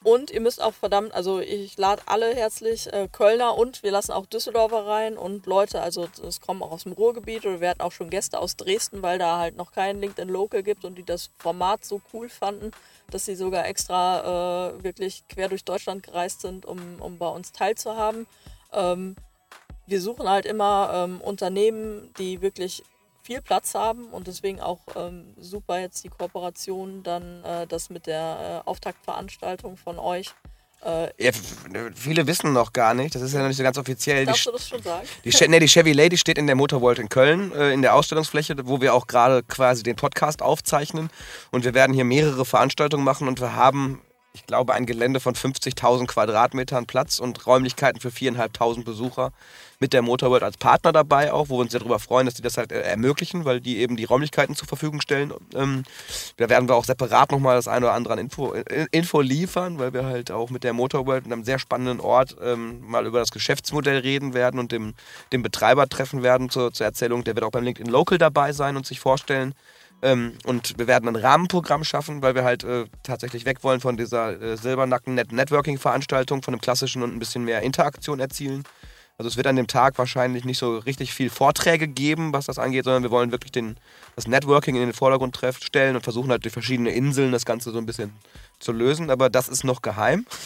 und 0.02 0.30
ihr 0.30 0.40
müsst 0.40 0.62
auch 0.62 0.72
verdammt, 0.72 1.12
also 1.12 1.38
ich 1.38 1.76
lade 1.76 2.00
alle 2.06 2.34
herzlich 2.34 2.90
äh, 2.90 3.08
Kölner 3.12 3.58
und 3.58 3.82
wir 3.82 3.90
lassen 3.90 4.12
auch 4.12 4.24
Düsseldorfer 4.24 4.86
rein 4.86 5.18
und 5.18 5.44
Leute, 5.44 5.82
also 5.82 6.08
es 6.26 6.40
kommen 6.40 6.62
auch 6.62 6.70
aus 6.70 6.84
dem 6.84 6.92
Ruhrgebiet 6.92 7.44
oder 7.44 7.60
wir 7.60 7.68
hatten 7.68 7.82
auch 7.82 7.92
schon 7.92 8.08
Gäste 8.08 8.38
aus 8.38 8.56
Dresden, 8.56 9.02
weil 9.02 9.18
da 9.18 9.36
halt 9.38 9.54
noch 9.58 9.72
kein 9.72 10.00
LinkedIn 10.00 10.30
Local 10.30 10.62
gibt 10.62 10.86
und 10.86 10.96
die 10.96 11.04
das 11.04 11.28
Format 11.38 11.84
so 11.84 12.00
cool 12.14 12.30
fanden, 12.30 12.70
dass 13.10 13.26
sie 13.26 13.34
sogar 13.34 13.66
extra 13.66 14.70
äh, 14.78 14.82
wirklich 14.82 15.24
quer 15.28 15.50
durch 15.50 15.66
Deutschland 15.66 16.02
gereist 16.02 16.40
sind, 16.40 16.64
um, 16.64 16.80
um 17.00 17.18
bei 17.18 17.28
uns 17.28 17.52
teilzuhaben. 17.52 18.26
Ähm, 18.72 19.14
wir 19.86 20.00
suchen 20.00 20.26
halt 20.26 20.46
immer 20.46 20.90
ähm, 20.94 21.20
Unternehmen, 21.20 22.14
die 22.18 22.40
wirklich 22.40 22.82
viel 23.22 23.40
Platz 23.42 23.74
haben 23.74 24.06
und 24.06 24.26
deswegen 24.26 24.60
auch 24.60 24.80
ähm, 24.96 25.34
super 25.38 25.78
jetzt 25.78 26.02
die 26.04 26.08
Kooperation 26.08 27.02
dann 27.02 27.44
äh, 27.44 27.66
das 27.66 27.88
mit 27.90 28.06
der 28.06 28.62
äh, 28.66 28.68
Auftaktveranstaltung 28.68 29.76
von 29.76 29.98
euch. 29.98 30.30
Äh, 30.84 31.04
Ja, 31.22 31.30
f- 31.30 31.56
viele 31.94 32.26
wissen 32.26 32.52
noch 32.52 32.72
gar 32.72 32.92
nicht, 32.94 33.14
das 33.14 33.22
ist 33.22 33.32
ja 33.34 33.40
noch 33.40 33.46
nicht 33.48 33.56
so 33.56 33.62
ganz 33.62 33.78
offiziell. 33.78 34.20
Die, 34.20 34.26
darfst 34.26 34.46
du 34.46 34.50
das 34.50 34.68
schon 34.68 34.82
sagen? 34.82 35.06
die, 35.24 35.30
Che- 35.30 35.46
nee, 35.48 35.60
die 35.60 35.68
Chevy 35.68 35.92
Lady 35.92 36.18
steht 36.18 36.38
in 36.38 36.46
der 36.48 36.56
Motorworld 36.56 36.98
in 36.98 37.08
Köln, 37.08 37.52
äh, 37.52 37.72
in 37.72 37.82
der 37.82 37.94
Ausstellungsfläche, 37.94 38.56
wo 38.64 38.80
wir 38.80 38.92
auch 38.92 39.06
gerade 39.06 39.44
quasi 39.44 39.84
den 39.84 39.94
Podcast 39.94 40.42
aufzeichnen. 40.42 41.08
Und 41.52 41.64
wir 41.64 41.74
werden 41.74 41.94
hier 41.94 42.04
mehrere 42.04 42.44
Veranstaltungen 42.44 43.04
machen 43.04 43.28
und 43.28 43.40
wir 43.40 43.54
haben, 43.54 44.02
ich 44.34 44.46
glaube, 44.46 44.72
ein 44.72 44.86
Gelände 44.86 45.20
von 45.20 45.34
50.000 45.34 46.06
Quadratmetern 46.06 46.86
Platz 46.86 47.18
und 47.18 47.46
Räumlichkeiten 47.46 48.00
für 48.00 48.08
4.500 48.08 48.82
Besucher 48.82 49.30
mit 49.78 49.92
der 49.92 50.00
Motorworld 50.00 50.42
als 50.42 50.56
Partner 50.56 50.92
dabei 50.92 51.32
auch, 51.32 51.50
wo 51.50 51.58
wir 51.58 51.62
uns 51.62 51.72
sehr 51.72 51.80
darüber 51.80 51.98
freuen, 51.98 52.24
dass 52.24 52.34
die 52.34 52.42
das 52.42 52.56
halt 52.56 52.72
äh, 52.72 52.80
ermöglichen, 52.80 53.44
weil 53.44 53.60
die 53.60 53.78
eben 53.78 53.96
die 53.96 54.04
Räumlichkeiten 54.04 54.56
zur 54.56 54.66
Verfügung 54.66 55.02
stellen. 55.02 55.34
Ähm, 55.54 55.82
da 56.38 56.48
werden 56.48 56.68
wir 56.68 56.76
auch 56.76 56.84
separat 56.84 57.30
nochmal 57.30 57.56
das 57.56 57.68
eine 57.68 57.86
oder 57.86 57.94
andere 57.94 58.14
an 58.14 58.20
Info, 58.20 58.54
äh, 58.54 58.86
Info 58.90 59.20
liefern, 59.20 59.78
weil 59.78 59.92
wir 59.92 60.06
halt 60.06 60.30
auch 60.30 60.48
mit 60.48 60.64
der 60.64 60.72
Motorworld 60.72 61.26
in 61.26 61.32
einem 61.32 61.44
sehr 61.44 61.58
spannenden 61.58 62.00
Ort 62.00 62.36
ähm, 62.42 62.80
mal 62.88 63.04
über 63.06 63.18
das 63.18 63.32
Geschäftsmodell 63.32 63.98
reden 63.98 64.32
werden 64.32 64.58
und 64.58 64.72
dem, 64.72 64.94
dem 65.32 65.42
Betreiber 65.42 65.88
treffen 65.88 66.22
werden 66.22 66.48
zur, 66.48 66.72
zur 66.72 66.86
Erzählung. 66.86 67.24
Der 67.24 67.34
wird 67.34 67.44
auch 67.44 67.50
beim 67.50 67.64
LinkedIn 67.64 67.92
Local 67.92 68.16
dabei 68.16 68.52
sein 68.52 68.76
und 68.76 68.86
sich 68.86 69.00
vorstellen. 69.00 69.52
Ähm, 70.02 70.36
und 70.44 70.78
wir 70.78 70.88
werden 70.88 71.08
ein 71.08 71.16
Rahmenprogramm 71.16 71.84
schaffen, 71.84 72.22
weil 72.22 72.34
wir 72.34 72.44
halt 72.44 72.64
äh, 72.64 72.86
tatsächlich 73.04 73.44
weg 73.44 73.62
wollen 73.62 73.80
von 73.80 73.96
dieser 73.96 74.40
äh, 74.40 74.56
silbernacken 74.56 75.14
Net 75.14 75.32
Networking-Veranstaltung, 75.32 76.42
von 76.42 76.52
dem 76.52 76.60
klassischen 76.60 77.02
und 77.02 77.14
ein 77.14 77.20
bisschen 77.20 77.44
mehr 77.44 77.62
Interaktion 77.62 78.18
erzielen. 78.18 78.64
Also 79.18 79.28
es 79.28 79.36
wird 79.36 79.46
an 79.46 79.56
dem 79.56 79.68
Tag 79.68 79.98
wahrscheinlich 79.98 80.44
nicht 80.44 80.58
so 80.58 80.78
richtig 80.78 81.14
viel 81.14 81.30
Vorträge 81.30 81.86
geben, 81.86 82.32
was 82.32 82.46
das 82.46 82.58
angeht, 82.58 82.84
sondern 82.84 83.04
wir 83.04 83.12
wollen 83.12 83.30
wirklich 83.30 83.52
den, 83.52 83.76
das 84.16 84.26
Networking 84.26 84.74
in 84.74 84.82
den 84.82 84.92
Vordergrund 84.92 85.38
stellen 85.60 85.94
und 85.94 86.02
versuchen 86.02 86.30
halt 86.30 86.44
durch 86.44 86.52
verschiedene 86.52 86.90
Inseln 86.90 87.30
das 87.30 87.44
Ganze 87.44 87.70
so 87.70 87.78
ein 87.78 87.86
bisschen 87.86 88.12
zu 88.58 88.72
lösen. 88.72 89.10
Aber 89.10 89.30
das 89.30 89.48
ist 89.48 89.64
noch 89.64 89.82
geheim. 89.82 90.26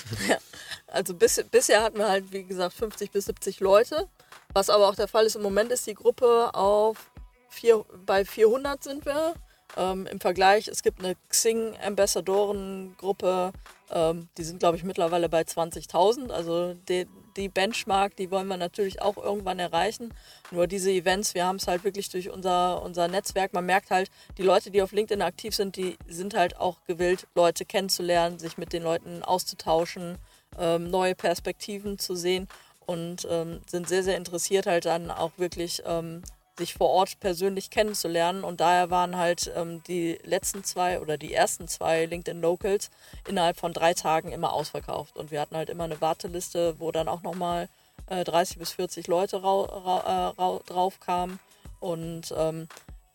Also 0.89 1.15
bis, 1.15 1.43
bisher 1.51 1.83
hatten 1.83 1.99
wir 1.99 2.09
halt, 2.09 2.33
wie 2.33 2.45
gesagt, 2.45 2.75
50 2.75 3.11
bis 3.11 3.27
70 3.27 3.61
Leute. 3.61 4.09
Was 4.55 4.71
aber 4.71 4.89
auch 4.89 4.95
der 4.95 5.09
Fall 5.09 5.27
ist, 5.27 5.35
im 5.35 5.43
Moment 5.43 5.71
ist 5.73 5.87
die 5.87 5.95
Gruppe 5.95 6.55
auf 6.55 7.11
vier, 7.51 7.85
bei 8.07 8.25
400 8.25 8.83
sind 8.83 9.05
wir. 9.05 9.35
Ähm, 9.77 10.07
Im 10.07 10.21
Vergleich, 10.21 10.69
es 10.69 10.83
gibt 10.83 11.01
eine 11.01 11.17
Xing-Ambassadorengruppe, 11.29 13.53
ähm, 13.91 14.29
die 14.37 14.45
sind, 14.45 14.59
glaube 14.59 14.77
ich, 14.77 14.85
mittlerweile 14.85 15.29
bei 15.29 15.43
20.000. 15.43 16.31
Also 16.31 16.75
die, 16.89 17.07
die 17.37 17.49
Benchmark, 17.49 18.17
die 18.17 18.31
wollen 18.31 18.49
wir 18.49 18.57
natürlich 18.57 19.03
auch 19.03 19.17
irgendwann 19.17 19.59
erreichen. 19.59 20.13
Nur 20.51 20.67
diese 20.67 20.91
Events, 20.91 21.35
wir 21.35 21.47
haben 21.47 21.57
es 21.57 21.69
halt 21.69 21.85
wirklich 21.85 22.09
durch 22.09 22.31
unser, 22.31 22.83
unser 22.83 23.09
Netzwerk. 23.09 23.53
Man 23.53 23.67
merkt 23.67 23.91
halt, 23.91 24.11
die 24.39 24.43
Leute, 24.43 24.71
die 24.71 24.83
auf 24.83 24.93
LinkedIn 24.93 25.23
aktiv 25.23 25.55
sind, 25.55 25.77
die 25.77 25.97
sind 26.09 26.35
halt 26.35 26.59
auch 26.59 26.79
gewillt, 26.87 27.27
Leute 27.35 27.65
kennenzulernen, 27.65 28.39
sich 28.39 28.59
mit 28.59 28.73
den 28.73 28.83
Leuten 28.83 29.23
auszutauschen, 29.23 30.19
ähm, 30.59 30.91
neue 30.91 31.15
Perspektiven 31.15 31.99
zu 31.99 32.17
sehen 32.17 32.49
und 32.87 33.27
ähm, 33.31 33.61
sind 33.67 33.89
sehr, 33.89 34.03
sehr 34.03 34.17
interessiert, 34.17 34.67
halt 34.67 34.87
dann 34.87 35.11
auch 35.11 35.33
wirklich 35.37 35.83
ähm, 35.85 36.23
sich 36.59 36.75
vor 36.75 36.91
Ort 36.91 37.21
persönlich 37.21 37.71
kennenzulernen. 37.71 38.45
Und 38.45 38.61
daher 38.61 38.91
waren 38.91 39.17
halt 39.17 39.51
ähm, 39.57 39.83
die 39.87 40.19
letzten 40.25 40.65
zwei 40.65 41.01
oder 41.01 41.19
die 41.19 41.33
ersten 41.33 41.69
zwei 41.69 42.07
LinkedIn 42.07 42.41
Locals 42.41 42.91
innerhalb 43.29 43.57
von 43.59 43.73
drei 43.73 43.95
Tagen 43.95 44.33
immer 44.33 44.53
ausverkauft. 44.53 45.17
Und 45.17 45.31
wir 45.31 45.41
hatten 45.41 45.57
halt 45.57 45.71
immer 45.71 45.85
eine 45.85 46.01
Warteliste, 46.01 46.79
wo 46.79 46.91
dann 46.93 47.09
auch 47.09 47.23
nochmal 47.23 47.69
äh, 48.09 48.25
30 48.25 48.59
bis 48.59 48.73
40 48.73 49.07
Leute 49.07 49.43
rau, 49.43 49.63
rau, 49.65 49.99
äh, 49.99 50.35
rau, 50.39 50.61
drauf 50.67 51.01
kamen. 51.01 51.39
Und 51.81 52.35
ähm, 52.37 52.69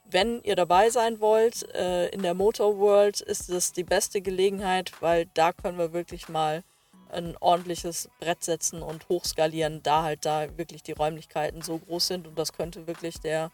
wenn 0.09 0.41
ihr 0.43 0.55
dabei 0.55 0.89
sein 0.89 1.19
wollt 1.19 1.63
äh, 1.73 2.09
in 2.09 2.21
der 2.21 2.33
Motor 2.33 2.77
World, 2.77 3.21
ist 3.21 3.49
es 3.49 3.71
die 3.71 3.83
beste 3.83 4.21
Gelegenheit, 4.21 4.91
weil 4.99 5.27
da 5.33 5.53
können 5.53 5.77
wir 5.77 5.93
wirklich 5.93 6.27
mal 6.27 6.63
ein 7.11 7.35
ordentliches 7.39 8.09
Brett 8.19 8.43
setzen 8.43 8.81
und 8.81 9.07
hochskalieren, 9.09 9.81
da 9.83 10.03
halt 10.03 10.25
da 10.25 10.47
wirklich 10.57 10.81
die 10.83 10.93
Räumlichkeiten 10.93 11.61
so 11.61 11.77
groß 11.77 12.07
sind 12.07 12.27
und 12.27 12.37
das 12.39 12.53
könnte 12.53 12.87
wirklich 12.87 13.19
der, 13.19 13.51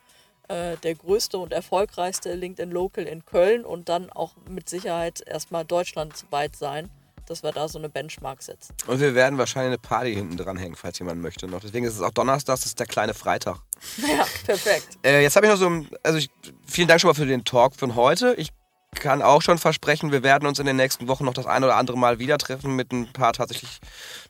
äh, 0.48 0.78
der 0.78 0.96
größte 0.96 1.38
und 1.38 1.52
erfolgreichste 1.54 2.34
LinkedIn 2.36 2.72
Local 2.72 3.06
in 3.06 3.26
Köln 3.26 3.66
und 3.66 3.90
dann 3.90 4.10
auch 4.12 4.34
mit 4.50 4.70
Sicherheit 4.70 5.22
erstmal 5.26 5.66
deutschlandweit 5.66 6.56
sein, 6.56 6.90
dass 7.26 7.44
wir 7.44 7.52
da 7.52 7.68
so 7.68 7.78
eine 7.78 7.90
Benchmark 7.90 8.42
setzen. 8.42 8.74
Und 8.88 9.02
wir 9.02 9.14
werden 9.14 9.38
wahrscheinlich 9.38 9.68
eine 9.72 9.78
Party 9.80 10.14
hinten 10.14 10.38
dran 10.38 10.56
hängen, 10.56 10.76
falls 10.78 10.98
jemand 11.00 11.22
möchte 11.22 11.46
noch. 11.48 11.60
Deswegen 11.60 11.86
ist 11.86 11.96
es 11.96 12.02
auch 12.02 12.12
Donnerstag, 12.12 12.54
das 12.56 12.66
ist 12.66 12.80
der 12.80 12.86
kleine 12.88 13.14
Freitag. 13.14 13.58
Ja, 13.98 14.26
perfekt. 14.46 14.98
Äh, 15.06 15.22
jetzt 15.24 15.36
habe 15.36 15.46
ich 15.46 15.52
noch 15.52 15.60
so, 15.60 15.68
ein- 15.70 15.90
also 16.04 16.18
ich, 16.20 16.30
vielen 16.66 16.88
Dank 16.88 17.02
schon 17.02 17.10
mal 17.10 17.14
für 17.14 17.26
den 17.26 17.44
Talk 17.44 17.76
von 17.76 17.96
heute. 17.96 18.34
Ich 18.36 18.50
kann 18.96 19.22
auch 19.22 19.42
schon 19.42 19.58
versprechen, 19.58 20.12
wir 20.12 20.24
werden 20.24 20.48
uns 20.48 20.60
in 20.60 20.66
den 20.66 20.76
nächsten 20.78 21.08
Wochen 21.08 21.26
noch 21.26 21.34
das 21.34 21.46
ein 21.46 21.64
oder 21.64 21.76
andere 21.76 21.98
Mal 21.98 22.20
wieder 22.20 22.38
treffen 22.38 22.76
mit 22.76 22.92
ein 22.92 23.12
paar 23.14 23.34
tatsächlich 23.34 23.80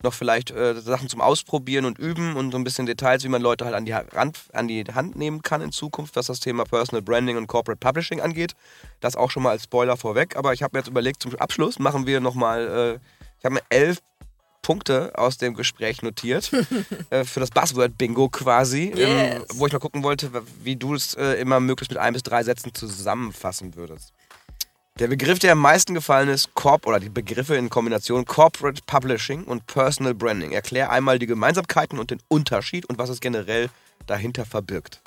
noch 0.04 0.14
vielleicht 0.14 0.52
äh, 0.52 0.76
Sachen 0.82 1.10
zum 1.10 1.22
Ausprobieren 1.22 1.86
und 1.86 1.98
Üben 2.00 2.36
und 2.36 2.52
so 2.52 2.58
ein 2.58 2.64
bisschen 2.64 2.86
Details, 2.86 3.24
wie 3.24 3.30
man 3.30 3.42
Leute 3.42 3.66
halt 3.66 3.76
an 3.76 3.86
die, 3.86 3.94
Hand, 3.94 4.38
an 4.54 4.68
die 4.68 4.84
Hand 4.84 5.16
nehmen 5.16 5.42
kann 5.42 5.62
in 5.62 5.72
Zukunft, 5.72 6.16
was 6.16 6.26
das 6.28 6.40
Thema 6.40 6.64
Personal 6.66 7.02
Branding 7.02 7.38
und 7.38 7.48
Corporate 7.48 7.80
Publishing 7.80 8.20
angeht. 8.20 8.54
Das 9.00 9.16
auch 9.16 9.32
schon 9.32 9.44
mal 9.44 9.52
als 9.52 9.64
Spoiler 9.64 9.96
vorweg. 9.96 10.36
Aber 10.36 10.54
ich 10.54 10.64
habe 10.64 10.76
mir 10.76 10.80
jetzt 10.80 10.90
überlegt, 10.90 11.22
zum 11.24 11.36
Abschluss 11.36 11.80
machen 11.80 12.06
wir 12.08 12.20
nochmal, 12.20 13.00
äh, 13.00 13.00
ich 13.40 13.46
habe 13.46 13.56
mir 13.56 13.62
elf 13.70 14.00
Punkte 14.64 15.14
aus 15.16 15.38
dem 15.38 15.54
Gespräch 15.54 16.02
notiert 16.02 16.52
äh, 17.10 17.24
für 17.24 17.40
das 17.40 17.52
Buzzword-Bingo 17.52 18.28
quasi, 18.30 18.92
Yes. 18.94 19.08
ähm, 19.08 19.44
wo 19.54 19.66
ich 19.68 19.72
mal 19.72 19.80
gucken 19.80 20.04
wollte, 20.04 20.30
wie 20.62 20.76
du 20.76 20.94
es 20.96 21.14
äh, 21.14 21.34
immer 21.40 21.60
möglichst 21.62 21.92
mit 21.92 22.00
ein 22.00 22.12
bis 22.14 22.24
drei 22.24 22.44
Sätzen 22.44 22.74
zusammenfassen 22.74 23.76
würdest. 23.76 24.12
Der 25.00 25.08
Begriff, 25.08 25.38
der 25.38 25.52
am 25.52 25.60
meisten 25.60 25.94
gefallen 25.94 26.28
ist, 26.28 26.56
Corp 26.56 26.88
oder 26.88 27.00
die 27.00 27.10
Begriffe 27.10 27.56
in 27.56 27.70
Kombination 27.70 28.26
Corporate 28.26 28.82
Publishing 28.88 29.44
und 29.44 29.68
Personal 29.68 30.16
Branding. 30.16 30.54
Erklär 30.54 30.90
einmal 30.90 31.20
die 31.20 31.28
Gemeinsamkeiten 31.28 32.00
und 32.00 32.10
den 32.10 32.20
Unterschied 32.30 32.84
und 32.90 32.98
was 32.98 33.10
es 33.10 33.20
generell 33.20 33.70
dahinter 34.08 34.44
verbirgt. 34.44 35.04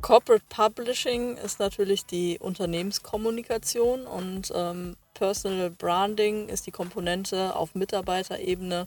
Corporate 0.00 0.44
Publishing 0.48 1.36
ist 1.36 1.60
natürlich 1.60 2.06
die 2.06 2.38
Unternehmenskommunikation 2.38 4.06
und 4.06 4.50
ähm, 4.54 4.96
Personal 5.12 5.68
Branding 5.68 6.48
ist 6.48 6.66
die 6.66 6.70
Komponente 6.70 7.54
auf 7.54 7.74
Mitarbeiterebene, 7.74 8.86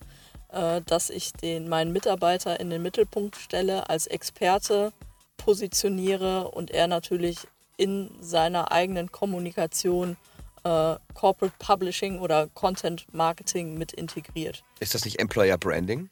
äh, 0.52 0.82
dass 0.82 1.12
ich 1.12 1.32
den, 1.34 1.70
meinen 1.70 1.94
Mitarbeiter 1.94 2.60
in 2.60 2.72
den 2.72 2.82
Mittelpunkt 2.82 3.36
stelle, 3.36 3.88
als 3.88 4.08
Experte 4.08 4.94
positioniere 5.38 6.50
und 6.50 6.72
er 6.72 6.88
natürlich 6.88 7.38
in 7.78 8.12
seiner 8.20 8.72
eigenen 8.72 9.12
Kommunikation 9.12 10.18
äh, 10.64 10.96
Corporate 11.14 11.56
Publishing 11.60 12.20
oder 12.20 12.48
Content 12.48 13.06
Marketing 13.14 13.78
mit 13.78 13.94
integriert. 13.94 14.64
Ist 14.80 14.96
das 14.96 15.06
nicht 15.06 15.20
Employer 15.20 15.58
Branding? 15.58 16.10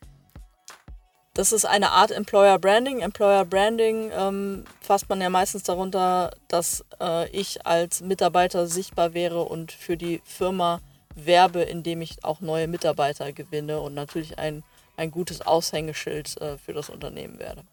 Das 1.36 1.52
ist 1.52 1.66
eine 1.66 1.90
Art 1.92 2.12
Employer 2.12 2.60
Branding. 2.60 3.00
Employer 3.00 3.44
Branding 3.44 4.12
ähm, 4.16 4.66
fasst 4.82 5.10
man 5.10 5.20
ja 5.20 5.32
meistens 5.32 5.64
darunter, 5.64 6.32
dass 6.48 6.86
äh, 7.02 7.28
ich 7.30 7.66
als 7.66 8.02
Mitarbeiter 8.02 8.68
sichtbar 8.68 9.16
wäre 9.16 9.42
und 9.42 9.72
für 9.72 9.98
die 9.98 10.22
Firma 10.26 10.80
werbe, 11.16 11.62
indem 11.64 12.04
ich 12.04 12.24
auch 12.24 12.40
neue 12.40 12.68
Mitarbeiter 12.68 13.34
gewinne 13.34 13.80
und 13.80 13.96
natürlich 13.96 14.38
ein, 14.38 14.64
ein 14.96 15.10
gutes 15.10 15.42
Aushängeschild 15.42 16.40
äh, 16.40 16.58
für 16.60 16.74
das 16.74 16.92
Unternehmen 16.92 17.40
werde. 17.40 17.64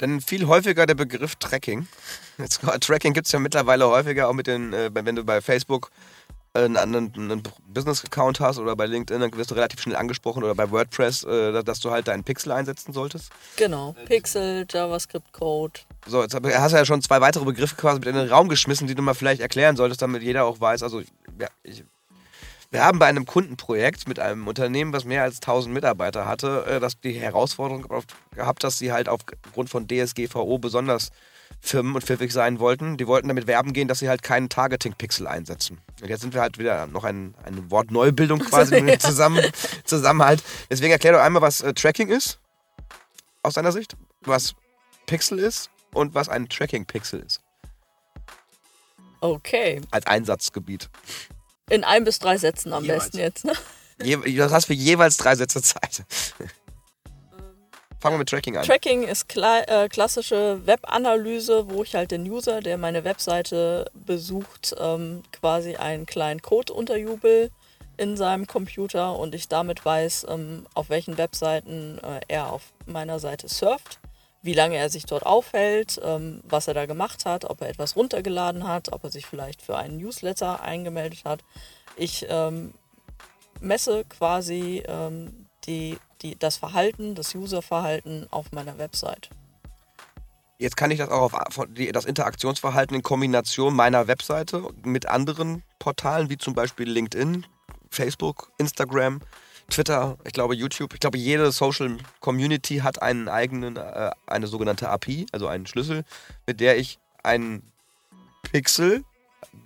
Dann 0.00 0.22
viel 0.22 0.46
häufiger 0.46 0.86
der 0.86 0.94
Begriff 0.94 1.36
Tracking. 1.36 1.86
Jetzt, 2.38 2.62
Tracking 2.80 3.12
gibt 3.12 3.26
es 3.26 3.32
ja 3.32 3.38
mittlerweile 3.38 3.86
häufiger, 3.86 4.28
auch 4.28 4.32
mit 4.32 4.46
den, 4.46 4.72
äh, 4.72 4.90
wenn 4.94 5.14
du 5.14 5.24
bei 5.24 5.42
Facebook 5.42 5.90
einen, 6.54 6.78
einen, 6.78 7.12
einen 7.14 7.42
Business-Account 7.68 8.40
hast 8.40 8.58
oder 8.58 8.74
bei 8.74 8.86
LinkedIn, 8.86 9.20
dann 9.20 9.36
wirst 9.36 9.50
du 9.50 9.54
relativ 9.54 9.82
schnell 9.82 9.96
angesprochen 9.96 10.42
oder 10.42 10.54
bei 10.54 10.70
WordPress, 10.70 11.24
äh, 11.24 11.62
dass 11.62 11.80
du 11.80 11.90
halt 11.90 12.08
deinen 12.08 12.24
Pixel 12.24 12.50
einsetzen 12.50 12.94
solltest. 12.94 13.30
Genau. 13.56 13.94
Pixel, 14.06 14.66
JavaScript 14.68 15.34
Code. 15.34 15.80
So, 16.06 16.22
jetzt 16.22 16.34
hast 16.34 16.72
du 16.72 16.76
ja 16.78 16.84
schon 16.86 17.02
zwei 17.02 17.20
weitere 17.20 17.44
Begriffe 17.44 17.76
quasi 17.76 17.98
mit 17.98 18.08
in 18.08 18.14
den 18.14 18.30
Raum 18.30 18.48
geschmissen, 18.48 18.86
die 18.86 18.94
du 18.94 19.02
mal 19.02 19.14
vielleicht 19.14 19.42
erklären 19.42 19.76
solltest, 19.76 20.00
damit 20.00 20.22
jeder 20.22 20.46
auch 20.46 20.60
weiß. 20.62 20.82
Also, 20.82 21.00
ja, 21.38 21.48
ich, 21.62 21.84
wir 22.70 22.84
haben 22.84 22.98
bei 22.98 23.06
einem 23.06 23.26
Kundenprojekt 23.26 24.06
mit 24.06 24.18
einem 24.18 24.46
Unternehmen, 24.46 24.92
was 24.92 25.04
mehr 25.04 25.22
als 25.22 25.36
1000 25.36 25.74
Mitarbeiter 25.74 26.26
hatte, 26.26 26.64
äh, 26.66 26.80
dass 26.80 27.00
die 27.00 27.12
Herausforderung 27.12 27.86
gehabt, 28.34 28.62
dass 28.62 28.78
sie 28.78 28.92
halt 28.92 29.08
aufgrund 29.08 29.70
von 29.70 29.88
DSGVO 29.88 30.58
besonders 30.58 31.10
firmen 31.60 31.94
und 31.94 32.04
pfiffig 32.04 32.32
sein 32.32 32.58
wollten. 32.60 32.96
Die 32.96 33.06
wollten 33.06 33.28
damit 33.28 33.46
werben 33.46 33.72
gehen, 33.72 33.88
dass 33.88 33.98
sie 33.98 34.08
halt 34.08 34.22
keinen 34.22 34.48
Targeting-Pixel 34.48 35.26
einsetzen. 35.26 35.78
Und 36.00 36.08
jetzt 36.08 36.20
sind 36.22 36.32
wir 36.32 36.40
halt 36.40 36.58
wieder 36.58 36.86
noch 36.86 37.04
ein, 37.04 37.34
eine 37.44 37.70
Wortneubildung 37.70 38.38
quasi 38.38 38.80
mit 38.80 39.02
zusammen, 39.02 39.44
Zusammenhalt. 39.84 40.42
Deswegen 40.70 40.92
erklär 40.92 41.12
doch 41.12 41.20
einmal, 41.20 41.42
was 41.42 41.60
äh, 41.60 41.74
Tracking 41.74 42.08
ist, 42.08 42.38
aus 43.42 43.54
deiner 43.54 43.72
Sicht, 43.72 43.96
was 44.22 44.54
Pixel 45.06 45.38
ist 45.40 45.70
und 45.92 46.14
was 46.14 46.28
ein 46.28 46.48
Tracking-Pixel 46.48 47.20
ist, 47.20 47.42
Okay. 49.20 49.80
als 49.90 50.06
Einsatzgebiet. 50.06 50.88
In 51.70 51.84
ein 51.84 52.04
bis 52.04 52.18
drei 52.18 52.36
Sätzen 52.36 52.72
am 52.72 52.84
Jeweils. 52.84 53.04
besten 53.04 53.18
jetzt. 53.18 53.44
Ne? 53.44 53.52
Je, 54.02 54.16
du 54.16 54.50
hast 54.50 54.66
für 54.66 54.74
jeweils 54.74 55.16
drei 55.16 55.34
Sätze 55.36 55.62
Zeit. 55.62 56.04
Fangen 58.00 58.14
wir 58.14 58.18
mit 58.20 58.30
Tracking 58.30 58.56
an. 58.56 58.64
Tracking 58.64 59.02
ist 59.02 59.28
kla 59.28 59.60
äh, 59.60 59.88
klassische 59.88 60.60
Webanalyse, 60.64 61.68
wo 61.68 61.82
ich 61.82 61.94
halt 61.94 62.10
den 62.10 62.28
User, 62.30 62.60
der 62.60 62.78
meine 62.78 63.04
Webseite 63.04 63.90
besucht, 63.92 64.74
ähm, 64.78 65.22
quasi 65.32 65.76
einen 65.76 66.06
kleinen 66.06 66.40
Code 66.40 66.72
unterjubel 66.72 67.50
in 67.98 68.16
seinem 68.16 68.46
Computer 68.46 69.18
und 69.18 69.34
ich 69.34 69.48
damit 69.48 69.84
weiß, 69.84 70.26
ähm, 70.30 70.66
auf 70.72 70.88
welchen 70.88 71.18
Webseiten 71.18 71.98
äh, 71.98 72.20
er 72.28 72.50
auf 72.50 72.72
meiner 72.86 73.18
Seite 73.18 73.48
surft, 73.48 73.99
wie 74.42 74.54
lange 74.54 74.76
er 74.76 74.88
sich 74.88 75.04
dort 75.04 75.26
aufhält, 75.26 76.00
ähm, 76.02 76.40
was 76.44 76.68
er 76.68 76.74
da 76.74 76.86
gemacht 76.86 77.26
hat, 77.26 77.44
ob 77.44 77.60
er 77.60 77.68
etwas 77.68 77.96
runtergeladen 77.96 78.66
hat, 78.66 78.92
ob 78.92 79.04
er 79.04 79.10
sich 79.10 79.26
vielleicht 79.26 79.62
für 79.62 79.76
einen 79.76 79.98
Newsletter 79.98 80.62
eingemeldet 80.62 81.24
hat. 81.24 81.44
Ich 81.96 82.26
ähm, 82.28 82.72
messe 83.60 84.04
quasi 84.04 84.82
ähm, 84.86 85.46
die, 85.66 85.98
die, 86.22 86.38
das 86.38 86.56
Verhalten, 86.56 87.14
das 87.14 87.34
Userverhalten 87.34 88.26
auf 88.30 88.52
meiner 88.52 88.78
Website. 88.78 89.30
Jetzt 90.58 90.76
kann 90.76 90.90
ich 90.90 90.98
das 90.98 91.08
auch 91.08 91.32
auf 91.32 91.66
das 91.92 92.04
Interaktionsverhalten 92.04 92.94
in 92.94 93.02
Kombination 93.02 93.74
meiner 93.74 94.08
Webseite 94.08 94.62
mit 94.84 95.06
anderen 95.06 95.62
Portalen, 95.78 96.28
wie 96.28 96.36
zum 96.36 96.54
Beispiel 96.54 96.88
LinkedIn, 96.90 97.46
Facebook, 97.90 98.52
Instagram, 98.58 99.20
Twitter, 99.70 100.18
ich 100.24 100.32
glaube 100.32 100.54
YouTube. 100.54 100.94
Ich 100.94 101.00
glaube, 101.00 101.18
jede 101.18 101.50
Social 101.52 101.96
Community 102.20 102.78
hat 102.78 103.00
einen 103.02 103.28
eigenen, 103.28 103.76
äh, 103.76 104.10
eine 104.26 104.46
sogenannte 104.46 104.88
API, 104.88 105.26
also 105.32 105.46
einen 105.48 105.66
Schlüssel, 105.66 106.04
mit 106.46 106.60
der 106.60 106.76
ich 106.78 106.98
einen 107.22 107.62
Pixel, 108.42 109.04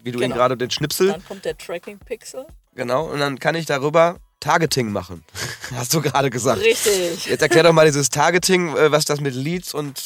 wie 0.02 0.12
du 0.12 0.18
ihn 0.18 0.24
Genau. 0.24 0.36
gerade 0.36 0.56
den 0.56 0.70
Schnipsel, 0.70 1.08
Dann 1.08 1.24
kommt 1.24 1.44
der 1.44 1.56
Tracking 1.58 1.98
Pixel. 1.98 2.46
genau, 2.74 3.06
und 3.10 3.18
dann 3.20 3.38
kann 3.38 3.54
ich 3.54 3.66
darüber 3.66 4.18
Targeting 4.40 4.92
machen. 4.92 5.24
Hast 5.74 5.94
du 5.94 6.00
gerade 6.00 6.30
gesagt. 6.30 6.60
Richtig. 6.60 7.26
Jetzt 7.26 7.40
erklär 7.40 7.62
doch 7.62 7.72
mal 7.72 7.86
dieses 7.86 8.10
Targeting, 8.10 8.76
äh, 8.76 8.92
was 8.92 9.04
das 9.04 9.20
mit 9.20 9.34
Leads 9.34 9.72
und 9.74 10.00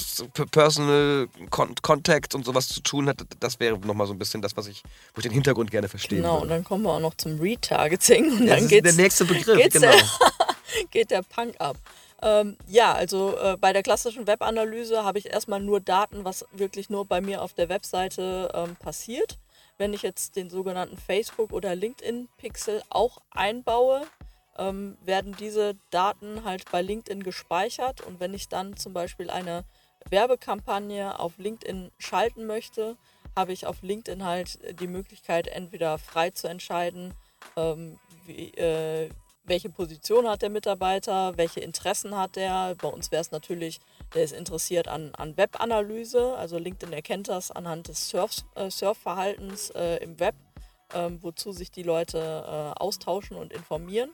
Personal 0.51 1.29
Con 1.51 1.74
Contact 1.83 2.35
und 2.35 2.45
sowas 2.45 2.68
zu 2.68 2.81
tun 2.81 3.09
hat. 3.09 3.22
Das 3.41 3.59
wäre 3.59 3.79
nochmal 3.79 4.07
so 4.07 4.12
ein 4.12 4.18
bisschen 4.18 4.41
das, 4.43 4.57
was 4.57 4.68
ich, 4.68 4.83
wo 5.14 5.18
ich 5.18 5.24
den 5.24 5.33
Hintergrund 5.33 5.70
gerne 5.70 5.89
verstehen 5.89 6.18
Genau, 6.18 6.37
und 6.37 6.43
würde. 6.43 6.55
dann 6.55 6.64
kommen 6.64 6.85
wir 6.85 6.93
auch 6.93 7.01
noch 7.01 7.14
zum 7.14 7.41
Retargeting 7.41 8.31
und 8.31 8.47
das 8.47 8.61
dann 8.61 8.68
ist 8.68 8.85
der 8.85 8.93
nächste 8.93 9.24
Begriff, 9.24 9.57
geht's 9.57 9.74
genau. 9.74 9.91
der, 9.91 10.05
geht 10.91 11.11
der 11.11 11.22
Punk 11.22 11.55
ab. 11.59 11.76
Ähm, 12.20 12.57
ja, 12.66 12.93
also 12.95 13.37
äh, 13.39 13.57
bei 13.57 13.72
der 13.72 13.83
klassischen 13.83 14.26
Webanalyse 14.26 15.05
habe 15.05 15.18
ich 15.18 15.26
erstmal 15.26 15.61
nur 15.61 15.81
Daten, 15.81 16.24
was 16.24 16.45
wirklich 16.53 16.91
nur 16.91 17.05
bei 17.05 17.20
mir 17.20 17.43
auf 17.43 17.53
der 17.53 17.68
Webseite 17.68 18.51
ähm, 18.55 18.76
passiert. 18.76 19.39
Wenn 19.76 19.95
ich 19.95 20.03
jetzt 20.03 20.35
den 20.35 20.51
sogenannten 20.51 20.99
Facebook- 20.99 21.53
oder 21.53 21.76
LinkedIn-Pixel 21.76 22.83
auch 22.91 23.18
einbaue, 23.31 24.03
ähm, 24.59 24.96
werden 25.04 25.34
diese 25.38 25.76
Daten 25.90 26.44
halt 26.44 26.70
bei 26.70 26.82
LinkedIn 26.82 27.22
gespeichert 27.22 28.00
und 28.00 28.20
wenn 28.20 28.34
ich 28.34 28.48
dann 28.48 28.76
zum 28.76 28.92
Beispiel 28.92 29.30
eine 29.30 29.64
Werbekampagne 30.11 31.18
auf 31.18 31.38
LinkedIn 31.38 31.90
schalten 31.98 32.46
möchte, 32.46 32.96
habe 33.36 33.52
ich 33.52 33.66
auf 33.66 33.82
LinkedIn 33.82 34.24
halt 34.24 34.59
die 34.80 34.86
Möglichkeit, 34.86 35.46
entweder 35.46 35.98
frei 35.98 36.30
zu 36.30 36.48
entscheiden, 36.48 37.14
ähm, 37.56 37.98
wie, 38.26 38.50
äh, 38.54 39.11
welche 39.44 39.70
Position 39.70 40.28
hat 40.28 40.42
der 40.42 40.50
Mitarbeiter, 40.50 41.36
welche 41.36 41.61
Interessen 41.61 42.16
hat 42.16 42.36
der. 42.36 42.74
Bei 42.80 42.88
uns 42.88 43.11
wäre 43.11 43.22
es 43.22 43.30
natürlich, 43.30 43.80
der 44.14 44.24
ist 44.24 44.32
interessiert 44.32 44.88
an, 44.88 45.14
an 45.14 45.36
Webanalyse. 45.36 46.36
Also 46.36 46.59
LinkedIn 46.59 46.92
erkennt 46.92 47.28
das 47.28 47.50
anhand 47.50 47.88
des 47.88 48.11
Surf, 48.11 48.44
äh, 48.54 48.70
Surfverhaltens 48.70 49.70
äh, 49.70 49.96
im 49.96 50.20
Web, 50.20 50.34
ähm, 50.94 51.18
wozu 51.22 51.52
sich 51.52 51.70
die 51.70 51.82
Leute 51.82 52.18
äh, 52.18 52.80
austauschen 52.80 53.36
und 53.36 53.52
informieren. 53.52 54.11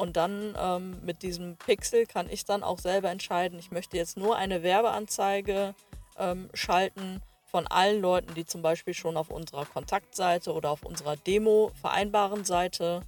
Und 0.00 0.16
dann 0.16 0.56
ähm, 0.58 0.96
mit 1.04 1.22
diesem 1.22 1.58
Pixel 1.58 2.06
kann 2.06 2.30
ich 2.30 2.46
dann 2.46 2.62
auch 2.62 2.78
selber 2.78 3.10
entscheiden, 3.10 3.58
ich 3.58 3.70
möchte 3.70 3.98
jetzt 3.98 4.16
nur 4.16 4.34
eine 4.34 4.62
Werbeanzeige 4.62 5.74
ähm, 6.18 6.48
schalten 6.54 7.20
von 7.44 7.66
allen 7.66 8.00
Leuten, 8.00 8.32
die 8.32 8.46
zum 8.46 8.62
Beispiel 8.62 8.94
schon 8.94 9.18
auf 9.18 9.28
unserer 9.28 9.66
Kontaktseite 9.66 10.54
oder 10.54 10.70
auf 10.70 10.86
unserer 10.86 11.16
Demo 11.16 11.70
vereinbaren 11.82 12.46
Seite 12.46 13.02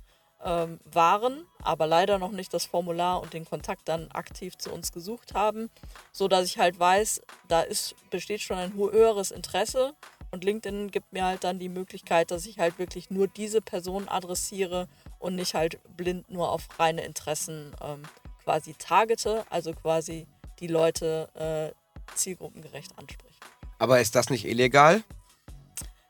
ähm, 0.44 0.80
waren, 0.84 1.46
aber 1.62 1.86
leider 1.86 2.18
noch 2.18 2.30
nicht 2.30 2.52
das 2.52 2.66
Formular 2.66 3.22
und 3.22 3.32
den 3.32 3.46
Kontakt 3.46 3.88
dann 3.88 4.10
aktiv 4.12 4.58
zu 4.58 4.70
uns 4.70 4.92
gesucht 4.92 5.32
haben, 5.32 5.70
so 6.12 6.28
dass 6.28 6.44
ich 6.44 6.58
halt 6.58 6.78
weiß, 6.78 7.22
da 7.48 7.62
ist, 7.62 7.94
besteht 8.10 8.42
schon 8.42 8.58
ein 8.58 8.74
höheres 8.74 9.30
Interesse 9.30 9.94
Und 10.30 10.44
LinkedIn 10.44 10.90
gibt 10.90 11.14
mir 11.14 11.24
halt 11.24 11.42
dann 11.42 11.58
die 11.58 11.70
Möglichkeit, 11.70 12.30
dass 12.30 12.44
ich 12.44 12.58
halt 12.58 12.78
wirklich 12.78 13.08
nur 13.10 13.28
diese 13.28 13.62
Person 13.62 14.08
adressiere 14.08 14.88
und 15.22 15.36
nicht 15.36 15.54
halt 15.54 15.78
blind 15.96 16.30
nur 16.30 16.50
auf 16.50 16.68
reine 16.78 17.04
Interessen 17.04 17.74
ähm, 17.82 18.02
quasi 18.44 18.74
targete, 18.74 19.44
also 19.50 19.72
quasi 19.72 20.26
die 20.60 20.66
Leute 20.66 21.28
äh, 21.34 22.14
zielgruppengerecht 22.16 22.98
anspreche. 22.98 23.38
Aber 23.78 24.00
ist 24.00 24.14
das 24.14 24.30
nicht 24.30 24.44
illegal? 24.44 25.02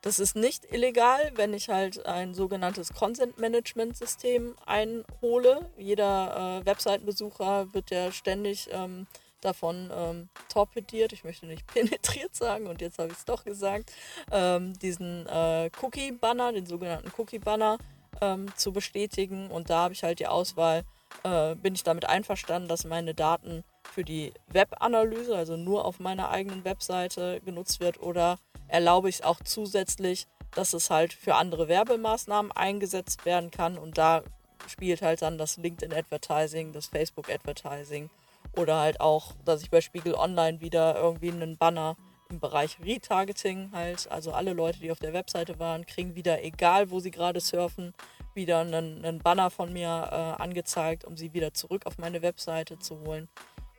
Das 0.02 0.18
ist 0.18 0.34
nicht 0.34 0.64
illegal, 0.72 1.30
wenn 1.36 1.54
ich 1.54 1.68
halt 1.68 2.04
ein 2.06 2.34
sogenanntes 2.34 2.92
Consent 2.92 3.38
Management 3.38 3.96
System 3.96 4.56
einhole. 4.66 5.70
Jeder 5.78 6.60
äh, 6.60 6.66
Webseitenbesucher 6.66 7.72
wird 7.72 7.90
ja 7.90 8.10
ständig 8.10 8.68
ähm, 8.72 9.06
davon 9.40 9.90
ähm, 9.94 10.28
torpediert, 10.48 11.12
ich 11.12 11.24
möchte 11.24 11.46
nicht 11.46 11.66
penetriert 11.72 12.34
sagen 12.34 12.66
und 12.66 12.80
jetzt 12.80 12.98
habe 12.98 13.12
ich 13.12 13.18
es 13.18 13.24
doch 13.24 13.44
gesagt, 13.44 13.92
ähm, 14.30 14.72
diesen 14.78 15.26
äh, 15.26 15.70
Cookie-Banner, 15.80 16.52
den 16.52 16.66
sogenannten 16.66 17.12
Cookie-Banner 17.16 17.78
ähm, 18.22 18.46
zu 18.56 18.72
bestätigen. 18.72 19.50
Und 19.50 19.68
da 19.68 19.80
habe 19.82 19.94
ich 19.94 20.04
halt 20.04 20.20
die 20.20 20.28
Auswahl, 20.28 20.84
äh, 21.24 21.54
bin 21.56 21.74
ich 21.74 21.82
damit 21.82 22.06
einverstanden, 22.06 22.68
dass 22.68 22.84
meine 22.84 23.12
Daten 23.12 23.64
für 23.82 24.04
die 24.04 24.32
Webanalyse, 24.48 25.36
also 25.36 25.56
nur 25.56 25.84
auf 25.84 26.00
meiner 26.00 26.30
eigenen 26.30 26.64
Webseite 26.64 27.40
genutzt 27.44 27.80
wird 27.80 28.00
oder 28.00 28.38
erlaube 28.68 29.10
ich 29.10 29.16
es 29.16 29.22
auch 29.22 29.40
zusätzlich, 29.44 30.26
dass 30.54 30.72
es 30.72 30.88
halt 30.88 31.12
für 31.12 31.34
andere 31.34 31.68
Werbemaßnahmen 31.68 32.52
eingesetzt 32.52 33.26
werden 33.26 33.50
kann 33.50 33.76
und 33.76 33.98
da 33.98 34.22
spielt 34.68 35.02
halt 35.02 35.20
dann 35.20 35.36
das 35.36 35.56
LinkedIn 35.56 35.92
Advertising, 35.92 36.72
das 36.72 36.86
Facebook 36.86 37.28
Advertising 37.28 38.08
oder 38.56 38.76
halt 38.80 39.00
auch, 39.00 39.32
dass 39.44 39.62
ich 39.62 39.70
bei 39.70 39.80
Spiegel 39.80 40.14
Online 40.14 40.60
wieder 40.60 40.96
irgendwie 40.96 41.30
einen 41.30 41.56
Banner 41.56 41.96
im 42.32 42.40
Bereich 42.40 42.78
Retargeting 42.82 43.70
halt, 43.72 44.10
also 44.10 44.32
alle 44.32 44.54
Leute, 44.54 44.80
die 44.80 44.90
auf 44.90 44.98
der 44.98 45.12
Webseite 45.12 45.58
waren, 45.58 45.86
kriegen 45.86 46.16
wieder, 46.16 46.42
egal 46.42 46.90
wo 46.90 46.98
sie 46.98 47.10
gerade 47.10 47.40
surfen, 47.40 47.94
wieder 48.34 48.60
einen, 48.60 49.04
einen 49.04 49.18
Banner 49.18 49.50
von 49.50 49.72
mir 49.72 50.08
äh, 50.10 50.42
angezeigt, 50.42 51.04
um 51.04 51.16
sie 51.16 51.34
wieder 51.34 51.52
zurück 51.52 51.84
auf 51.84 51.98
meine 51.98 52.22
Webseite 52.22 52.78
zu 52.78 52.98
holen. 53.00 53.28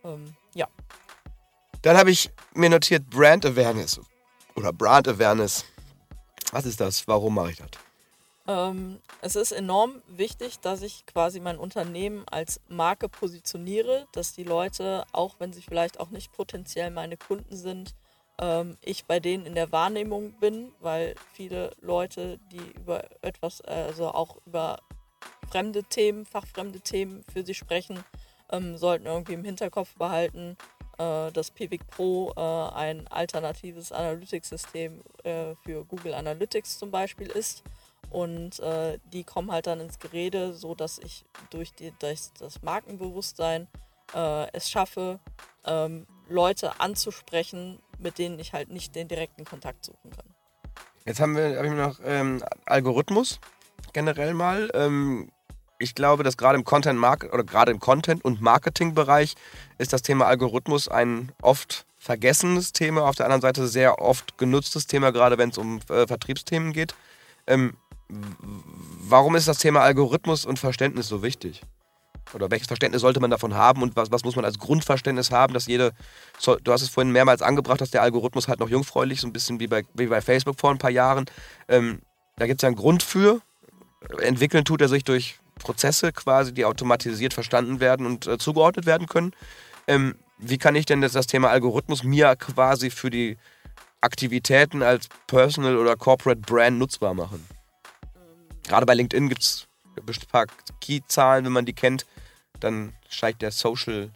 Ähm, 0.03 0.35
ja. 0.53 0.67
Dann 1.81 1.97
habe 1.97 2.11
ich 2.11 2.29
mir 2.53 2.69
notiert 2.69 3.09
Brand 3.09 3.45
Awareness 3.45 3.99
oder 4.55 4.71
Brand 4.71 5.07
Awareness. 5.07 5.65
Was 6.51 6.65
ist 6.65 6.79
das? 6.79 7.07
Warum 7.07 7.33
mache 7.33 7.51
ich 7.51 7.57
das? 7.57 7.69
Ähm, 8.45 8.99
es 9.21 9.35
ist 9.35 9.51
enorm 9.51 10.01
wichtig, 10.07 10.59
dass 10.59 10.81
ich 10.83 11.05
quasi 11.07 11.39
mein 11.39 11.57
Unternehmen 11.57 12.23
als 12.29 12.59
Marke 12.67 13.09
positioniere, 13.09 14.05
dass 14.11 14.33
die 14.33 14.43
Leute, 14.43 15.05
auch 15.11 15.35
wenn 15.39 15.53
sie 15.53 15.61
vielleicht 15.61 15.99
auch 15.99 16.09
nicht 16.09 16.31
potenziell 16.31 16.91
meine 16.91 17.17
Kunden 17.17 17.55
sind, 17.55 17.95
ähm, 18.43 18.77
ich 18.81 19.05
bei 19.05 19.19
denen 19.19 19.45
in 19.45 19.55
der 19.55 19.71
Wahrnehmung 19.71 20.33
bin, 20.33 20.73
weil 20.81 21.15
viele 21.31 21.71
Leute, 21.81 22.39
die 22.51 22.71
über 22.77 23.05
etwas, 23.21 23.61
also 23.61 24.09
auch 24.09 24.37
über 24.45 24.79
fremde 25.49 25.83
Themen, 25.83 26.25
fachfremde 26.25 26.81
Themen 26.81 27.23
für 27.31 27.45
sie 27.45 27.53
sprechen, 27.53 28.03
ähm, 28.51 28.77
sollten 28.77 29.05
irgendwie 29.05 29.33
im 29.33 29.45
Hinterkopf 29.45 29.95
behalten, 29.95 30.57
äh, 30.97 31.31
dass 31.31 31.51
Pivik 31.51 31.87
Pro 31.87 32.33
äh, 32.35 32.75
ein 32.75 33.07
alternatives 33.07 33.91
Analytics-System 33.91 35.01
äh, 35.23 35.55
für 35.63 35.85
Google 35.85 36.13
Analytics 36.13 36.79
zum 36.79 36.91
Beispiel 36.91 37.27
ist. 37.27 37.63
Und 38.09 38.59
äh, 38.59 38.99
die 39.11 39.23
kommen 39.23 39.51
halt 39.51 39.67
dann 39.67 39.79
ins 39.79 39.99
Gerede, 39.99 40.53
so 40.53 40.75
dass 40.75 40.99
ich 40.99 41.25
durch, 41.49 41.73
die, 41.73 41.93
durch 41.99 42.19
das 42.39 42.61
Markenbewusstsein 42.61 43.67
äh, 44.13 44.51
es 44.51 44.69
schaffe, 44.69 45.19
ähm, 45.65 46.05
Leute 46.29 46.79
anzusprechen, 46.79 47.79
mit 48.03 48.17
denen 48.17 48.37
ich 48.39 48.53
halt 48.53 48.69
nicht 48.69 48.95
den 48.95 49.07
direkten 49.07 49.45
Kontakt 49.45 49.85
suchen 49.85 50.11
kann. 50.11 50.25
Jetzt 51.05 51.19
haben 51.19 51.35
wir, 51.35 51.57
hab 51.57 51.65
noch 51.65 51.99
ähm, 52.05 52.43
Algorithmus 52.65 53.39
generell 53.91 54.33
mal. 54.33 54.69
Ähm, 54.73 55.29
ich 55.79 55.95
glaube, 55.95 56.23
dass 56.23 56.37
gerade 56.37 56.57
im 56.57 56.63
Content 56.63 56.99
Market 56.99 57.33
oder 57.33 57.43
gerade 57.43 57.71
im 57.71 57.79
Content 57.79 58.23
und 58.23 58.41
Marketing 58.41 58.93
Bereich 58.93 59.35
ist 59.77 59.91
das 59.91 60.01
Thema 60.01 60.25
Algorithmus 60.27 60.87
ein 60.87 61.31
oft 61.41 61.85
vergessenes 61.97 62.73
Thema, 62.73 63.03
auf 63.03 63.15
der 63.15 63.25
anderen 63.25 63.41
Seite 63.41 63.67
sehr 63.67 64.01
oft 64.01 64.37
genutztes 64.37 64.87
Thema, 64.87 65.11
gerade 65.11 65.37
wenn 65.37 65.49
es 65.49 65.57
um 65.57 65.79
äh, 65.89 66.07
Vertriebsthemen 66.07 66.73
geht. 66.73 66.95
Ähm, 67.47 67.75
warum 68.09 69.35
ist 69.35 69.47
das 69.47 69.57
Thema 69.57 69.81
Algorithmus 69.81 70.45
und 70.45 70.59
Verständnis 70.59 71.07
so 71.07 71.23
wichtig? 71.23 71.61
Oder 72.33 72.51
welches 72.51 72.67
Verständnis 72.67 73.01
sollte 73.01 73.19
man 73.19 73.31
davon 73.31 73.53
haben 73.53 73.81
und 73.81 73.95
was, 73.95 74.11
was 74.11 74.23
muss 74.23 74.35
man 74.35 74.45
als 74.45 74.59
Grundverständnis 74.59 75.31
haben, 75.31 75.53
dass 75.53 75.67
jede, 75.67 75.91
du 76.63 76.71
hast 76.71 76.81
es 76.81 76.89
vorhin 76.89 77.11
mehrmals 77.11 77.41
angebracht, 77.41 77.81
dass 77.81 77.91
der 77.91 78.01
Algorithmus 78.01 78.47
halt 78.47 78.59
noch 78.59 78.69
jungfräulich, 78.69 79.21
so 79.21 79.27
ein 79.27 79.33
bisschen 79.33 79.59
wie 79.59 79.67
bei, 79.67 79.83
wie 79.93 80.07
bei 80.07 80.21
Facebook 80.21 80.59
vor 80.59 80.71
ein 80.71 80.77
paar 80.77 80.89
Jahren, 80.89 81.25
ähm, 81.67 82.01
da 82.37 82.47
gibt 82.47 82.61
es 82.61 82.63
ja 82.63 82.67
einen 82.67 82.75
Grund 82.75 83.03
für. 83.03 83.41
Entwickeln 84.19 84.65
tut 84.65 84.81
er 84.81 84.89
sich 84.89 85.03
durch 85.03 85.39
Prozesse 85.59 86.11
quasi, 86.11 86.53
die 86.53 86.65
automatisiert 86.65 87.33
verstanden 87.33 87.79
werden 87.79 88.05
und 88.05 88.27
äh, 88.27 88.37
zugeordnet 88.37 88.85
werden 88.85 89.07
können. 89.07 89.33
Ähm, 89.87 90.15
wie 90.37 90.57
kann 90.57 90.75
ich 90.75 90.85
denn 90.85 91.01
das, 91.01 91.13
das 91.13 91.27
Thema 91.27 91.49
Algorithmus 91.49 92.03
mir 92.03 92.35
quasi 92.35 92.89
für 92.89 93.09
die 93.09 93.37
Aktivitäten 94.01 94.81
als 94.81 95.07
Personal 95.27 95.77
oder 95.77 95.95
Corporate 95.95 96.41
Brand 96.41 96.79
nutzbar 96.79 97.13
machen? 97.13 97.45
Gerade 98.67 98.85
bei 98.85 98.93
LinkedIn 98.93 99.29
gibt 99.29 99.41
es 99.41 99.67
ein 99.97 100.27
paar 100.31 100.45
Key-Zahlen, 100.81 101.45
wenn 101.45 101.51
man 101.51 101.65
die 101.65 101.73
kennt, 101.73 102.05
dann 102.63 102.93
steigt 103.09 103.41
der 103.41 103.51
Social 103.51 104.09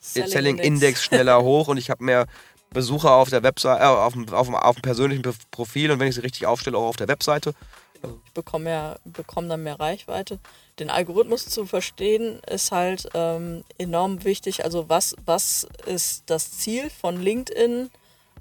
Selling, 0.00 0.30
Selling 0.30 0.56
Index. 0.56 0.66
Index 0.66 1.04
schneller 1.04 1.42
hoch 1.42 1.68
und 1.68 1.76
ich 1.76 1.90
habe 1.90 2.04
mehr 2.04 2.26
Besucher 2.70 3.12
auf 3.12 3.30
der 3.30 3.42
Webseite, 3.42 3.82
äh, 3.82 3.86
auf, 3.86 4.12
dem, 4.12 4.28
auf, 4.32 4.46
dem, 4.46 4.54
auf 4.54 4.76
dem 4.76 4.82
persönlichen 4.82 5.22
Profil 5.50 5.90
und 5.90 5.98
wenn 5.98 6.08
ich 6.08 6.14
sie 6.14 6.22
richtig 6.22 6.46
aufstelle, 6.46 6.78
auch 6.78 6.88
auf 6.88 6.96
der 6.96 7.08
Webseite. 7.08 7.54
Ich 8.02 8.32
bekomme, 8.32 8.70
ja, 8.70 8.96
bekomme 9.04 9.48
dann 9.48 9.62
mehr 9.62 9.78
Reichweite. 9.78 10.38
Den 10.78 10.88
Algorithmus 10.88 11.46
zu 11.46 11.66
verstehen 11.66 12.40
ist 12.48 12.72
halt 12.72 13.08
ähm, 13.12 13.62
enorm 13.76 14.24
wichtig. 14.24 14.64
Also 14.64 14.88
was, 14.88 15.16
was 15.26 15.68
ist 15.84 16.22
das 16.26 16.52
Ziel 16.52 16.88
von 16.88 17.20
LinkedIn? 17.20 17.90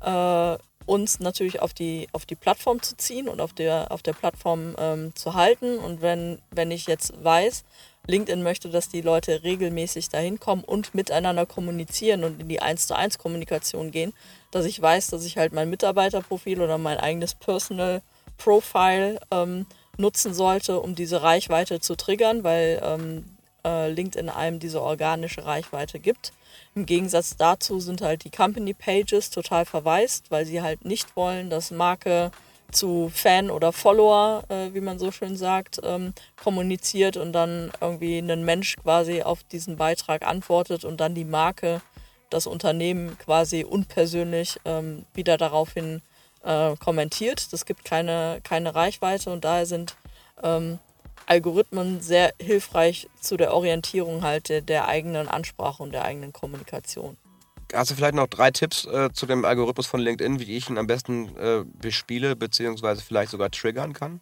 Äh, 0.02 0.58
uns 0.86 1.20
natürlich 1.20 1.62
auf 1.62 1.74
die, 1.74 2.08
auf 2.14 2.26
die 2.26 2.36
Plattform 2.36 2.82
zu 2.82 2.98
ziehen 2.98 3.28
und 3.28 3.42
auf 3.42 3.54
der, 3.54 3.92
auf 3.92 4.02
der 4.02 4.14
Plattform 4.14 4.76
ähm, 4.80 5.16
zu 5.16 5.36
halten. 5.36 5.78
Und 5.78 6.02
wenn, 6.02 6.42
wenn 6.52 6.72
ich 6.72 6.88
jetzt 6.88 7.14
weiß, 7.24 7.64
LinkedIn 8.10 8.44
möchte, 8.44 8.70
dass 8.70 8.90
die 8.90 9.02
Leute 9.02 9.44
regelmäßig 9.44 10.10
dahin 10.10 10.40
kommen 10.40 10.64
und 10.64 10.96
miteinander 10.96 11.46
kommunizieren 11.46 12.24
und 12.24 12.42
in 12.42 12.50
die 12.50 12.62
1 12.62 12.88
zu 12.88 12.96
1 12.96 13.20
Kommunikation 13.20 13.92
gehen, 13.92 14.14
dass 14.52 14.66
ich 14.66 14.82
weiß, 14.82 15.08
dass 15.08 15.26
ich 15.26 15.38
halt 15.38 15.54
mein 15.54 15.70
Mitarbeiterprofil 15.70 16.62
oder 16.62 16.78
mein 16.78 16.98
eigenes 16.98 17.36
Personal 17.36 18.02
Profile 18.38 19.20
ähm, 19.32 19.66
nutzen 19.98 20.34
sollte, 20.34 20.80
um 20.80 20.96
diese 20.96 21.22
Reichweite 21.22 21.80
zu 21.82 21.96
triggern, 21.96 22.44
weil 22.44 22.82
ähm, 22.84 23.26
äh, 23.64 23.92
LinkedIn 23.92 24.30
einem 24.30 24.60
diese 24.60 24.82
organische 24.82 25.46
Reichweite 25.46 26.00
gibt. 26.00 26.34
Im 26.74 26.86
Gegensatz 26.86 27.36
dazu 27.38 27.80
sind 27.80 28.02
halt 28.02 28.24
die 28.24 28.32
Company 28.32 28.74
Pages 28.74 29.30
total 29.30 29.66
verwaist, 29.66 30.32
weil 30.32 30.46
sie 30.46 30.62
halt 30.62 30.86
nicht 30.86 31.16
wollen, 31.16 31.50
dass 31.50 31.72
Marke 31.72 32.32
zu 32.72 33.12
Fan 33.14 33.50
oder 33.50 33.72
Follower, 33.72 34.44
äh, 34.50 34.74
wie 34.74 34.82
man 34.82 35.00
so 35.00 35.12
schön 35.12 35.36
sagt, 35.36 35.80
ähm, 35.84 36.14
kommuniziert 36.42 37.18
und 37.18 37.34
dann 37.34 37.72
irgendwie 37.82 38.20
ein 38.20 38.46
Mensch 38.46 38.76
quasi 38.78 39.22
auf 39.22 39.44
diesen 39.44 39.76
Beitrag 39.76 40.26
antwortet 40.26 40.86
und 40.86 41.00
dann 41.00 41.16
die 41.16 41.26
Marke, 41.26 41.82
das 42.30 42.48
Unternehmen 42.48 43.18
quasi 43.18 43.64
unpersönlich 43.64 44.60
ähm, 44.66 45.06
wieder 45.14 45.38
daraufhin 45.38 46.02
äh, 46.44 46.76
kommentiert. 46.78 47.52
Das 47.54 47.66
gibt 47.66 47.86
keine, 47.86 48.40
keine 48.44 48.76
Reichweite 48.76 49.32
und 49.32 49.44
daher 49.44 49.66
sind 49.66 49.96
ähm, 50.44 50.80
Algorithmen 51.26 52.02
sehr 52.02 52.34
hilfreich 52.42 53.08
zu 53.22 53.38
der 53.38 53.54
Orientierung 53.54 54.24
halt 54.24 54.50
der, 54.50 54.62
der, 54.62 54.88
eigenen 54.88 55.28
Ansprache 55.28 55.84
und 55.84 55.92
der 55.92 56.04
eigenen 56.04 56.34
Kommunikation. 56.34 57.18
Hast 57.74 57.92
du 57.92 57.96
vielleicht 57.96 58.16
noch 58.16 58.28
drei 58.28 58.52
Tipps 58.52 58.86
äh, 58.86 59.10
zu 59.14 59.26
dem 59.26 59.46
Algorithmus 59.46 59.86
von 59.86 60.00
LinkedIn, 60.00 60.40
wie 60.40 60.58
ich 60.58 60.70
ihn 60.70 60.78
am 60.78 60.88
besten 60.88 61.36
äh, 61.38 61.64
bespiele, 61.80 62.36
beziehungsweise 62.36 63.02
vielleicht 63.02 63.32
sogar 63.32 63.52
triggern 63.52 63.94
kann? 63.94 64.22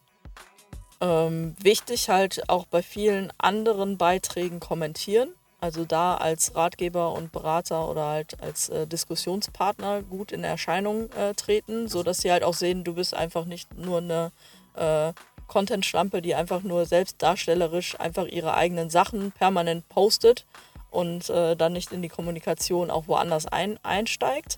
Ähm, 1.00 1.56
wichtig 1.62 2.10
halt 2.10 2.50
auch 2.50 2.66
bei 2.66 2.82
vielen 2.82 3.32
anderen 3.38 3.98
Beiträgen 3.98 4.60
kommentieren. 4.60 5.30
Also 5.60 5.86
da 5.86 6.16
als 6.16 6.56
Ratgeber 6.56 7.14
und 7.14 7.32
Berater 7.32 7.90
oder 7.90 8.06
halt 8.06 8.42
als 8.42 8.70
äh, 8.70 8.86
Diskussionspartner 8.86 10.04
gut 10.04 10.32
in 10.32 10.44
Erscheinung 10.44 11.10
äh, 11.14 11.34
treten, 11.34 11.88
sodass 11.88 12.20
sie 12.20 12.32
halt 12.32 12.44
auch 12.44 12.54
sehen, 12.54 12.84
du 12.84 12.94
bist 12.94 13.16
einfach 13.16 13.46
nicht 13.46 13.76
nur 13.76 14.00
eine 14.00 14.32
äh, 14.76 15.14
Content-Schlampe, 15.48 16.22
die 16.22 16.36
einfach 16.36 16.62
nur 16.62 16.86
selbstdarstellerisch 16.86 18.00
einfach 18.00 18.28
ihre 18.28 18.54
eigenen 18.54 18.90
Sachen 18.90 19.32
permanent 19.32 19.88
postet 19.90 20.46
und 20.92 21.30
äh, 21.30 21.56
dann 21.56 21.74
nicht 21.74 21.92
in 21.92 22.02
die 22.02 22.10
Kommunikation 22.10 22.90
auch 22.92 23.08
woanders 23.08 23.46
ein, 23.46 23.80
einsteigt. 23.84 24.58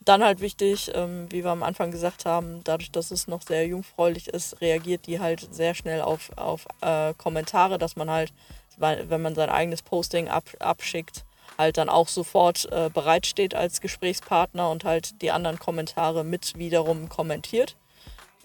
Dann 0.00 0.24
halt 0.24 0.40
wichtig, 0.40 0.90
ähm, 0.94 1.26
wie 1.30 1.44
wir 1.44 1.50
am 1.50 1.62
Anfang 1.62 1.90
gesagt 1.90 2.24
haben, 2.24 2.62
dadurch, 2.64 2.90
dass 2.90 3.10
es 3.10 3.28
noch 3.28 3.42
sehr 3.42 3.66
jungfräulich 3.66 4.28
ist, 4.28 4.60
reagiert 4.60 5.06
die 5.06 5.20
halt 5.20 5.46
sehr 5.52 5.74
schnell 5.74 6.00
auf, 6.00 6.30
auf 6.36 6.66
äh, 6.80 7.12
Kommentare, 7.14 7.78
dass 7.78 7.96
man 7.96 8.08
halt, 8.08 8.32
wenn 8.78 9.20
man 9.20 9.34
sein 9.34 9.50
eigenes 9.50 9.82
Posting 9.82 10.28
ab, 10.28 10.44
abschickt, 10.60 11.24
halt 11.58 11.76
dann 11.76 11.88
auch 11.88 12.08
sofort 12.08 12.70
äh, 12.70 12.90
bereitsteht 12.92 13.54
als 13.54 13.80
Gesprächspartner 13.80 14.70
und 14.70 14.84
halt 14.84 15.20
die 15.20 15.30
anderen 15.30 15.58
Kommentare 15.58 16.24
mit 16.24 16.56
wiederum 16.56 17.08
kommentiert. 17.08 17.76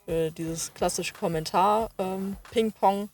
Äh, 0.08 0.32
dieses 0.32 0.74
klassische 0.74 1.14
Kommentar-Ping-Pong. 1.14 3.02
Ähm, 3.04 3.10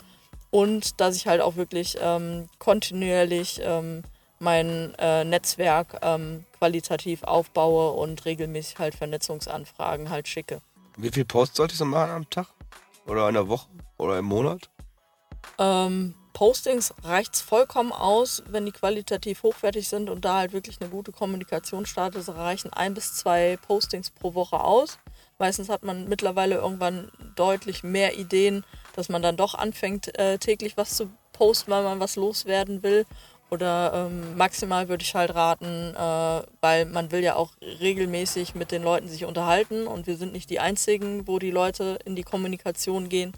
und 0.52 1.00
dass 1.00 1.16
ich 1.16 1.28
halt 1.28 1.42
auch 1.42 1.56
wirklich 1.56 1.98
ähm, 2.02 2.48
kontinuierlich 2.58 3.62
ähm, 3.64 4.04
mein 4.40 4.96
äh, 4.98 5.24
Netzwerk 5.24 6.00
ähm, 6.02 6.46
qualitativ 6.58 7.24
aufbaue 7.24 7.92
und 7.92 8.26
regelmäßig 8.26 8.80
halt 8.80 8.96
Vernetzungsanfragen 8.96 10.10
halt 10.10 10.28
schicke. 10.28 10.62
Wie 10.98 11.10
viele 11.10 11.26
Posts 11.26 11.58
sollte 11.58 11.74
ich 11.74 11.78
so 11.78 11.86
machen 11.86 12.12
am 12.12 12.30
Tag? 12.30 12.48
Oder 13.06 13.28
in 13.28 13.36
der 13.36 13.48
Woche? 13.48 13.68
Oder 13.98 14.18
im 14.20 14.26
Monat? 14.26 14.70
Ähm, 15.58 16.16
Postings 16.34 16.94
reicht 17.04 17.36
es 17.36 17.42
vollkommen 17.42 17.92
aus, 17.92 18.44
wenn 18.48 18.66
die 18.66 18.72
qualitativ 18.72 19.44
hochwertig 19.44 19.88
sind 19.88 20.10
und 20.10 20.24
da 20.24 20.38
halt 20.38 20.54
wirklich 20.54 20.80
eine 20.80 20.90
gute 20.90 21.12
Kommunikation 21.12 21.86
startet. 21.86 22.22
Es 22.22 22.30
reichen 22.30 22.72
ein 22.72 22.94
bis 22.94 23.16
zwei 23.16 23.58
Postings 23.68 24.10
pro 24.10 24.36
Woche 24.36 24.60
aus. 24.60 25.00
Meistens 25.40 25.70
hat 25.70 25.84
man 25.84 26.10
mittlerweile 26.10 26.56
irgendwann 26.56 27.10
deutlich 27.36 27.82
mehr 27.82 28.18
Ideen, 28.18 28.66
dass 28.96 29.08
man 29.08 29.22
dann 29.22 29.38
doch 29.38 29.56
anfängt, 29.56 30.18
äh, 30.20 30.38
täglich 30.38 30.76
was 30.76 30.96
zu 30.96 31.10
posten, 31.32 31.72
weil 31.72 31.84
man 31.84 32.02
was 32.02 32.18
loswerden 32.18 32.84
will. 32.84 33.06
Oder 33.50 34.10
ähm, 34.12 34.36
maximal 34.36 34.90
würde 34.90 35.04
ich 35.04 35.16
halt 35.16 35.34
raten, 35.34 35.96
äh, 35.96 36.44
weil 36.62 36.86
man 36.86 37.12
will 37.12 37.24
ja 37.24 37.36
auch 37.36 37.54
regelmäßig 37.62 38.54
mit 38.54 38.72
den 38.72 38.84
Leuten 38.84 39.08
sich 39.08 39.26
unterhalten 39.26 39.88
und 39.88 40.06
wir 40.06 40.18
sind 40.18 40.34
nicht 40.34 40.50
die 40.50 40.60
Einzigen, 40.60 41.26
wo 41.26 41.40
die 41.40 41.50
Leute 41.50 41.98
in 42.06 42.16
die 42.16 42.24
Kommunikation 42.24 43.10
gehen, 43.10 43.34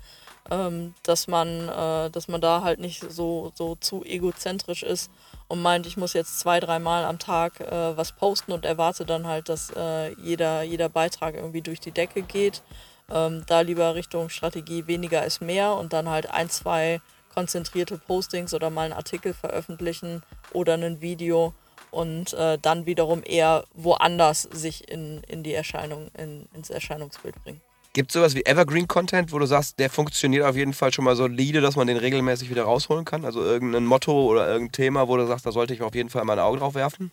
ähm, 0.49 0.95
dass 1.03 1.27
man, 1.27 1.69
äh, 1.69 2.09
dass 2.09 2.27
man 2.27 2.41
da 2.41 2.61
halt 2.61 2.79
nicht 2.79 3.09
so, 3.09 3.53
so 3.55 3.75
zu 3.75 4.03
egozentrisch 4.03 4.83
ist 4.83 5.11
und 5.51 5.61
meint, 5.61 5.85
ich 5.85 5.97
muss 5.97 6.13
jetzt 6.13 6.39
zwei, 6.39 6.61
dreimal 6.61 7.03
am 7.03 7.19
Tag 7.19 7.59
äh, 7.59 7.97
was 7.97 8.13
posten 8.13 8.53
und 8.53 8.63
erwarte 8.63 9.05
dann 9.05 9.27
halt, 9.27 9.49
dass 9.49 9.69
äh, 9.75 10.13
jeder, 10.13 10.63
jeder 10.63 10.87
Beitrag 10.87 11.35
irgendwie 11.35 11.61
durch 11.61 11.81
die 11.81 11.91
Decke 11.91 12.21
geht. 12.21 12.63
Ähm, 13.09 13.43
da 13.47 13.59
lieber 13.59 13.93
Richtung 13.93 14.29
Strategie 14.29 14.87
weniger 14.87 15.25
ist 15.25 15.41
mehr 15.41 15.73
und 15.73 15.91
dann 15.91 16.07
halt 16.07 16.31
ein, 16.31 16.49
zwei 16.49 17.01
konzentrierte 17.33 17.97
Postings 17.97 18.53
oder 18.53 18.69
mal 18.69 18.83
einen 18.83 18.93
Artikel 18.93 19.33
veröffentlichen 19.33 20.23
oder 20.53 20.75
ein 20.75 21.01
Video 21.01 21.53
und 21.91 22.31
äh, 22.31 22.57
dann 22.57 22.85
wiederum 22.85 23.21
eher 23.21 23.65
woanders 23.73 24.43
sich 24.43 24.89
in, 24.89 25.21
in 25.27 25.43
die 25.43 25.53
Erscheinung, 25.53 26.11
in, 26.17 26.47
ins 26.53 26.69
Erscheinungsbild 26.69 27.43
bringen. 27.43 27.61
Gibt 27.93 28.11
es 28.11 28.13
sowas 28.13 28.35
wie 28.35 28.45
Evergreen 28.45 28.87
Content, 28.87 29.33
wo 29.33 29.39
du 29.39 29.45
sagst, 29.45 29.77
der 29.77 29.89
funktioniert 29.89 30.45
auf 30.45 30.55
jeden 30.55 30.71
Fall 30.71 30.93
schon 30.93 31.03
mal 31.03 31.17
solide, 31.17 31.59
dass 31.59 31.75
man 31.75 31.87
den 31.87 31.97
regelmäßig 31.97 32.49
wieder 32.49 32.63
rausholen 32.63 33.03
kann? 33.03 33.25
Also 33.25 33.43
irgendein 33.43 33.85
Motto 33.85 34.13
oder 34.27 34.47
irgendein 34.47 34.71
Thema, 34.71 35.09
wo 35.09 35.17
du 35.17 35.27
sagst, 35.27 35.45
da 35.45 35.51
sollte 35.51 35.73
ich 35.73 35.81
auf 35.81 35.93
jeden 35.93 36.09
Fall 36.09 36.23
mal 36.23 36.33
ein 36.33 36.45
Auge 36.45 36.59
drauf 36.59 36.73
werfen? 36.73 37.11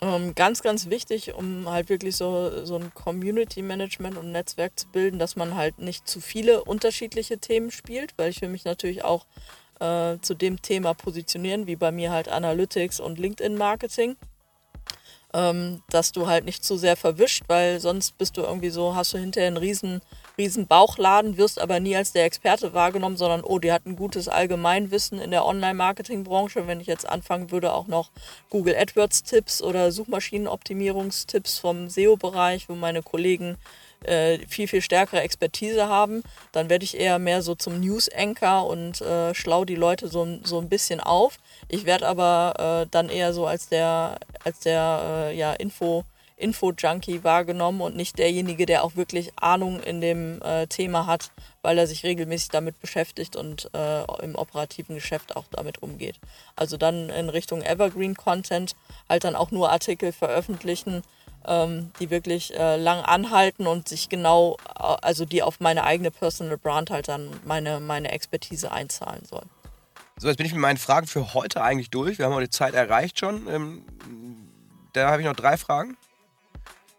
Ähm, 0.00 0.34
ganz, 0.34 0.62
ganz 0.62 0.88
wichtig, 0.88 1.34
um 1.34 1.68
halt 1.68 1.90
wirklich 1.90 2.16
so, 2.16 2.64
so 2.64 2.76
ein 2.76 2.94
Community 2.94 3.60
Management 3.60 4.16
und 4.16 4.32
Netzwerk 4.32 4.78
zu 4.78 4.88
bilden, 4.88 5.18
dass 5.18 5.36
man 5.36 5.56
halt 5.56 5.78
nicht 5.78 6.08
zu 6.08 6.20
viele 6.20 6.64
unterschiedliche 6.64 7.36
Themen 7.36 7.70
spielt, 7.70 8.14
weil 8.16 8.30
ich 8.30 8.40
will 8.40 8.48
mich 8.48 8.64
natürlich 8.64 9.04
auch 9.04 9.26
äh, 9.80 10.16
zu 10.22 10.34
dem 10.34 10.62
Thema 10.62 10.94
positionieren, 10.94 11.66
wie 11.66 11.76
bei 11.76 11.92
mir 11.92 12.12
halt 12.12 12.28
Analytics 12.28 12.98
und 12.98 13.18
LinkedIn 13.18 13.56
Marketing. 13.58 14.16
Ähm, 15.34 15.82
dass 15.90 16.12
du 16.12 16.26
halt 16.26 16.46
nicht 16.46 16.64
zu 16.64 16.78
sehr 16.78 16.96
verwischt, 16.96 17.44
weil 17.48 17.80
sonst 17.80 18.16
bist 18.16 18.38
du 18.38 18.42
irgendwie 18.42 18.70
so, 18.70 18.94
hast 18.94 19.12
du 19.12 19.18
hinterher 19.18 19.48
einen 19.48 19.58
riesen 19.58 20.00
riesen 20.38 20.66
Bauchladen, 20.66 21.36
wirst 21.36 21.60
aber 21.60 21.80
nie 21.80 21.96
als 21.96 22.12
der 22.12 22.24
Experte 22.24 22.72
wahrgenommen, 22.72 23.16
sondern 23.16 23.42
oh, 23.42 23.58
die 23.58 23.72
hat 23.72 23.84
ein 23.84 23.96
gutes 23.96 24.28
Allgemeinwissen 24.28 25.20
in 25.20 25.32
der 25.32 25.44
Online-Marketing-Branche. 25.44 26.66
Wenn 26.66 26.80
ich 26.80 26.86
jetzt 26.86 27.08
anfangen 27.08 27.50
würde, 27.50 27.72
auch 27.72 27.88
noch 27.88 28.10
Google 28.48 28.76
AdWords-Tipps 28.76 29.60
oder 29.60 29.92
Suchmaschinenoptimierungstipps 29.92 31.58
vom 31.58 31.90
SEO-Bereich, 31.90 32.68
wo 32.68 32.76
meine 32.76 33.02
Kollegen 33.02 33.58
äh, 34.04 34.38
viel, 34.46 34.68
viel 34.68 34.80
stärkere 34.80 35.20
Expertise 35.20 35.88
haben, 35.88 36.22
dann 36.52 36.70
werde 36.70 36.84
ich 36.84 36.98
eher 36.98 37.18
mehr 37.18 37.42
so 37.42 37.56
zum 37.56 37.80
News-Anchor 37.80 38.66
und 38.68 39.00
äh, 39.00 39.34
schlau 39.34 39.64
die 39.64 39.74
Leute 39.74 40.06
so, 40.06 40.38
so 40.44 40.60
ein 40.60 40.68
bisschen 40.68 41.00
auf. 41.00 41.38
Ich 41.68 41.84
werde 41.84 42.08
aber 42.08 42.84
äh, 42.84 42.88
dann 42.90 43.10
eher 43.10 43.32
so 43.32 43.46
als 43.46 43.68
der, 43.68 44.18
als 44.44 44.60
der 44.60 45.28
äh, 45.30 45.36
ja, 45.36 45.52
Info- 45.52 46.04
Info-Junkie 46.38 47.24
wahrgenommen 47.24 47.80
und 47.80 47.96
nicht 47.96 48.18
derjenige, 48.18 48.64
der 48.64 48.84
auch 48.84 48.96
wirklich 48.96 49.32
Ahnung 49.36 49.80
in 49.80 50.00
dem 50.00 50.40
äh, 50.42 50.66
Thema 50.66 51.06
hat, 51.06 51.30
weil 51.62 51.76
er 51.76 51.86
sich 51.86 52.04
regelmäßig 52.04 52.48
damit 52.50 52.80
beschäftigt 52.80 53.36
und 53.36 53.70
äh, 53.74 54.04
im 54.22 54.34
operativen 54.34 54.94
Geschäft 54.94 55.36
auch 55.36 55.44
damit 55.50 55.82
umgeht. 55.82 56.16
Also 56.56 56.76
dann 56.76 57.10
in 57.10 57.28
Richtung 57.28 57.62
Evergreen 57.62 58.14
Content 58.14 58.74
halt 59.08 59.24
dann 59.24 59.36
auch 59.36 59.50
nur 59.50 59.70
Artikel 59.70 60.12
veröffentlichen, 60.12 61.02
ähm, 61.46 61.92
die 62.00 62.10
wirklich 62.10 62.56
äh, 62.56 62.76
lang 62.76 63.00
anhalten 63.00 63.66
und 63.66 63.88
sich 63.88 64.08
genau, 64.08 64.56
äh, 64.78 64.96
also 65.02 65.24
die 65.24 65.42
auf 65.42 65.60
meine 65.60 65.84
eigene 65.84 66.10
Personal 66.10 66.56
Brand 66.56 66.90
halt 66.90 67.08
dann 67.08 67.28
meine, 67.44 67.80
meine 67.80 68.10
Expertise 68.10 68.70
einzahlen 68.72 69.24
sollen. 69.24 69.50
So, 70.20 70.26
jetzt 70.26 70.36
bin 70.36 70.46
ich 70.46 70.52
mit 70.52 70.60
meinen 70.60 70.78
Fragen 70.78 71.06
für 71.06 71.32
heute 71.32 71.62
eigentlich 71.62 71.90
durch. 71.90 72.18
Wir 72.18 72.26
haben 72.26 72.32
auch 72.32 72.40
die 72.40 72.50
Zeit 72.50 72.74
erreicht 72.74 73.20
schon. 73.20 73.46
Ähm, 73.48 73.84
da 74.92 75.10
habe 75.10 75.22
ich 75.22 75.28
noch 75.28 75.36
drei 75.36 75.56
Fragen. 75.56 75.96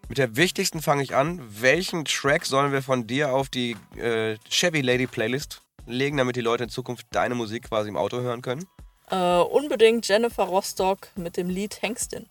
Mit 0.08 0.18
der 0.18 0.38
wichtigsten 0.38 0.82
fange 0.82 1.04
ich 1.04 1.16
an. 1.16 1.42
Welchen 1.50 2.06
Track 2.06 2.46
sollen 2.46 2.72
wir 2.72 2.82
von 2.82 3.08
dir 3.08 3.34
auf 3.34 3.50
die 3.50 3.76
äh, 3.98 4.38
Chevy 4.50 4.80
Lady 4.80 5.06
Playlist 5.06 5.62
legen, 5.86 6.16
damit 6.16 6.38
die 6.38 6.42
Leute 6.42 6.64
in 6.64 6.70
Zukunft 6.70 7.08
deine 7.12 7.36
Musik 7.36 7.68
quasi 7.68 7.90
im 7.90 7.98
Auto 7.98 8.22
hören 8.22 8.42
können? 8.42 8.66
Äh, 9.12 9.40
unbedingt 9.40 10.08
Jennifer 10.08 10.44
Rostock 10.44 11.10
mit 11.16 11.36
dem 11.36 11.50
Lied 11.50 11.82
Hengstin. 11.82 12.26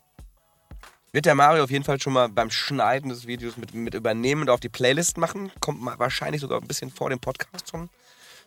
Wird 1.12 1.26
der 1.26 1.34
Mario 1.34 1.64
auf 1.64 1.70
jeden 1.70 1.84
Fall 1.84 2.00
schon 2.00 2.14
mal 2.14 2.30
beim 2.30 2.50
Schneiden 2.50 3.10
des 3.10 3.26
Videos 3.26 3.58
mit, 3.58 3.74
mit 3.74 3.94
übernehmen 3.94 4.42
und 4.42 4.50
auf 4.50 4.60
die 4.60 4.68
Playlist 4.70 5.18
machen. 5.18 5.50
Kommt 5.60 5.84
wahrscheinlich 5.98 6.40
sogar 6.40 6.60
ein 6.60 6.66
bisschen 6.66 6.90
vor 6.90 7.10
dem 7.10 7.18
Podcast 7.18 7.70
schon, 7.70 7.90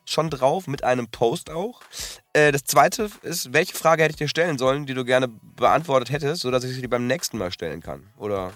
schon 0.05 0.29
drauf, 0.29 0.67
mit 0.67 0.83
einem 0.83 1.07
Post 1.07 1.49
auch. 1.49 1.81
Äh, 2.33 2.51
das 2.51 2.63
zweite 2.63 3.09
ist, 3.21 3.53
welche 3.53 3.75
Frage 3.75 4.03
hätte 4.03 4.11
ich 4.11 4.17
dir 4.17 4.27
stellen 4.27 4.57
sollen, 4.57 4.85
die 4.85 4.93
du 4.93 5.05
gerne 5.05 5.27
beantwortet 5.27 6.11
hättest, 6.11 6.41
sodass 6.41 6.63
ich 6.63 6.75
sie 6.75 6.87
beim 6.87 7.07
nächsten 7.07 7.37
Mal 7.37 7.51
stellen 7.51 7.81
kann? 7.81 8.07
Oder 8.17 8.51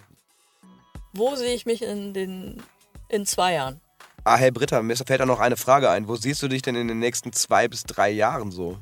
wo 1.14 1.36
sehe 1.36 1.54
ich 1.56 1.66
mich 1.66 1.82
in, 1.82 2.14
den, 2.14 2.62
in 3.08 3.26
zwei 3.26 3.54
Jahren? 3.54 3.80
Ah, 4.26 4.36
Herr 4.36 4.52
Britta, 4.52 4.82
mir 4.82 4.98
fällt 4.98 5.22
da 5.22 5.26
noch 5.26 5.40
eine 5.40 5.56
Frage 5.56 5.90
ein. 5.90 6.08
Wo 6.08 6.16
siehst 6.16 6.44
du 6.44 6.48
dich 6.48 6.62
denn 6.62 6.76
in 6.76 6.88
den 6.88 7.00
nächsten 7.00 7.32
zwei 7.32 7.68
bis 7.68 7.84
drei 7.84 8.10
Jahren 8.10 8.52
so? 8.52 8.78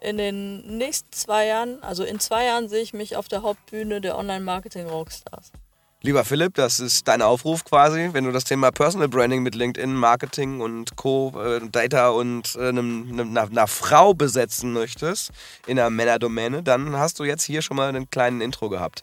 In 0.00 0.16
den 0.16 0.78
nächsten 0.78 1.12
zwei 1.12 1.46
Jahren, 1.46 1.82
also 1.82 2.04
in 2.04 2.20
zwei 2.20 2.44
Jahren 2.44 2.68
sehe 2.68 2.80
ich 2.80 2.94
mich 2.94 3.16
auf 3.16 3.28
der 3.28 3.42
Hauptbühne 3.42 4.00
der 4.00 4.16
Online-Marketing-Rockstars. 4.16 5.52
Lieber 6.00 6.24
Philipp, 6.24 6.54
das 6.54 6.78
ist 6.78 7.08
dein 7.08 7.22
Aufruf 7.22 7.64
quasi, 7.64 8.10
wenn 8.12 8.22
du 8.22 8.30
das 8.30 8.44
Thema 8.44 8.70
Personal 8.70 9.08
Branding 9.08 9.42
mit 9.42 9.56
LinkedIn, 9.56 9.92
Marketing 9.94 10.60
und 10.60 10.94
Co., 10.94 11.32
äh, 11.42 11.60
Data 11.72 12.10
und 12.10 12.54
äh, 12.54 12.68
einer, 12.68 13.42
einer 13.42 13.66
Frau 13.66 14.14
besetzen 14.14 14.72
möchtest 14.72 15.32
in 15.66 15.76
einer 15.76 15.90
Männerdomäne, 15.90 16.62
dann 16.62 16.94
hast 16.96 17.18
du 17.18 17.24
jetzt 17.24 17.42
hier 17.42 17.62
schon 17.62 17.76
mal 17.76 17.88
einen 17.88 18.08
kleinen 18.10 18.40
Intro 18.40 18.68
gehabt. 18.68 19.02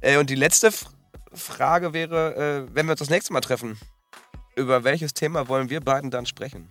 Äh, 0.00 0.18
und 0.18 0.30
die 0.30 0.36
letzte 0.36 0.70
Frage 0.70 0.92
Frage 1.32 1.92
wäre, 1.92 2.66
wenn 2.72 2.86
wir 2.86 2.92
uns 2.92 3.00
das 3.00 3.10
nächste 3.10 3.34
Mal 3.34 3.42
treffen, 3.42 3.78
über 4.54 4.84
welches 4.84 5.12
Thema 5.12 5.48
wollen 5.48 5.68
wir 5.68 5.82
beiden 5.82 6.10
dann 6.10 6.24
sprechen? 6.24 6.70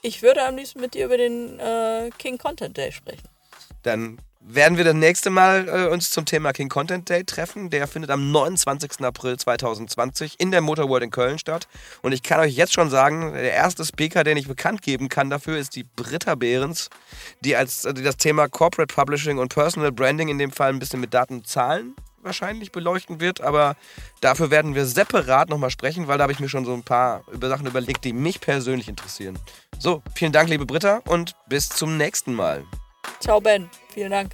Ich 0.00 0.22
würde 0.22 0.42
am 0.46 0.56
liebsten 0.56 0.80
mit 0.80 0.94
dir 0.94 1.04
über 1.04 1.18
den 1.18 1.60
King 2.16 2.38
Content 2.38 2.78
Day 2.78 2.90
sprechen. 2.90 3.28
Dann 3.82 4.18
werden 4.46 4.76
wir 4.76 4.84
das 4.84 4.94
nächste 4.94 5.30
Mal 5.30 5.68
äh, 5.68 5.92
uns 5.92 6.10
zum 6.10 6.26
Thema 6.26 6.52
King 6.52 6.68
Content 6.68 7.08
Day 7.08 7.24
treffen. 7.24 7.70
Der 7.70 7.88
findet 7.88 8.10
am 8.10 8.30
29. 8.30 9.00
April 9.00 9.38
2020 9.38 10.38
in 10.38 10.50
der 10.50 10.60
Motor 10.60 10.88
World 10.88 11.04
in 11.04 11.10
Köln 11.10 11.38
statt. 11.38 11.66
Und 12.02 12.12
ich 12.12 12.22
kann 12.22 12.40
euch 12.40 12.54
jetzt 12.54 12.74
schon 12.74 12.90
sagen, 12.90 13.32
der 13.32 13.54
erste 13.54 13.84
Speaker, 13.84 14.22
den 14.22 14.36
ich 14.36 14.46
bekannt 14.46 14.82
geben 14.82 15.08
kann 15.08 15.30
dafür, 15.30 15.56
ist 15.56 15.76
die 15.76 15.84
Britta 15.84 16.34
Behrens, 16.34 16.90
die 17.40 17.56
als 17.56 17.82
die 17.82 18.02
das 18.02 18.18
Thema 18.18 18.48
Corporate 18.48 18.94
Publishing 18.94 19.38
und 19.38 19.54
Personal 19.54 19.92
Branding 19.92 20.28
in 20.28 20.38
dem 20.38 20.52
Fall 20.52 20.70
ein 20.70 20.78
bisschen 20.78 21.00
mit 21.00 21.14
Daten 21.14 21.36
und 21.36 21.46
Zahlen 21.46 21.94
wahrscheinlich 22.22 22.72
beleuchten 22.72 23.20
wird, 23.20 23.42
aber 23.42 23.76
dafür 24.22 24.50
werden 24.50 24.74
wir 24.74 24.86
separat 24.86 25.50
nochmal 25.50 25.70
sprechen, 25.70 26.08
weil 26.08 26.16
da 26.16 26.22
habe 26.22 26.32
ich 26.32 26.40
mir 26.40 26.48
schon 26.48 26.64
so 26.64 26.72
ein 26.72 26.82
paar 26.82 27.22
Sachen 27.38 27.66
überlegt, 27.66 28.02
die 28.04 28.14
mich 28.14 28.40
persönlich 28.40 28.88
interessieren. 28.88 29.38
So, 29.78 30.02
vielen 30.14 30.32
Dank, 30.32 30.48
liebe 30.48 30.64
Britta, 30.64 31.02
und 31.04 31.34
bis 31.48 31.68
zum 31.68 31.98
nächsten 31.98 32.32
Mal. 32.32 32.64
Ciao, 33.20 33.40
Ben. 33.40 33.68
Vielen 33.92 34.10
Dank. 34.10 34.32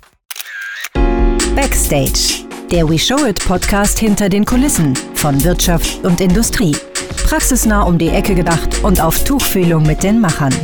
Backstage, 1.55 2.45
der 2.70 2.89
We 2.89 2.99
Show 2.99 3.26
It 3.26 3.45
Podcast 3.45 3.99
hinter 3.99 4.28
den 4.28 4.45
Kulissen 4.45 4.95
von 5.14 5.43
Wirtschaft 5.45 6.05
und 6.05 6.20
Industrie. 6.20 6.76
Praxisnah 7.24 7.83
um 7.83 7.99
die 7.99 8.09
Ecke 8.09 8.35
gedacht 8.35 8.83
und 8.83 9.01
auf 9.01 9.24
Tuchfühlung 9.24 9.83
mit 9.83 10.03
den 10.03 10.20
Machern. 10.20 10.55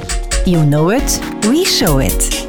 You 0.45 0.63
know 0.63 0.91
it, 0.91 1.21
we 1.43 1.67
show 1.67 1.99
it. 2.01 2.46